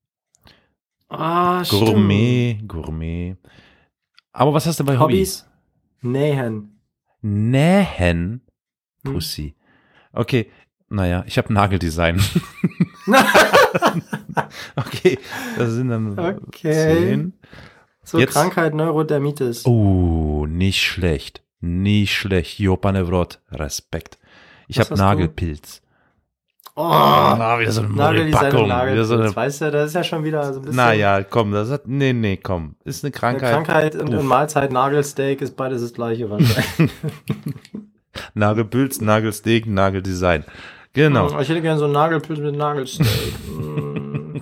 Ah, 1.09 1.65
stimmt. 1.65 1.85
Gourmet, 1.85 2.59
Gourmet. 2.67 3.37
Aber 4.31 4.53
was 4.53 4.67
hast 4.67 4.79
du 4.79 4.85
bei 4.85 4.99
Hobbys? 4.99 5.41
Hobbys? 5.41 5.49
Nähen. 6.01 6.79
Nähen. 7.21 8.41
Hm. 9.03 9.13
Pussy. 9.13 9.55
Okay, 10.13 10.51
naja, 10.89 11.23
ich 11.27 11.37
habe 11.37 11.51
Nageldesign. 11.51 12.21
okay, 14.75 15.17
das 15.57 15.71
sind 15.71 15.89
dann 15.89 16.17
Okay. 16.19 16.73
zehn. 16.73 17.33
So 18.09 18.17
Jetzt- 18.19 18.33
Krankheit 18.33 18.73
Neurodermitis. 18.73 19.65
Oh, 19.65 20.45
nicht 20.47 20.81
schlecht. 20.81 21.43
Nicht 21.61 22.13
schlecht. 22.15 22.57
Jopane 22.59 23.05
Vrot. 23.05 23.39
Respekt. 23.51 24.17
Ich 24.67 24.79
habe 24.79 24.89
hast 24.89 24.97
du? 24.99 25.03
Nagelpilz. 25.03 25.81
Oh, 26.75 26.81
Ah, 26.83 27.59
wieder 27.59 27.71
so 27.71 27.81
eine 27.81 27.89
Nageldesign 27.93 28.67
Nagelpilz. 28.67 28.93
Wieder 28.93 29.03
so 29.05 29.13
eine, 29.15 29.35
weißt 29.35 29.61
du, 29.61 29.71
das 29.71 29.87
ist 29.89 29.93
ja 29.95 30.03
schon 30.03 30.23
wieder 30.23 30.53
so 30.53 30.59
ein 30.59 30.61
bisschen 30.61 30.75
naja, 30.77 31.23
komm, 31.23 31.51
das 31.51 31.69
hat, 31.69 31.87
nee, 31.87 32.13
nee, 32.13 32.37
komm. 32.37 32.75
Ist 32.85 33.03
eine 33.03 33.11
eine 33.13 33.19
Krankheit. 33.19 33.51
Krankheit 33.53 33.95
und, 33.95 34.13
Uff. 34.13 34.23
Mahlzeit, 34.23 34.71
Nagelsteak 34.71 35.41
ist 35.41 35.55
beides 35.57 35.81
das 35.81 35.93
gleiche. 35.93 36.29
wahrscheinlich. 36.29 36.91
Nagelpilz, 38.33 39.01
Nagelsteak, 39.01 39.65
Nageldesign. 39.67 40.45
Genau. 40.93 41.31
Hm, 41.31 41.39
Ich 41.41 41.49
hätte 41.49 41.61
gerne 41.61 41.77
so 41.79 41.85
einen 41.85 41.93
Nagelpilz 41.93 42.39
mit 42.39 42.55
Nagelsteak. 42.55 43.07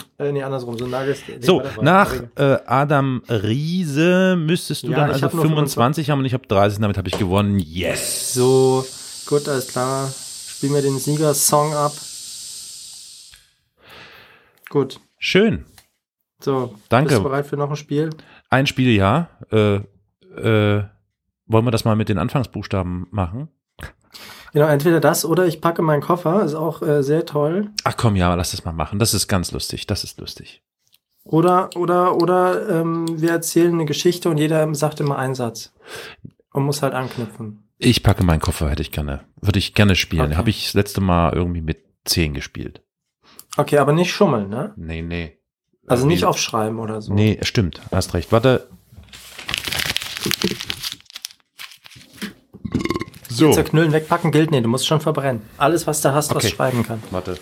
Äh, 0.20 0.32
nee, 0.32 0.41
andersrum, 0.41 0.78
so 0.78 0.88
Nagelsteak. 0.88 1.43
So, 1.43 1.62
nach 1.82 2.14
äh, 2.36 2.58
Adam 2.66 3.22
Riese 3.30 4.36
müsstest 4.36 4.84
du 4.84 4.91
Ja, 4.91 4.98
dann 5.02 5.12
also 5.12 5.28
hab 5.28 5.34
nur 5.34 5.43
25 5.43 6.10
haben 6.10 6.20
und 6.20 6.26
ich 6.26 6.34
habe 6.34 6.48
30, 6.48 6.80
damit 6.80 6.98
habe 6.98 7.08
ich 7.08 7.18
gewonnen. 7.18 7.60
Yes. 7.60 8.34
So, 8.34 8.84
gut, 9.28 9.48
alles 9.48 9.68
klar. 9.68 10.12
Spielen 10.48 10.74
wir 10.74 10.82
den 10.82 10.98
Siegersong 10.98 11.74
ab. 11.76 11.93
Gut. 14.70 15.00
Schön. 15.20 15.66
So, 16.39 16.76
Danke. 16.89 17.10
bist 17.10 17.20
du 17.20 17.24
bereit 17.24 17.45
für 17.48 17.58
noch 17.58 17.70
ein 17.70 17.76
Spiel? 17.76 18.10
Ein 18.50 18.68
Spiel, 18.68 18.91
ja. 18.91 19.30
Äh, 19.52 19.76
äh, 20.36 20.84
wollen 21.45 21.66
wir 21.66 21.72
das 21.72 21.86
mal 21.86 21.95
mit 21.95 22.10
den 22.10 22.18
Anfangsbuchstaben 22.18 23.08
machen? 23.12 23.50
Genau, 24.54 24.68
entweder 24.68 25.00
das 25.00 25.26
oder 25.26 25.45
ich 25.45 25.62
packe 25.62 25.82
meinen 25.82 26.02
Koffer, 26.02 26.43
ist 26.43 26.56
auch 26.56 26.82
äh, 26.82 27.04
sehr 27.04 27.26
toll. 27.26 27.70
Ach 27.84 27.95
komm, 27.98 28.16
ja, 28.16 28.34
lass 28.36 28.52
das 28.52 28.66
mal 28.66 28.72
machen. 28.72 29.00
Das 29.00 29.14
ist 29.14 29.28
ganz 29.28 29.52
lustig. 29.52 29.88
Das 29.88 30.04
ist 30.04 30.20
lustig. 30.20 30.64
Oder, 31.24 31.70
oder, 31.76 32.16
oder 32.16 32.70
ähm, 32.70 33.06
wir 33.22 33.32
erzählen 33.32 33.74
eine 33.74 33.86
Geschichte 33.86 34.30
und 34.30 34.38
jeder 34.38 34.74
sagt 34.74 35.00
immer 35.02 35.18
einen 35.18 35.36
Satz. 35.36 35.74
Und 36.54 36.64
muss 36.64 36.82
halt 36.82 36.93
anknüpfen. 36.93 37.70
Ich 37.78 38.02
packe 38.02 38.24
meinen 38.24 38.39
Koffer, 38.39 38.70
hätte 38.70 38.82
ich 38.82 38.91
gerne. 38.91 39.26
Würde 39.39 39.60
ich 39.60 39.74
gerne 39.76 39.95
spielen. 39.95 40.28
Okay. 40.28 40.36
Habe 40.38 40.50
ich 40.50 40.64
das 40.66 40.74
letzte 40.74 41.02
Mal 41.02 41.34
irgendwie 41.34 41.62
mit 41.62 41.84
10 42.06 42.34
gespielt. 42.34 42.82
Okay, 43.58 43.78
aber 43.78 43.93
nicht 43.93 44.12
schummeln, 44.12 44.50
ne? 44.50 44.74
Nee, 44.78 45.02
nee. 45.02 45.38
Also 45.86 46.06
Äh, 46.06 46.08
nicht 46.08 46.26
aufschreiben 46.26 46.80
oder 46.80 47.02
so. 47.02 47.14
Nee, 47.14 47.39
stimmt. 47.43 47.82
Hast 47.91 48.14
recht. 48.14 48.32
Warte. 48.32 48.68
So. 53.38 53.52
Zerknüllen, 53.52 53.92
wegpacken 53.94 54.32
gilt 54.32 54.50
nicht, 54.50 54.66
du 54.66 54.70
musst 54.70 54.88
schon 54.88 55.00
verbrennen. 55.00 55.44
Alles, 55.58 55.86
was 55.86 56.02
du 56.02 56.12
hast, 56.12 56.34
was 56.34 56.44
Okay. 56.44 56.56
schreiben 56.56 56.84
kann. 56.84 57.04
Warte. 57.12 57.38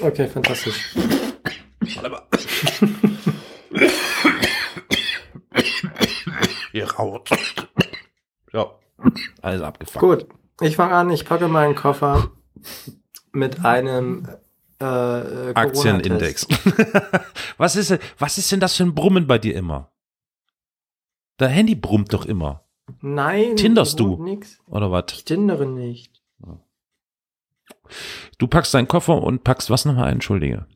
Okay, 0.00 0.28
fantastisch. 0.28 0.94
Warte 1.94 2.10
mal. 2.10 2.22
Hier 6.72 6.90
raut. 6.92 7.30
Ja. 8.52 8.70
Alles 9.42 9.62
abgefuckt. 9.62 10.00
Gut, 10.00 10.26
ich 10.60 10.76
fange 10.76 10.94
an, 10.94 11.10
ich 11.10 11.24
packe 11.24 11.48
meinen 11.48 11.74
Koffer 11.74 12.30
mit 13.32 13.64
einem 13.64 14.28
äh, 14.80 15.50
äh, 15.50 15.54
Aktienindex. 15.54 16.46
was, 17.56 17.76
ist, 17.76 17.98
was 18.18 18.38
ist 18.38 18.50
denn 18.52 18.60
das 18.60 18.76
für 18.76 18.84
ein 18.84 18.94
Brummen 18.94 19.26
bei 19.26 19.38
dir 19.38 19.54
immer? 19.54 19.90
Dein 21.38 21.50
Handy 21.50 21.74
brummt 21.74 22.12
doch 22.12 22.26
immer. 22.26 22.64
Nein. 23.00 23.56
Tinderst 23.56 23.98
du? 24.00 24.22
Nix. 24.22 24.58
Oder 24.66 24.90
was? 24.90 25.06
Ich 25.12 25.24
tindere 25.24 25.66
nicht. 25.66 26.22
Du 28.38 28.46
packst 28.46 28.74
deinen 28.74 28.88
Koffer 28.88 29.22
und 29.22 29.44
packst 29.44 29.70
was 29.70 29.84
nochmal 29.84 30.04
ein? 30.04 30.14
Entschuldige. 30.14 30.66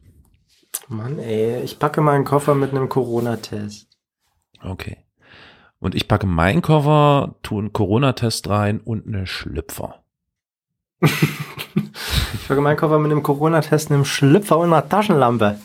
Mann, 0.89 1.19
ey, 1.19 1.63
ich 1.63 1.79
packe 1.79 2.01
meinen 2.01 2.25
Koffer 2.25 2.55
mit 2.55 2.71
einem 2.71 2.89
Corona-Test. 2.89 3.89
Okay. 4.63 5.05
Und 5.79 5.95
ich 5.95 6.09
packe 6.09 6.27
meinen 6.27 6.63
Koffer, 6.63 7.37
tue 7.43 7.61
einen 7.61 7.73
Corona-Test 7.73 8.49
rein 8.49 8.81
und 8.81 9.07
eine 9.07 9.27
Schlüpfer. 9.27 10.03
Ich 12.35 12.49
packe 12.49 12.61
meinen 12.61 12.77
Koffer 12.77 12.99
mit 12.99 13.11
einem 13.11 13.23
Corona-Test, 13.23 13.91
einem 13.91 14.05
Schlüpfer 14.05 14.59
und 14.59 14.73
einer 14.73 14.89
Taschenlampe. 14.89 15.59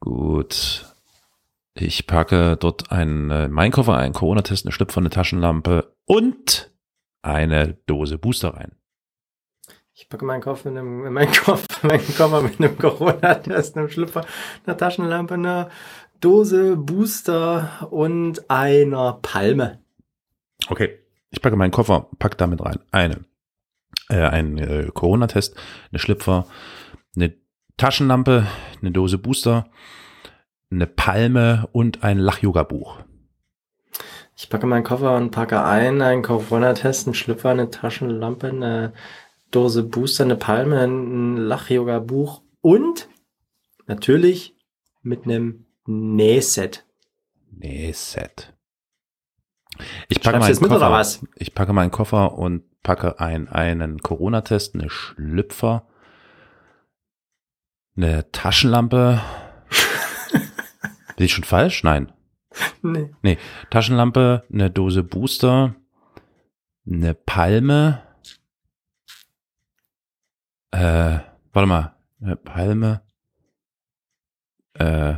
Gut. 0.00 0.86
Ich 1.74 2.06
packe 2.06 2.56
dort 2.56 2.92
einen, 2.92 3.30
äh, 3.30 3.48
meinen 3.48 3.72
Koffer, 3.72 3.96
einen 3.96 4.14
Corona-Test, 4.14 4.64
eine 4.64 4.72
Schlüpfer, 4.72 5.00
eine 5.00 5.10
Taschenlampe 5.10 5.92
und 6.04 6.70
eine 7.22 7.76
Dose 7.86 8.18
Booster 8.18 8.54
rein. 8.54 8.72
Ich 9.92 10.08
packe 10.08 10.24
meinen 10.24 10.42
Koffer 10.42 10.70
mit 10.70 10.78
einem, 10.78 11.12
meinen 11.12 11.32
Koffer, 11.32 11.86
meinen 11.86 12.14
Koffer 12.16 12.42
mit 12.42 12.60
einem 12.60 12.78
Corona-Test, 12.78 13.76
einem 13.76 13.88
Schlüpfer, 13.88 14.24
einer 14.66 14.76
Taschenlampe, 14.76 15.34
einer 15.34 15.70
Dose 16.20 16.76
Booster 16.76 17.88
und 17.90 18.48
einer 18.50 19.18
Palme. 19.22 19.80
Okay. 20.68 20.98
Ich 21.34 21.42
packe 21.42 21.56
meinen 21.56 21.72
Koffer, 21.72 22.06
pack 22.20 22.38
damit 22.38 22.64
rein 22.64 22.78
eine, 22.92 23.24
äh, 24.08 24.16
einen 24.16 24.58
äh, 24.58 24.90
Corona-Test, 24.92 25.56
eine 25.90 25.98
Schlüpfer, 25.98 26.46
eine 27.16 27.34
Taschenlampe, 27.76 28.46
eine 28.80 28.92
Dose 28.92 29.18
Booster, 29.18 29.70
eine 30.70 30.86
Palme 30.86 31.68
und 31.72 32.02
ein 32.04 32.18
Lach-Yoga-Buch. 32.18 32.98
Ich 34.36 34.48
packe 34.50 34.66
meinen 34.66 34.84
Koffer 34.84 35.16
und 35.16 35.30
packe 35.30 35.62
ein, 35.64 36.02
einen 36.02 36.22
Corona-Test, 36.22 37.06
einen 37.06 37.14
Schlüpfer, 37.14 37.50
eine 37.50 37.70
Taschenlampe, 37.70 38.48
eine 38.48 38.92
Dose 39.50 39.84
Booster, 39.84 40.24
eine 40.24 40.36
Palme, 40.36 40.80
ein 40.80 41.36
Lach-Yoga-Buch 41.36 42.42
und 42.60 43.08
natürlich 43.86 44.56
mit 45.02 45.24
einem 45.24 45.66
Nähset. 45.86 46.84
Nee, 47.50 47.92
Set. 47.92 48.53
Ich 50.08 50.20
packe 50.20 50.38
meinen 50.38 50.56
Koffer. 50.56 51.06
Ich 51.36 51.54
packe 51.54 51.72
meinen 51.72 51.90
Koffer 51.90 52.34
und 52.38 52.62
packe 52.82 53.20
ein, 53.20 53.48
einen 53.48 53.98
Corona-Test, 54.00 54.74
eine 54.74 54.90
Schlüpfer, 54.90 55.86
eine 57.96 58.30
Taschenlampe. 58.32 59.20
Bin 61.16 61.26
ich 61.26 61.32
schon 61.32 61.44
falsch? 61.44 61.82
Nein. 61.84 62.12
Nee. 62.82 63.10
Nee, 63.22 63.38
Taschenlampe, 63.70 64.44
eine 64.52 64.70
Dose 64.70 65.02
Booster, 65.02 65.74
eine 66.86 67.14
Palme, 67.14 68.02
äh, 70.70 71.18
Warte 71.52 71.68
mal. 71.68 71.94
Eine 72.20 72.36
Palme. 72.36 73.02
Äh, 74.74 75.14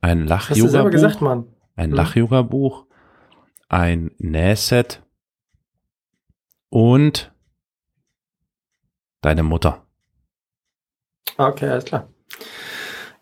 ein 0.00 0.30
Hast 0.30 0.50
du 0.50 0.68
selber 0.68 0.90
gesagt, 0.90 1.20
Lach-Yoga-Buch. 1.20 1.20
Mann. 1.20 1.46
Ein 1.74 1.90
Hm. 1.90 1.96
Lach-Yoga-Buch. 1.96 2.86
Ein 3.72 4.10
Nähset. 4.18 5.02
Und 6.68 7.32
deine 9.22 9.42
Mutter. 9.42 9.86
Okay, 11.38 11.70
alles 11.70 11.86
klar. 11.86 12.08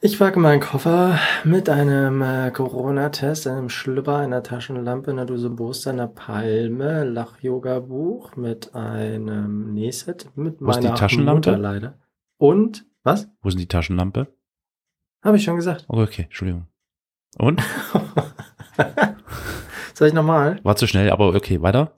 Ich 0.00 0.18
packe 0.18 0.40
meinen 0.40 0.60
Koffer 0.60 1.20
mit 1.44 1.68
einem 1.68 2.20
äh, 2.22 2.50
Corona-Test, 2.50 3.46
einem 3.46 3.68
Schlüpper, 3.68 4.16
einer 4.16 4.42
Taschenlampe, 4.42 5.12
einer 5.12 5.24
Dose 5.24 5.50
Booster, 5.50 5.90
einer 5.90 6.08
Palme, 6.08 7.04
Lach-Yoga-Buch 7.04 8.34
mit 8.34 8.74
einem 8.74 9.72
Nähset, 9.72 10.36
mit 10.36 10.60
Wo 10.60 10.70
ist 10.70 10.80
die 10.80 10.86
meiner 10.86 10.96
Taschenlampe? 10.96 11.50
Mutter 11.50 11.58
leider. 11.58 11.98
Und, 12.38 12.86
was? 13.04 13.28
Wo 13.40 13.50
ist 13.50 13.54
denn 13.54 13.60
die 13.60 13.68
Taschenlampe? 13.68 14.26
Habe 15.22 15.36
ich 15.36 15.44
schon 15.44 15.54
gesagt. 15.54 15.84
Okay, 15.86 16.22
Entschuldigung. 16.22 16.66
Und? 17.38 17.62
Soll 20.00 20.08
ich 20.08 20.14
nochmal? 20.14 20.58
War 20.62 20.76
zu 20.76 20.86
schnell, 20.86 21.10
aber 21.10 21.34
okay, 21.34 21.60
weiter. 21.60 21.92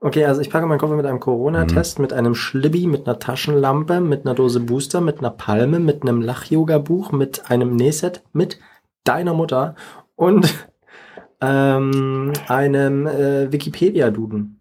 Okay, 0.00 0.26
also 0.26 0.42
ich 0.42 0.50
packe 0.50 0.66
meinen 0.66 0.78
Koffer 0.78 0.96
mit 0.96 1.06
einem 1.06 1.18
Corona-Test, 1.18 1.98
mit 1.98 2.12
einem 2.12 2.34
Schlibbi, 2.34 2.86
mit 2.86 3.06
einer 3.06 3.18
Taschenlampe, 3.18 4.02
mit 4.02 4.26
einer 4.26 4.34
Dose 4.34 4.60
Booster, 4.60 5.00
mit 5.00 5.20
einer 5.20 5.30
Palme, 5.30 5.78
mit 5.78 6.02
einem 6.02 6.20
Lach-Yoga-Buch, 6.20 7.10
mit 7.12 7.50
einem 7.50 7.74
Nähset, 7.74 8.22
mit 8.34 8.60
deiner 9.02 9.32
Mutter 9.32 9.76
und 10.14 10.68
ähm, 11.40 12.34
einem 12.48 13.06
äh, 13.06 13.50
Wikipedia-Duden. 13.50 14.60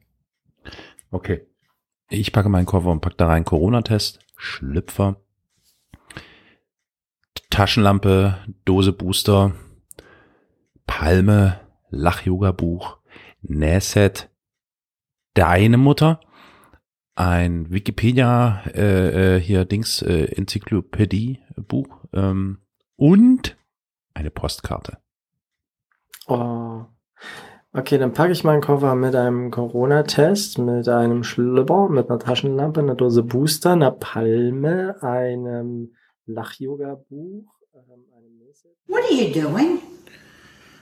Okay. 1.12 1.46
Ich 2.08 2.32
packe 2.32 2.48
meinen 2.48 2.68
Koffer 2.68 2.88
und 2.88 3.02
packe 3.02 3.18
da 3.18 3.28
rein 3.28 3.44
Corona-Test, 3.44 4.20
Schlüpfer, 4.38 5.18
Taschenlampe, 7.50 8.38
Dose 8.64 8.94
Booster, 8.94 9.52
Palme, 10.86 11.67
Lach-Yoga-Buch, 11.90 12.98
Nähset, 13.42 14.30
deine 15.34 15.78
Mutter, 15.78 16.20
ein 17.16 17.72
Wikipedia, 17.72 18.64
äh, 18.74 19.38
äh, 19.38 19.40
hier 19.40 19.66
Dings, 19.66 20.02
äh, 20.02 20.26
Enzyklopädie-Buch 20.26 22.06
ähm, 22.14 22.60
und 22.96 23.58
eine 24.14 24.30
Postkarte. 24.30 24.98
Oh. 26.28 26.86
Okay, 27.74 27.98
dann 27.98 28.14
packe 28.14 28.32
ich 28.32 28.44
meinen 28.44 28.62
Koffer 28.62 28.96
mit 28.96 29.16
einem 29.16 29.52
Corona-Test, 29.52 30.58
mit 30.58 30.88
einem 30.90 31.24
Schlüpper, 31.24 31.90
mit 31.90 32.10
einer 32.10 32.20
Taschenlampe, 32.20 32.80
einer 32.80 32.96
Dose 32.96 33.24
Booster, 33.24 33.74
einer 33.74 33.92
Palme, 33.92 34.96
einem 35.02 35.94
Lach-Yoga-Buch, 36.26 37.52
ähm, 37.74 38.06
einem. 38.16 38.40
What 38.88 39.04
are 39.04 39.14
you 39.14 39.34
doing? 39.34 39.80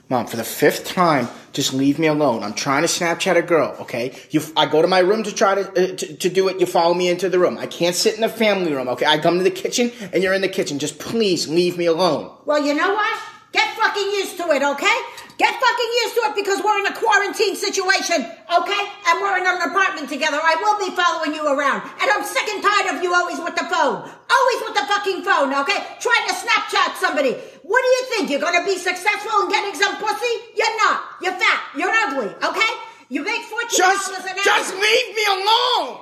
Mom, 0.08 0.26
for 0.26 0.36
the 0.36 0.44
fifth 0.44 0.86
time, 0.86 1.28
just 1.52 1.74
leave 1.74 1.98
me 1.98 2.06
alone. 2.06 2.44
I'm 2.44 2.54
trying 2.54 2.82
to 2.82 2.88
Snapchat 2.88 3.36
a 3.36 3.42
girl, 3.42 3.74
okay? 3.80 4.16
You, 4.30 4.40
I 4.56 4.66
go 4.66 4.80
to 4.80 4.86
my 4.86 5.00
room 5.00 5.24
to 5.24 5.34
try 5.34 5.56
to, 5.56 5.68
uh, 5.68 5.96
to 5.96 6.16
to 6.16 6.28
do 6.28 6.46
it. 6.46 6.60
You 6.60 6.66
follow 6.66 6.94
me 6.94 7.08
into 7.08 7.28
the 7.28 7.40
room. 7.40 7.58
I 7.58 7.66
can't 7.66 7.96
sit 7.96 8.14
in 8.14 8.20
the 8.20 8.28
family 8.28 8.72
room, 8.72 8.86
okay? 8.90 9.06
I 9.06 9.18
come 9.18 9.38
to 9.38 9.42
the 9.42 9.50
kitchen 9.50 9.90
and 10.12 10.22
you're 10.22 10.34
in 10.34 10.42
the 10.42 10.48
kitchen. 10.48 10.78
Just 10.78 11.00
please 11.00 11.48
leave 11.48 11.76
me 11.76 11.86
alone. 11.86 12.30
Well, 12.44 12.64
you 12.64 12.74
know 12.74 12.94
what? 12.94 13.20
Get 13.50 13.66
fucking 13.74 14.10
used 14.12 14.36
to 14.36 14.44
it, 14.50 14.62
okay? 14.62 14.96
Get 15.38 15.52
fucking 15.52 15.92
used 16.04 16.14
to 16.14 16.22
it 16.30 16.34
because 16.36 16.62
we're 16.62 16.78
in 16.78 16.86
a 16.86 16.94
quarantine 16.94 17.56
situation, 17.56 18.24
okay? 18.24 18.82
And 19.08 19.20
we're 19.20 19.36
in 19.36 19.46
an 19.46 19.68
apartment 19.68 20.08
together. 20.08 20.38
I 20.40 20.56
will 20.62 20.78
be 20.80 20.94
following 20.96 21.34
you 21.34 21.44
around. 21.44 21.82
And 22.00 22.08
I'm 22.08 22.24
sick 22.24 22.46
and 22.48 22.62
tired 22.62 22.96
of 22.96 23.02
you 23.02 23.12
always 23.12 23.38
with 23.40 23.56
the 23.56 23.68
phone. 23.68 24.06
Always 24.06 24.60
with 24.64 24.74
the 24.78 24.86
fucking 24.88 25.24
phone, 25.24 25.52
okay? 25.52 25.98
Trying 26.00 26.24
to 26.28 26.34
Snapchat 26.34 26.96
somebody. 26.96 27.36
What 27.66 27.82
do 27.82 27.88
you 27.88 28.04
think? 28.14 28.30
You're 28.30 28.40
going 28.40 28.58
to 28.62 28.64
be 28.64 28.78
successful 28.78 29.42
in 29.42 29.48
getting 29.50 29.74
some 29.74 29.96
pussy? 29.98 30.34
You're 30.54 30.76
not. 30.86 31.02
You're 31.20 31.34
fat. 31.34 31.60
You're 31.74 31.90
ugly. 31.90 32.30
Okay? 32.30 32.72
You 33.08 33.24
make 33.24 33.42
fourteen 33.42 33.76
just, 33.76 34.06
dollars 34.06 34.22
an 34.22 34.38
hour. 34.38 34.44
Just 34.44 34.70
leave 34.74 35.08
me 35.18 35.24
alone. 35.26 35.98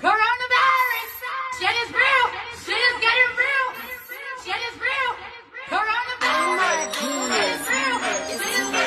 Coronavirus. 0.00 1.12
Shit 1.60 1.76
is 1.84 1.90
real. 1.92 2.26
Shit 2.64 2.80
is 2.88 2.96
getting 3.04 3.30
real. 3.36 3.68
Shit 4.44 4.60
is 4.64 4.76
real. 4.80 5.10
Coronavirus. 5.68 6.24
Oh 6.24 6.56
Shit. 6.96 7.58
Shit 8.28 8.48
is 8.48 8.72
real. 8.72 8.77